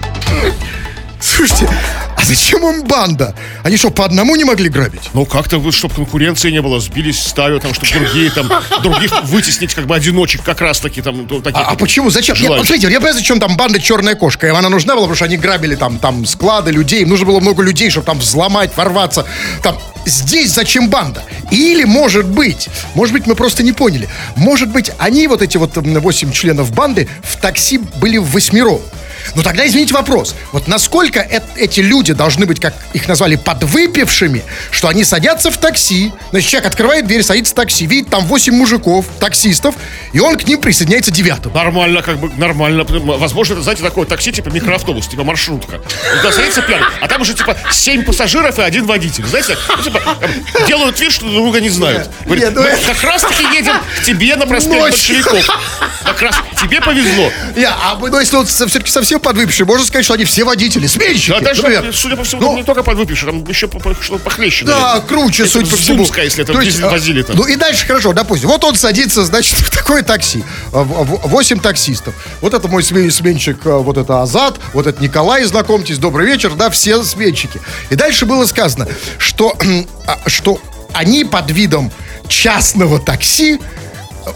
Слушайте, 1.20 1.68
а 2.22 2.24
зачем 2.24 2.66
им 2.68 2.84
банда? 2.84 3.34
Они 3.64 3.76
что, 3.76 3.90
по 3.90 4.04
одному 4.04 4.36
не 4.36 4.44
могли 4.44 4.68
грабить? 4.68 5.10
Ну, 5.12 5.26
как-то, 5.26 5.58
вот, 5.58 5.74
чтобы 5.74 5.94
конкуренции 5.94 6.50
не 6.50 6.62
было, 6.62 6.80
сбились 6.80 7.20
стаю, 7.20 7.58
там, 7.60 7.74
чтобы 7.74 7.92
другие, 7.92 8.30
там, 8.30 8.50
других 8.82 9.12
вытеснить, 9.24 9.74
как 9.74 9.86
бы, 9.86 9.96
одиночек, 9.96 10.42
как 10.42 10.60
раз-таки, 10.60 11.02
там, 11.02 11.26
ну, 11.28 11.40
таких. 11.40 11.60
А, 11.60 11.70
а 11.72 11.74
почему? 11.74 12.10
Зачем? 12.10 12.36
Нет, 12.36 12.48
вот 12.48 12.66
смотрите, 12.66 12.88
я 12.88 12.98
понимаю, 12.98 13.14
зачем 13.14 13.40
там 13.40 13.56
банда 13.56 13.80
«Черная 13.80 14.14
кошка». 14.14 14.46
И 14.46 14.50
она 14.50 14.68
нужна 14.68 14.94
была, 14.94 15.04
потому 15.04 15.16
что 15.16 15.24
они 15.24 15.36
грабили 15.36 15.74
там, 15.74 15.98
там 15.98 16.24
склады 16.26 16.70
людей. 16.70 17.02
Им 17.02 17.08
нужно 17.08 17.26
было 17.26 17.40
много 17.40 17.62
людей, 17.62 17.90
чтобы 17.90 18.06
там 18.06 18.18
взломать, 18.18 18.76
ворваться. 18.76 19.26
Там, 19.62 19.78
здесь 20.06 20.52
зачем 20.52 20.88
банда? 20.88 21.24
Или, 21.50 21.84
может 21.84 22.26
быть, 22.26 22.68
может 22.94 23.12
быть, 23.12 23.26
мы 23.26 23.34
просто 23.34 23.62
не 23.62 23.72
поняли. 23.72 24.08
Может 24.36 24.68
быть, 24.68 24.90
они, 24.98 25.26
вот 25.26 25.42
эти 25.42 25.56
вот 25.56 25.76
м, 25.76 26.00
восемь 26.00 26.30
членов 26.30 26.72
банды, 26.72 27.08
в 27.22 27.36
такси 27.40 27.78
были 27.96 28.18
в 28.18 28.30
восьмером. 28.30 28.80
Ну 29.34 29.42
тогда 29.42 29.66
извините 29.66 29.94
вопрос. 29.94 30.34
Вот 30.52 30.68
насколько 30.68 31.20
э- 31.20 31.40
эти 31.56 31.80
люди 31.80 32.12
должны 32.12 32.46
быть, 32.46 32.60
как 32.60 32.74
их 32.92 33.08
назвали, 33.08 33.36
подвыпившими, 33.36 34.42
что 34.70 34.88
они 34.88 35.04
садятся 35.04 35.50
в 35.50 35.56
такси, 35.56 36.12
значит, 36.30 36.50
человек 36.50 36.68
открывает 36.70 37.06
дверь, 37.06 37.22
садится 37.22 37.52
в 37.52 37.56
такси, 37.56 37.86
видит 37.86 38.10
там 38.10 38.24
8 38.26 38.54
мужиков, 38.54 39.06
таксистов, 39.18 39.74
и 40.12 40.20
он 40.20 40.36
к 40.36 40.44
ним 40.46 40.60
присоединяется 40.60 41.10
девятым. 41.10 41.52
Нормально, 41.52 42.02
как 42.02 42.18
бы, 42.18 42.30
нормально. 42.36 42.84
Возможно, 42.84 43.54
это, 43.54 43.62
знаете, 43.62 43.82
такое 43.82 44.06
такси, 44.06 44.32
типа 44.32 44.48
микроавтобус, 44.48 45.08
типа 45.08 45.24
маршрутка. 45.24 45.80
Туда 46.18 46.32
садится 46.32 46.62
пьяный, 46.62 46.86
а 47.00 47.08
там 47.08 47.22
уже, 47.22 47.34
типа, 47.34 47.56
семь 47.70 48.04
пассажиров 48.04 48.58
и 48.58 48.62
один 48.62 48.86
водитель. 48.86 49.26
Знаете, 49.26 49.56
ну, 49.76 49.82
типа, 49.82 50.00
делают 50.66 50.98
вид, 51.00 51.12
что 51.12 51.22
друг 51.24 51.34
друга 51.34 51.60
не 51.60 51.70
знают. 51.70 52.10
Говорят, 52.24 52.44
Нет, 52.44 52.54
ну 52.54 52.62
«Мы 52.62 52.68
это- 52.68 52.86
как 52.94 53.02
раз-таки 53.04 53.42
едем 53.54 53.74
к 53.98 54.04
тебе 54.04 54.36
на 54.36 54.46
проспект 54.46 54.80
большевиков. 54.80 55.46
Как 56.04 56.20
раз 56.22 56.36
тебе 56.60 56.80
повезло. 56.80 57.30
Я, 57.56 57.74
а 57.82 57.96
ну, 58.00 58.18
если 58.20 58.36
вот 58.36 58.48
все-таки 58.48 58.90
совсем 58.90 59.11
подвыпившие, 59.18 59.66
можно 59.66 59.84
сказать, 59.86 60.04
что 60.04 60.14
они 60.14 60.24
все 60.24 60.44
водители, 60.44 60.86
сменщики. 60.86 61.30
Да, 61.30 61.40
даже, 61.40 61.62
например. 61.62 61.94
судя 61.94 62.16
по 62.16 62.24
всему, 62.24 62.42
Ну, 62.42 62.56
не 62.56 62.62
только 62.62 62.82
подвыпивший, 62.82 63.28
там 63.28 63.44
еще 63.48 63.68
что-то 63.68 64.18
похлеще. 64.18 64.64
Да, 64.64 64.78
наверное. 64.80 65.00
круче, 65.08 65.42
Если 65.44 65.58
суть 65.60 65.70
по 65.70 65.76
всему. 65.76 65.98
Зумская, 65.98 66.24
если 66.24 66.44
это 66.44 66.52
То 66.52 66.60
есть, 66.60 66.76
дизель 66.76 66.90
возили 66.90 67.22
там. 67.22 67.36
Ну 67.36 67.44
и 67.46 67.56
дальше 67.56 67.86
хорошо, 67.86 68.12
допустим. 68.12 68.48
Вот 68.48 68.62
он 68.64 68.74
садится, 68.74 69.24
значит, 69.24 69.58
в 69.58 69.70
такое 69.70 70.02
такси. 70.02 70.44
А, 70.72 70.82
Восемь 70.82 71.58
таксистов. 71.60 72.14
Вот 72.40 72.54
это 72.54 72.68
мой 72.68 72.82
смен- 72.82 73.10
сменщик, 73.10 73.58
а, 73.66 73.78
вот 73.78 73.96
это 73.98 74.22
Азат, 74.22 74.58
вот 74.72 74.86
это 74.86 75.02
Николай, 75.02 75.44
знакомьтесь, 75.44 75.98
добрый 75.98 76.26
вечер, 76.26 76.54
да, 76.54 76.70
все 76.70 77.02
сменщики. 77.02 77.60
И 77.90 77.94
дальше 77.94 78.26
было 78.26 78.44
сказано, 78.46 78.86
что, 79.18 79.56
а, 80.06 80.18
что 80.26 80.60
они 80.92 81.24
под 81.24 81.50
видом 81.50 81.90
частного 82.28 82.98
такси, 82.98 83.60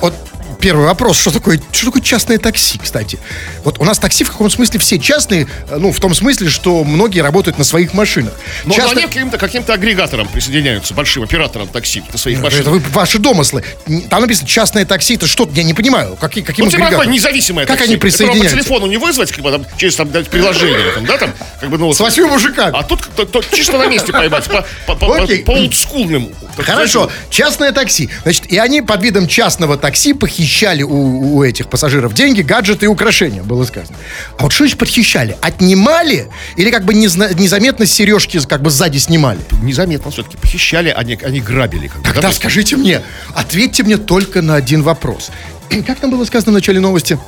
вот 0.01 0.15
Первый 0.61 0.87
вопрос, 0.87 1.19
что 1.19 1.31
такое, 1.31 1.61
что 1.73 1.87
такое 1.87 2.03
частное 2.03 2.39
такси, 2.39 2.79
кстати? 2.83 3.19
Вот 3.65 3.79
у 3.79 3.85
нас 3.85 3.99
такси 3.99 4.25
в 4.25 4.31
каком 4.31 4.51
смысле 4.51 4.81
все 4.81 4.99
частные, 4.99 5.47
э, 5.71 5.77
ну, 5.79 5.93
в 5.93 6.01
том 6.01 6.15
смысле, 6.15 6.49
что 6.49 6.83
многие 6.85 7.21
работают 7.21 7.59
на 7.59 7.65
своих 7.65 7.95
машинах. 7.95 8.33
Но 8.65 8.75
Часто- 8.75 8.93
они 8.93 9.03
к 9.03 9.07
каким-то, 9.09 9.39
каким-то 9.39 9.75
агрегаторам 9.75 10.27
присоединяются, 10.29 10.95
большим 10.95 11.23
операторам 11.23 11.69
такси 11.69 12.03
на 12.13 12.19
своих 12.19 12.39
Это 12.39 12.45
машинах. 12.47 12.67
вы 12.69 12.79
ваши 12.81 13.19
домыслы. 13.19 13.65
Там 14.11 14.23
написано 14.23 14.49
частное 14.49 14.85
такси. 14.85 15.15
Это 15.15 15.27
что? 15.27 15.49
Я 15.55 15.63
не 15.63 15.75
понимаю. 15.75 16.17
Какие, 16.21 16.43
каким 16.43 16.65
Ну, 16.65 16.71
типа 16.71 16.87
агрегатором? 16.87 17.13
независимое 17.13 17.67
Как 17.67 17.77
такси. 17.77 17.85
они 17.91 17.95
Это 17.97 18.03
присоединяются? 18.03 18.57
по 18.57 18.63
телефону 18.63 18.87
не 18.87 18.97
вызвать, 18.97 19.31
как 19.33 19.45
бы, 19.45 19.51
там, 19.51 19.67
через 19.77 19.95
там, 19.97 20.09
приложение, 20.09 20.93
там, 20.95 21.05
да, 21.07 21.19
там, 21.19 21.33
как 21.61 21.69
бы, 21.71 21.79
ну. 21.79 21.93
С 21.93 22.01
восьми 22.01 22.25
мужиками. 22.25 22.77
А 22.77 22.83
тут 22.83 23.09
то- 23.15 23.25
то 23.25 23.43
чисто 23.55 23.79
на 23.79 23.87
месте 23.87 24.13
поймать, 24.13 24.45
по, 24.45 24.65
по, 24.87 24.95
по, 24.95 25.27
по 25.45 25.51
олдскульным. 25.53 26.31
Хорошо, 26.59 27.11
частное 27.31 27.73
такси. 27.73 28.09
Значит, 28.23 28.47
и 28.51 28.57
они 28.59 28.81
под 28.81 29.03
видом 29.03 29.29
частного 29.29 29.77
такси 29.77 30.15
похищали 30.47 30.85
у, 30.85 31.37
у 31.37 31.43
этих 31.43 31.69
пассажиров 31.69 32.15
деньги, 32.15 32.41
гаджеты 32.41 32.87
и 32.87 32.89
украшения, 32.89 33.43
было 33.43 33.65
сказано. 33.65 33.99
А 34.39 34.45
вот 34.45 34.53
что 34.53 34.63
значит 34.63 34.79
похищали? 34.79 35.37
Отнимали 35.41 36.29
или 36.57 36.71
как 36.71 36.85
бы 36.85 36.95
незна- 36.95 37.35
незаметно 37.35 37.85
сережки 37.85 38.39
как 38.47 38.63
бы 38.63 38.71
сзади 38.71 38.99
снимали? 38.99 39.41
Незаметно 39.63 40.13
все-таки 40.13 40.37
похищали, 40.37 40.95
они, 40.97 41.19
они 41.21 41.41
грабили. 41.41 41.89
Как 41.89 41.99
бы, 41.99 42.05
Тогда 42.05 42.29
да? 42.29 42.33
скажите 42.33 42.77
мне, 42.77 43.03
ответьте 43.35 43.83
мне 43.83 43.97
только 43.97 44.41
на 44.41 44.55
один 44.55 44.83
вопрос. 44.83 45.31
Как 45.87 45.99
там 45.99 46.13
было 46.13 46.25
сказано 46.25 46.53
в 46.53 46.55
начале 46.55 46.79
новости? 46.79 47.19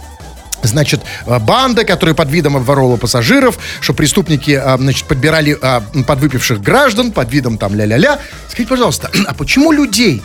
Значит, 0.62 1.00
э, 1.26 1.38
банда, 1.40 1.84
которая 1.84 2.14
под 2.14 2.30
видом 2.30 2.56
обворовала 2.56 2.96
пассажиров, 2.96 3.58
что 3.80 3.94
преступники, 3.94 4.52
а, 4.52 4.76
значит, 4.76 5.06
подбирали 5.06 5.56
а, 5.60 5.82
подвыпивших 6.06 6.62
граждан 6.62 7.10
под 7.10 7.32
видом 7.32 7.58
там 7.58 7.74
ля-ля-ля. 7.74 8.20
Скажите, 8.48 8.68
пожалуйста, 8.68 9.10
а 9.26 9.34
почему 9.34 9.72
людей, 9.72 10.22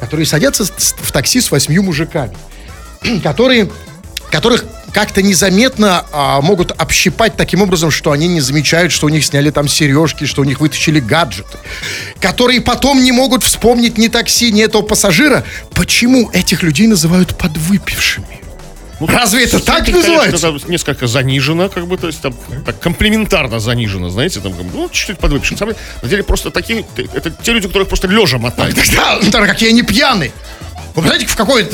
которые 0.00 0.26
садятся 0.26 0.64
в 0.64 1.12
такси 1.12 1.40
с 1.40 1.50
восьмью 1.50 1.82
мужиками, 1.82 2.36
которые, 3.22 3.70
которых 4.30 4.64
как-то 4.92 5.20
незаметно 5.20 6.06
а, 6.10 6.40
могут 6.40 6.70
общипать 6.70 7.36
таким 7.36 7.60
образом, 7.60 7.90
что 7.90 8.12
они 8.12 8.28
не 8.28 8.40
замечают, 8.40 8.92
что 8.92 9.06
у 9.06 9.10
них 9.10 9.26
сняли 9.26 9.50
там 9.50 9.68
сережки, 9.68 10.24
что 10.24 10.40
у 10.40 10.44
них 10.44 10.60
вытащили 10.60 11.00
гаджеты, 11.00 11.58
которые 12.18 12.62
потом 12.62 13.02
не 13.02 13.12
могут 13.12 13.44
вспомнить 13.44 13.98
ни 13.98 14.08
такси, 14.08 14.50
ни 14.52 14.62
этого 14.62 14.80
пассажира. 14.80 15.44
Почему 15.74 16.30
этих 16.32 16.62
людей 16.62 16.86
называют 16.86 17.36
подвыпившими? 17.36 18.45
Ну, 18.98 19.06
Разве 19.06 19.44
это 19.44 19.58
так 19.60 19.86
называется? 19.88 20.38
конечно, 20.38 20.58
там 20.60 20.70
несколько 20.70 21.06
занижено, 21.06 21.68
как 21.68 21.86
бы, 21.86 21.98
то 21.98 22.06
есть 22.06 22.20
там 22.20 22.34
так 22.64 22.78
комплементарно 22.80 23.60
занижено, 23.60 24.08
знаете, 24.08 24.40
там, 24.40 24.54
ну, 24.72 24.88
чуть-чуть 24.88 25.18
подвыпившим. 25.18 25.56
На 25.56 25.58
самом 25.58 25.74
деле, 26.04 26.22
просто 26.22 26.50
такие, 26.50 26.84
это 27.12 27.30
те 27.30 27.52
люди, 27.52 27.66
которых 27.66 27.88
просто 27.88 28.08
лежа 28.08 28.38
мотают. 28.38 28.74
Тогда, 28.76 29.18
тогда 29.30 29.46
какие 29.46 29.68
они 29.68 29.82
пьяные. 29.82 30.32
Вы 30.94 31.02
знаете, 31.02 31.26
в 31.26 31.36
какой, 31.36 31.68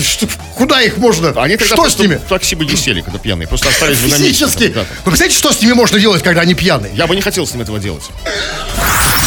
куда 0.57 0.83
их 0.83 0.97
можно, 0.97 1.29
Они 1.41 1.57
тогда 1.57 1.77
что 1.77 1.89
с 1.89 1.97
ними? 1.97 2.17
в 2.17 2.29
такси 2.29 2.57
бы 2.57 2.65
не 2.65 2.75
сели, 2.75 3.03
когда 3.03 3.21
пьяные, 3.21 3.47
просто 3.47 3.69
остались 3.69 3.99
бы 4.01 4.09
на 4.09 4.19
месте. 4.19 4.25
Физически. 4.25 4.69
Да. 4.69 4.81
Вы 5.05 5.13
представляете, 5.13 5.39
что 5.39 5.53
с 5.53 5.61
ними 5.61 5.75
можно 5.75 6.01
делать, 6.01 6.25
когда 6.25 6.41
они 6.41 6.55
пьяные? 6.55 6.93
Я 6.97 7.07
бы 7.07 7.15
не 7.15 7.23
хотел 7.23 7.47
с 7.47 7.53
ним 7.53 7.63
этого 7.63 7.79
делать. 7.79 8.03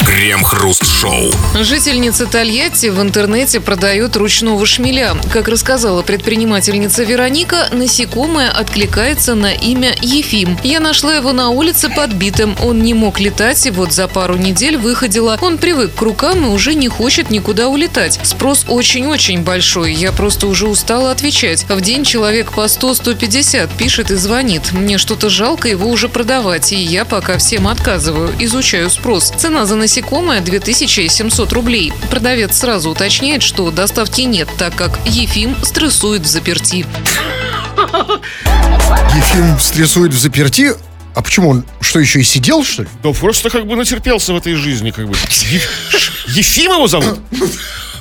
Крем-хруст-шоу. 0.05 1.31
Жительница 1.59 2.27
Тольятти 2.27 2.87
в 2.87 3.01
интернете 3.01 3.59
продает 3.59 4.15
ручного 4.15 4.63
шмеля. 4.67 5.15
Как 5.31 5.47
рассказала 5.47 6.03
предпринимательница 6.03 7.03
Вероника, 7.03 7.69
насекомое 7.71 8.51
откликается 8.51 9.33
на 9.33 9.51
имя 9.51 9.95
Ефим. 10.01 10.59
Я 10.63 10.79
нашла 10.79 11.15
его 11.15 11.33
на 11.33 11.49
улице 11.49 11.89
подбитым. 11.89 12.55
Он 12.63 12.83
не 12.83 12.93
мог 12.93 13.19
летать, 13.19 13.65
и 13.65 13.71
вот 13.71 13.93
за 13.93 14.07
пару 14.07 14.37
недель 14.37 14.77
выходила. 14.77 15.39
Он 15.41 15.57
привык 15.57 15.95
к 15.95 16.01
рукам 16.03 16.45
и 16.45 16.49
уже 16.49 16.75
не 16.75 16.87
хочет 16.87 17.31
никуда 17.31 17.67
улетать. 17.67 18.19
Спрос 18.21 18.65
очень-очень 18.67 19.41
большой. 19.41 19.91
Я 19.93 20.11
просто 20.11 20.45
уже 20.45 20.67
устала 20.67 21.09
отвечать. 21.09 21.65
В 21.67 21.81
день 21.81 22.03
человек 22.03 22.51
по 22.51 22.65
100-150 22.65 23.71
пишет 23.75 24.11
и 24.11 24.15
звонит. 24.15 24.71
Мне 24.71 24.99
что-то 24.99 25.29
жалко 25.29 25.67
его 25.67 25.89
уже 25.89 26.09
продавать, 26.09 26.73
и 26.73 26.77
я 26.77 27.05
пока 27.05 27.39
всем 27.39 27.67
отказываю. 27.67 28.31
Изучаю 28.37 28.91
спрос. 28.91 29.33
Цена 29.35 29.65
за 29.65 29.75
насекомое 29.75 29.94
2700 30.41 31.53
рублей. 31.53 31.93
Продавец 32.09 32.57
сразу 32.57 32.89
уточняет, 32.89 33.43
что 33.43 33.69
доставки 33.71 34.21
нет, 34.21 34.49
так 34.57 34.75
как 34.75 34.99
Ефим 35.05 35.55
стрессует 35.63 36.23
в 36.23 36.27
заперти. 36.27 36.85
Ефим 39.15 39.59
стрессует 39.59 40.13
в 40.13 40.17
заперти. 40.17 40.73
А 41.15 41.21
почему 41.21 41.49
он? 41.49 41.65
Что, 41.79 41.99
еще 41.99 42.19
и 42.19 42.23
сидел, 42.23 42.63
что 42.63 42.83
ли? 42.83 42.89
Да 43.01 43.11
просто 43.11 43.49
как 43.49 43.65
бы 43.65 43.75
натерпелся 43.75 44.33
в 44.33 44.37
этой 44.37 44.55
жизни, 44.55 44.91
как 44.91 45.07
бы. 45.07 45.15
Ефим 46.27 46.73
его 46.73 46.87
зовут? 46.87 47.19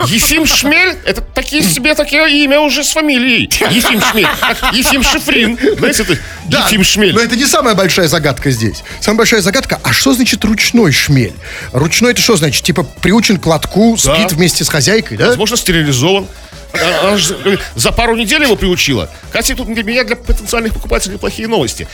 Ефим 0.07 0.47
Шмель? 0.47 0.97
Это 1.05 1.21
такие 1.21 1.63
себе 1.63 1.95
такое 1.95 2.27
имя 2.29 2.61
уже 2.61 2.85
с 2.85 2.90
фамилией. 2.90 3.51
Ефим 3.71 4.01
Шмель. 4.01 4.27
Ефим 4.73 5.03
Шифрин. 5.03 5.59
Знаете, 5.79 6.03
это 6.03 6.19
Ефим 6.49 6.85
Шмель. 6.85 7.15
Но 7.15 7.21
это 7.21 7.37
не 7.37 7.47
самая 7.47 7.75
большая 7.75 8.09
загадка 8.09 8.51
здесь. 8.51 8.83
Самая 9.01 9.19
большая 9.19 9.40
загадка, 9.40 9.81
а 9.83 9.92
что 9.92 10.13
значит 10.15 10.45
ручной 10.45 10.92
шмель? 10.92 11.33
Ручной 11.73 12.13
это 12.13 12.21
что 12.21 12.37
значит? 12.37 12.65
Типа 12.65 12.85
приучен 12.85 13.38
к 13.38 13.47
лотку, 13.47 13.97
Да. 14.05 14.15
спит 14.17 14.33
вместе 14.33 14.65
с 14.65 14.69
хозяйкой, 14.69 15.17
да? 15.17 15.29
Возможно, 15.29 15.57
стерилизован. 15.57 16.27
А- 16.73 17.09
она 17.09 17.17
же 17.17 17.61
за 17.77 17.92
пару 17.92 18.17
недель 18.17 18.42
его 18.42 18.57
приучила. 18.57 19.09
Кстати, 19.27 19.55
тут 19.55 19.73
для 19.73 19.85
меня, 19.85 20.03
для 20.05 20.17
потенциальных 20.17 20.75
покупателей 20.75 21.19
плохие 21.19 21.47
новости. 21.47 21.87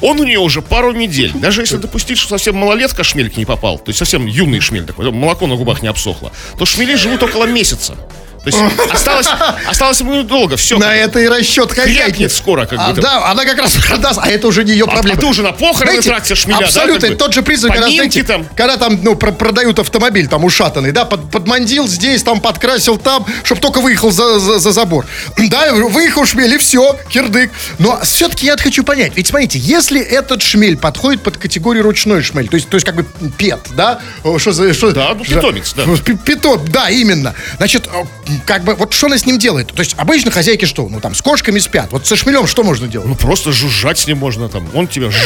Он 0.00 0.20
у 0.20 0.24
нее 0.24 0.38
уже 0.38 0.62
пару 0.62 0.92
недель. 0.92 1.32
Даже 1.34 1.62
если 1.62 1.76
допустить, 1.76 2.18
что 2.18 2.30
совсем 2.30 2.56
малолетка 2.56 3.04
шмель 3.04 3.30
к 3.30 3.36
ней 3.36 3.44
попал, 3.44 3.78
то 3.78 3.88
есть 3.88 3.98
совсем 3.98 4.26
юный 4.26 4.60
шмель 4.60 4.84
такой, 4.84 5.10
молоко 5.10 5.46
на 5.46 5.56
губах 5.56 5.82
не 5.82 5.88
обсохло, 5.88 6.32
то 6.58 6.64
шмели 6.64 6.94
живут 6.94 7.22
около 7.22 7.44
месяца. 7.44 7.96
То 8.42 8.46
есть 8.46 8.58
осталось, 8.90 9.28
осталось 9.68 10.00
ему 10.00 10.14
недолго, 10.14 10.56
все. 10.56 10.78
На 10.78 10.94
это 10.96 11.18
и 11.20 11.28
расчет 11.28 11.72
хозяйки. 11.72 12.26
Скоро, 12.28 12.64
как 12.64 12.78
А, 12.80 12.92
бы. 12.94 13.00
да, 13.02 13.26
она 13.30 13.44
как 13.44 13.58
раз 13.58 13.74
продаст, 13.74 14.18
а 14.22 14.28
это 14.30 14.46
уже 14.48 14.64
не 14.64 14.72
ее 14.72 14.86
А- 14.86 14.90
проблема. 14.92 15.18
а 15.18 15.20
ты 15.20 15.26
уже 15.26 15.42
на 15.42 15.52
похороны 15.52 16.00
тратишь 16.00 16.38
шмеля, 16.38 16.60
да, 16.60 16.64
Абсолютно, 16.66 17.00
как 17.08 17.10
бы? 17.10 17.16
тот 17.16 17.34
же 17.34 17.42
признак, 17.42 17.72
когда, 17.74 17.90
знаете, 17.90 18.22
там. 18.22 18.46
когда 18.56 18.76
там, 18.78 18.98
ну, 19.02 19.14
про- 19.14 19.32
продают 19.32 19.78
автомобиль, 19.78 20.26
там, 20.26 20.42
ушатанный, 20.44 20.92
да, 20.92 21.04
под, 21.04 21.30
подмандил 21.30 21.86
здесь, 21.86 22.22
там, 22.22 22.40
подкрасил 22.40 22.96
там, 22.96 23.26
чтобы 23.44 23.60
только 23.60 23.80
выехал 23.82 24.10
за, 24.10 24.38
за, 24.38 24.58
за 24.58 24.72
забор. 24.72 25.06
Да, 25.50 25.72
выехал 25.74 26.24
шмель, 26.24 26.54
и 26.54 26.58
все, 26.58 26.96
кирдык. 27.10 27.50
Но 27.78 28.00
все-таки 28.02 28.46
я 28.46 28.56
хочу 28.56 28.84
понять, 28.84 29.12
ведь 29.16 29.26
смотрите, 29.26 29.58
если 29.58 30.00
этот 30.00 30.40
шмель 30.42 30.76
подходит 30.78 31.22
под 31.22 31.36
категорию 31.36 31.82
ручной 31.82 32.22
шмель, 32.22 32.48
то 32.48 32.54
есть, 32.56 32.68
то 32.70 32.76
есть 32.76 32.86
как 32.86 32.94
бы 32.94 33.04
пет, 33.36 33.60
да? 33.76 34.00
О, 34.24 34.38
Что 34.38 34.52
за... 34.52 34.72
Что, 34.72 34.92
Да, 34.92 35.14
ну, 35.14 35.24
питомец, 35.24 35.74
да. 35.74 35.82
Пи- 36.04 36.16
Питон, 36.16 36.64
да, 36.68 36.88
именно. 36.88 37.34
Значит, 37.58 37.86
э, 37.92 38.04
как 38.46 38.64
бы, 38.64 38.74
вот 38.74 38.92
что 38.92 39.06
она 39.06 39.18
с 39.18 39.26
ним 39.26 39.38
делает? 39.38 39.68
То 39.72 39.80
есть, 39.80 39.94
обычно 39.96 40.30
хозяйки 40.30 40.64
что? 40.64 40.88
Ну, 40.88 41.00
там, 41.00 41.14
с 41.14 41.22
кошками 41.22 41.58
спят. 41.58 41.88
Вот 41.92 42.06
со 42.06 42.16
шмелем 42.16 42.46
что 42.46 42.62
можно 42.62 42.86
делать? 42.88 43.08
Ну 43.08 43.14
просто 43.14 43.52
жужжать 43.52 43.98
с 43.98 44.06
ним 44.06 44.18
можно 44.18 44.48
там. 44.48 44.68
Он 44.74 44.86
тебя 44.88 45.10
жжж, 45.10 45.18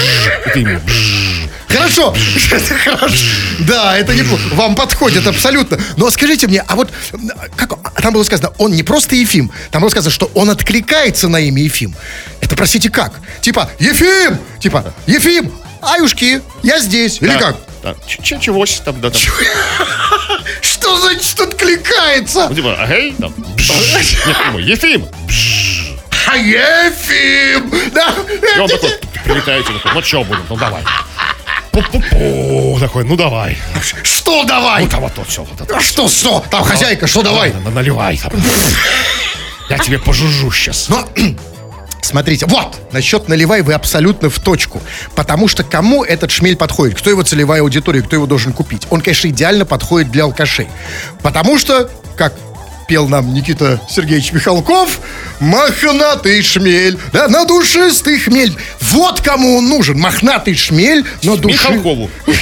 и 0.47 0.51
ты 0.51 0.59
ему. 0.61 0.81
Хорошо, 1.69 2.15
хорошо. 2.85 3.17
Да, 3.61 3.97
это 3.99 4.15
неплохо. 4.15 4.43
Вам 4.53 4.75
подходит 4.77 5.27
абсолютно. 5.27 5.79
Но 5.97 6.09
скажите 6.11 6.47
мне, 6.47 6.61
а 6.67 6.77
вот 6.77 6.93
как 7.57 7.73
там 8.01 8.15
было 8.15 8.23
сказано, 8.23 8.53
он 8.59 8.73
не 8.73 8.83
просто 8.85 9.17
Ефим, 9.17 9.51
там 9.73 9.83
было 9.83 9.89
сказано, 9.91 10.13
что 10.13 10.31
он 10.35 10.51
откликается 10.51 11.29
на 11.29 11.41
имя 11.41 11.63
Ефим. 11.63 11.95
Это, 12.41 12.55
простите, 12.57 12.91
как? 12.91 13.15
Типа, 13.41 13.71
Ефим! 13.81 14.39
Типа, 14.61 14.95
Ефим! 15.07 15.51
Аюшки, 15.83 16.41
я 16.63 16.79
здесь. 16.79 17.19
Или 17.21 17.29
Да, 17.31 17.39
как? 17.39 17.57
да. 17.83 17.95
Ч- 18.07 18.23
ч- 18.23 18.39
Чегось 18.41 18.81
там, 18.85 19.01
да, 19.01 19.11
там. 19.11 19.21
Что 20.85 20.99
значит 20.99 21.41
откликается? 21.41 22.47
Ну, 22.51 22.55
типа, 22.55 22.76
эй, 22.91 23.14
там. 23.18 23.35
Нет, 23.39 24.37
ему, 24.47 24.59
Ефим! 24.59 25.09
А 26.26 26.37
Ефим! 26.37 27.91
Да. 27.95 28.14
И 28.55 28.59
он 28.59 28.68
такой, 28.68 28.91
прилетаете, 29.24 29.72
такой, 29.72 29.93
ну 29.95 30.03
что 30.03 30.24
будем, 30.24 30.45
ну 30.47 30.57
давай. 30.59 30.82
Пу-пу-пу, 31.72 32.78
такой, 32.80 33.05
ну 33.05 33.16
давай. 33.16 33.57
Что 34.03 34.45
давай? 34.45 34.82
Ну 34.82 34.91
там 34.91 35.01
вот 35.01 35.14
то 35.14 35.24
все, 35.24 35.43
вот 35.43 35.59
это. 35.59 35.74
А 35.74 35.80
что, 35.80 36.07
что? 36.07 36.45
Там 36.51 36.62
хозяйка, 36.62 37.07
что 37.07 37.22
давай? 37.22 37.55
Наливай 37.55 38.18
там. 38.18 38.32
Я 39.70 39.78
тебе 39.78 39.99
пожужжу 39.99 40.53
сейчас. 40.53 40.91
Смотрите, 42.05 42.45
вот, 42.47 42.77
насчет 42.93 43.29
наливай 43.29 43.63
вы 43.63 43.73
абсолютно 43.73 44.29
в 44.29 44.39
точку. 44.39 44.83
Потому 45.15 45.49
что 45.49 45.65
кому 45.65 46.05
этот 46.05 46.31
шмель 46.31 46.55
подходит? 46.55 46.99
Кто 46.99 47.09
его 47.09 47.23
целевая 47.23 47.63
аудитория? 47.63 48.03
Кто 48.03 48.17
его 48.17 48.27
должен 48.27 48.53
купить? 48.53 48.87
Он, 48.91 49.01
конечно, 49.01 49.29
идеально 49.29 49.65
подходит 49.65 50.11
для 50.11 50.25
алкашей. 50.25 50.69
Потому 51.23 51.59
что, 51.59 51.91
как 52.17 52.35
пел 52.87 53.09
нам 53.09 53.33
Никита 53.33 53.81
Сергеевич 53.89 54.33
Михалков, 54.33 55.01
мохнатый 55.41 56.43
шмель, 56.43 56.99
да, 57.15 57.29
на 57.29 57.47
душистый 57.47 58.19
хмель. 58.19 58.55
Вот 58.83 59.23
кому 59.23 59.57
он 59.57 59.69
нужен, 59.71 59.99
мохнатый 59.99 60.55
шмель 60.55 61.07
на 61.23 61.39
души... 61.39 61.55
Михалкову. 61.55 62.11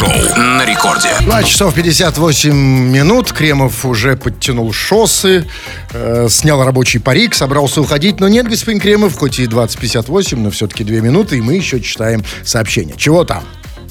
Крем-хруст-шоу 0.00 0.36
на 0.36 0.64
рекорде. 0.64 1.08
2 1.20 1.42
часов 1.42 1.74
58 1.74 2.52
минут. 2.54 3.32
Кремов 3.32 3.84
уже 3.84 4.16
подтянул 4.16 4.72
шоссы, 4.72 5.46
э, 5.92 6.28
снял 6.30 6.64
рабочий 6.64 6.98
парик, 6.98 7.34
собрался 7.34 7.80
уходить. 7.80 8.20
Но 8.20 8.28
нет, 8.28 8.48
господин 8.48 8.80
Кремов, 8.80 9.16
хоть 9.16 9.38
и 9.38 9.46
20.58, 9.46 10.36
но 10.36 10.50
все-таки 10.50 10.84
2 10.84 11.00
минуты, 11.00 11.38
и 11.38 11.40
мы 11.40 11.54
еще 11.54 11.80
читаем 11.80 12.24
сообщение. 12.44 12.96
Чего 12.96 13.24
там? 13.24 13.44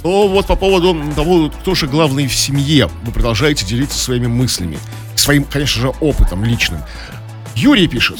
Ну 0.04 0.28
вот 0.30 0.48
по 0.48 0.56
поводу 0.56 0.98
того, 1.16 1.50
кто 1.50 1.76
же 1.76 1.88
главный 1.88 2.28
в 2.28 2.36
семье, 2.36 2.90
вы 3.04 3.12
продолжаете 3.12 3.66
делиться 3.66 4.00
своими 4.00 4.28
мыслями, 4.28 4.80
своим, 5.16 5.44
конечно 5.44 5.82
же, 5.82 5.90
опытом 6.00 6.44
личным. 6.44 6.82
Юрий 7.56 7.88
пишет, 7.88 8.18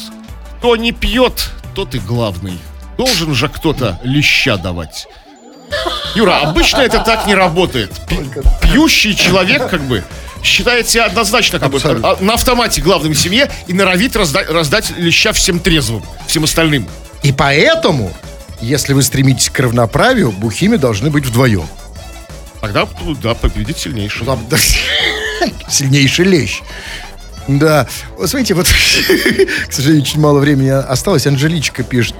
кто 0.58 0.76
не 0.76 0.92
пьет, 0.92 1.50
тот 1.74 1.94
и 1.94 1.98
главный. 1.98 2.58
Должен 2.98 3.34
же 3.34 3.48
кто-то 3.48 3.98
леща 4.04 4.58
давать. 4.58 5.08
Юра, 6.14 6.38
обычно 6.38 6.78
это 6.80 7.00
так 7.00 7.26
не 7.26 7.34
работает. 7.34 7.92
Пьющий 8.62 9.14
человек, 9.14 9.68
как 9.70 9.82
бы, 9.82 10.04
считает 10.42 10.88
себя 10.88 11.06
однозначно 11.06 11.58
как 11.58 11.70
бы, 11.70 11.76
Абсолютно. 11.76 12.10
а, 12.10 12.16
на 12.20 12.34
автомате 12.34 12.80
главным 12.80 13.12
в 13.12 13.18
семье 13.18 13.50
и 13.66 13.72
норовит 13.72 14.16
разда- 14.16 14.50
раздать 14.50 14.90
леща 14.96 15.32
всем 15.32 15.60
трезвым, 15.60 16.02
всем 16.26 16.44
остальным. 16.44 16.88
И 17.22 17.32
поэтому, 17.32 18.12
если 18.60 18.92
вы 18.94 19.02
стремитесь 19.02 19.50
к 19.50 19.60
равноправию, 19.60 20.32
бухими 20.32 20.76
должны 20.76 21.10
быть 21.10 21.26
вдвоем. 21.26 21.66
Тогда, 22.60 22.86
ну, 23.02 23.14
да, 23.14 23.34
победит 23.34 23.78
сильнейший. 23.78 24.26
Там, 24.26 24.44
да, 24.50 24.56
Сильнейший 25.70 26.24
лещ. 26.26 26.60
Да. 27.48 27.86
Вот 28.16 28.28
смотрите, 28.28 28.54
вот, 28.54 28.66
к 29.68 29.72
сожалению, 29.72 30.02
очень 30.02 30.20
мало 30.20 30.40
времени 30.40 30.68
осталось. 30.68 31.26
Анжеличка 31.26 31.82
пишет. 31.82 32.14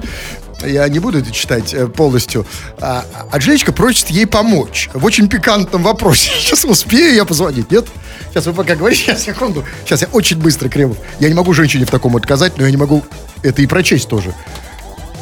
Я 0.65 0.89
не 0.89 0.99
буду 0.99 1.19
это 1.19 1.31
читать 1.31 1.73
э, 1.75 1.87
полностью. 1.87 2.47
А, 2.79 3.05
Анжеличка 3.31 3.73
просит 3.73 4.11
ей 4.11 4.27
помочь 4.27 4.91
в 4.93 5.05
очень 5.05 5.29
пикантном 5.29 5.83
вопросе. 5.83 6.31
Сейчас 6.39 6.65
успею 6.65 7.15
я 7.15 7.25
позвонить, 7.25 7.71
нет? 7.71 7.87
Сейчас 8.31 8.47
вы 8.47 8.53
пока 8.53 8.77
говорите, 8.77 9.03
сейчас, 9.07 9.23
секунду. 9.23 9.65
Сейчас 9.85 10.03
я 10.03 10.09
очень 10.09 10.39
быстро, 10.39 10.69
Кремов. 10.69 10.99
Я 11.19 11.29
не 11.29 11.35
могу 11.35 11.53
женщине 11.53 11.85
в 11.85 11.91
таком 11.91 12.17
отказать, 12.17 12.59
но 12.59 12.65
я 12.65 12.71
не 12.71 12.77
могу 12.77 13.05
это 13.43 13.63
и 13.63 13.67
прочесть 13.67 14.09
тоже. 14.09 14.35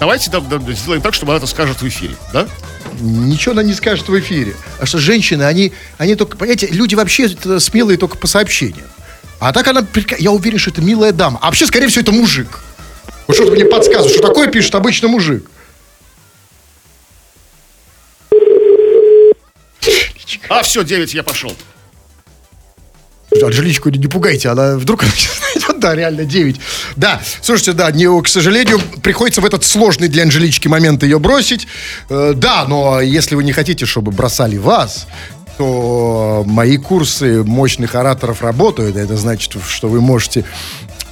Давайте 0.01 0.31
да, 0.31 0.41
да, 0.41 0.59
сделаем 0.73 1.03
так, 1.03 1.15
чтобы 1.15 1.33
она 1.33 1.39
это 1.39 1.47
скажет 1.47 1.83
в 1.83 1.89
эфире, 1.89 2.15
да? 2.33 2.47
Ничего 3.01 3.53
она 3.53 3.63
не 3.63 3.75
скажет 3.75 4.09
в 4.09 4.19
эфире. 4.21 4.55
А 4.81 4.87
что 4.87 4.99
женщины, 4.99 5.43
они, 5.43 5.73
они 5.99 6.15
только, 6.15 6.37
понимаете, 6.37 6.69
люди 6.69 6.95
вообще 6.95 7.29
смелые 7.59 7.99
только 7.99 8.17
по 8.17 8.27
сообщениям. 8.27 8.87
А 9.41 9.53
так 9.53 9.67
она, 9.69 9.87
я 10.19 10.31
уверен, 10.33 10.59
что 10.59 10.71
это 10.71 10.83
милая 10.83 11.13
дама. 11.13 11.39
А 11.43 11.47
вообще, 11.47 11.67
скорее 11.67 11.89
всего, 11.89 12.03
это 12.03 12.13
мужик. 12.13 12.61
Вот 13.29 13.37
что-то 13.37 13.53
мне 13.53 13.67
подсказывает, 13.67 14.11
что 14.11 14.27
такое 14.27 14.49
пишет 14.49 14.75
обычно 14.75 15.09
мужик. 15.09 15.49
А, 20.49 20.63
все, 20.63 20.83
9, 20.83 21.13
я 21.13 21.23
пошел. 21.23 21.53
Анжеличку 23.43 23.91
не, 23.91 24.07
пугайте, 24.07 24.49
она 24.49 24.77
вдруг 24.77 25.03
найдет, 25.55 25.79
да, 25.79 25.95
реально 25.95 26.25
9. 26.25 26.59
Да, 26.97 27.21
слушайте, 27.43 27.75
да, 27.75 27.91
не, 27.91 28.07
к 28.23 28.29
сожалению, 28.29 28.81
приходится 29.03 29.43
в 29.43 29.45
этот 29.45 29.63
сложный 29.63 30.09
для 30.09 30.23
Анжелички 30.23 30.67
момент 30.67 31.03
ее 31.03 31.19
бросить. 31.19 31.69
Э, 32.09 32.33
да, 32.35 32.65
но 32.67 33.03
если 33.03 33.35
вы 33.35 33.45
не 33.45 33.53
хотите, 33.53 33.85
чтобы 33.85 34.11
бросали 34.11 34.57
вас, 34.57 35.07
то 35.59 36.45
мои 36.47 36.79
курсы 36.79 37.45
мощных 37.45 37.95
ораторов 37.95 38.41
работают. 38.41 38.97
Это 38.97 39.19
значит, 39.19 39.55
что 39.69 39.89
вы 39.89 40.01
можете, 40.01 40.45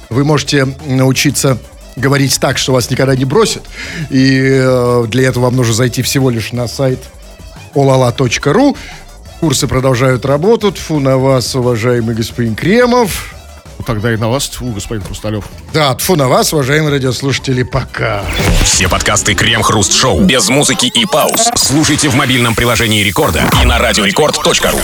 вы 0.09 0.23
можете 0.23 0.67
научиться 0.87 1.59
говорить 1.97 2.39
так, 2.39 2.57
что 2.57 2.73
вас 2.73 2.89
никогда 2.89 3.15
не 3.15 3.25
бросят. 3.25 3.63
И 4.09 4.39
э, 4.43 5.05
для 5.07 5.27
этого 5.27 5.45
вам 5.45 5.55
нужно 5.55 5.73
зайти 5.73 6.01
всего 6.01 6.29
лишь 6.29 6.53
на 6.53 6.67
сайт 6.67 6.99
olala.ru. 7.73 8.77
Курсы 9.39 9.67
продолжают 9.67 10.25
работать. 10.25 10.77
Фу 10.77 10.99
на 10.99 11.17
вас, 11.17 11.53
уважаемый 11.55 12.15
господин 12.15 12.55
Кремов. 12.55 13.35
Ну, 13.77 13.85
Тогда 13.85 14.11
и 14.11 14.17
на 14.17 14.29
вас, 14.29 14.47
тьфу, 14.47 14.71
господин 14.71 15.03
Хрусталев. 15.03 15.45
Да, 15.73 15.93
тфу 15.93 16.15
на 16.15 16.27
вас, 16.27 16.51
уважаемые 16.53 16.93
радиослушатели, 16.93 17.61
пока. 17.63 18.23
Все 18.63 18.87
подкасты 18.87 19.35
Крем-хруст-шоу 19.35 20.21
без 20.21 20.49
музыки 20.49 20.87
и 20.87 21.05
пауз. 21.05 21.49
Слушайте 21.55 22.09
в 22.09 22.15
мобильном 22.15 22.55
приложении 22.55 23.03
Рекорда 23.03 23.43
и 23.61 23.65
на 23.65 23.77
радиорекорд.ру. 23.77 24.79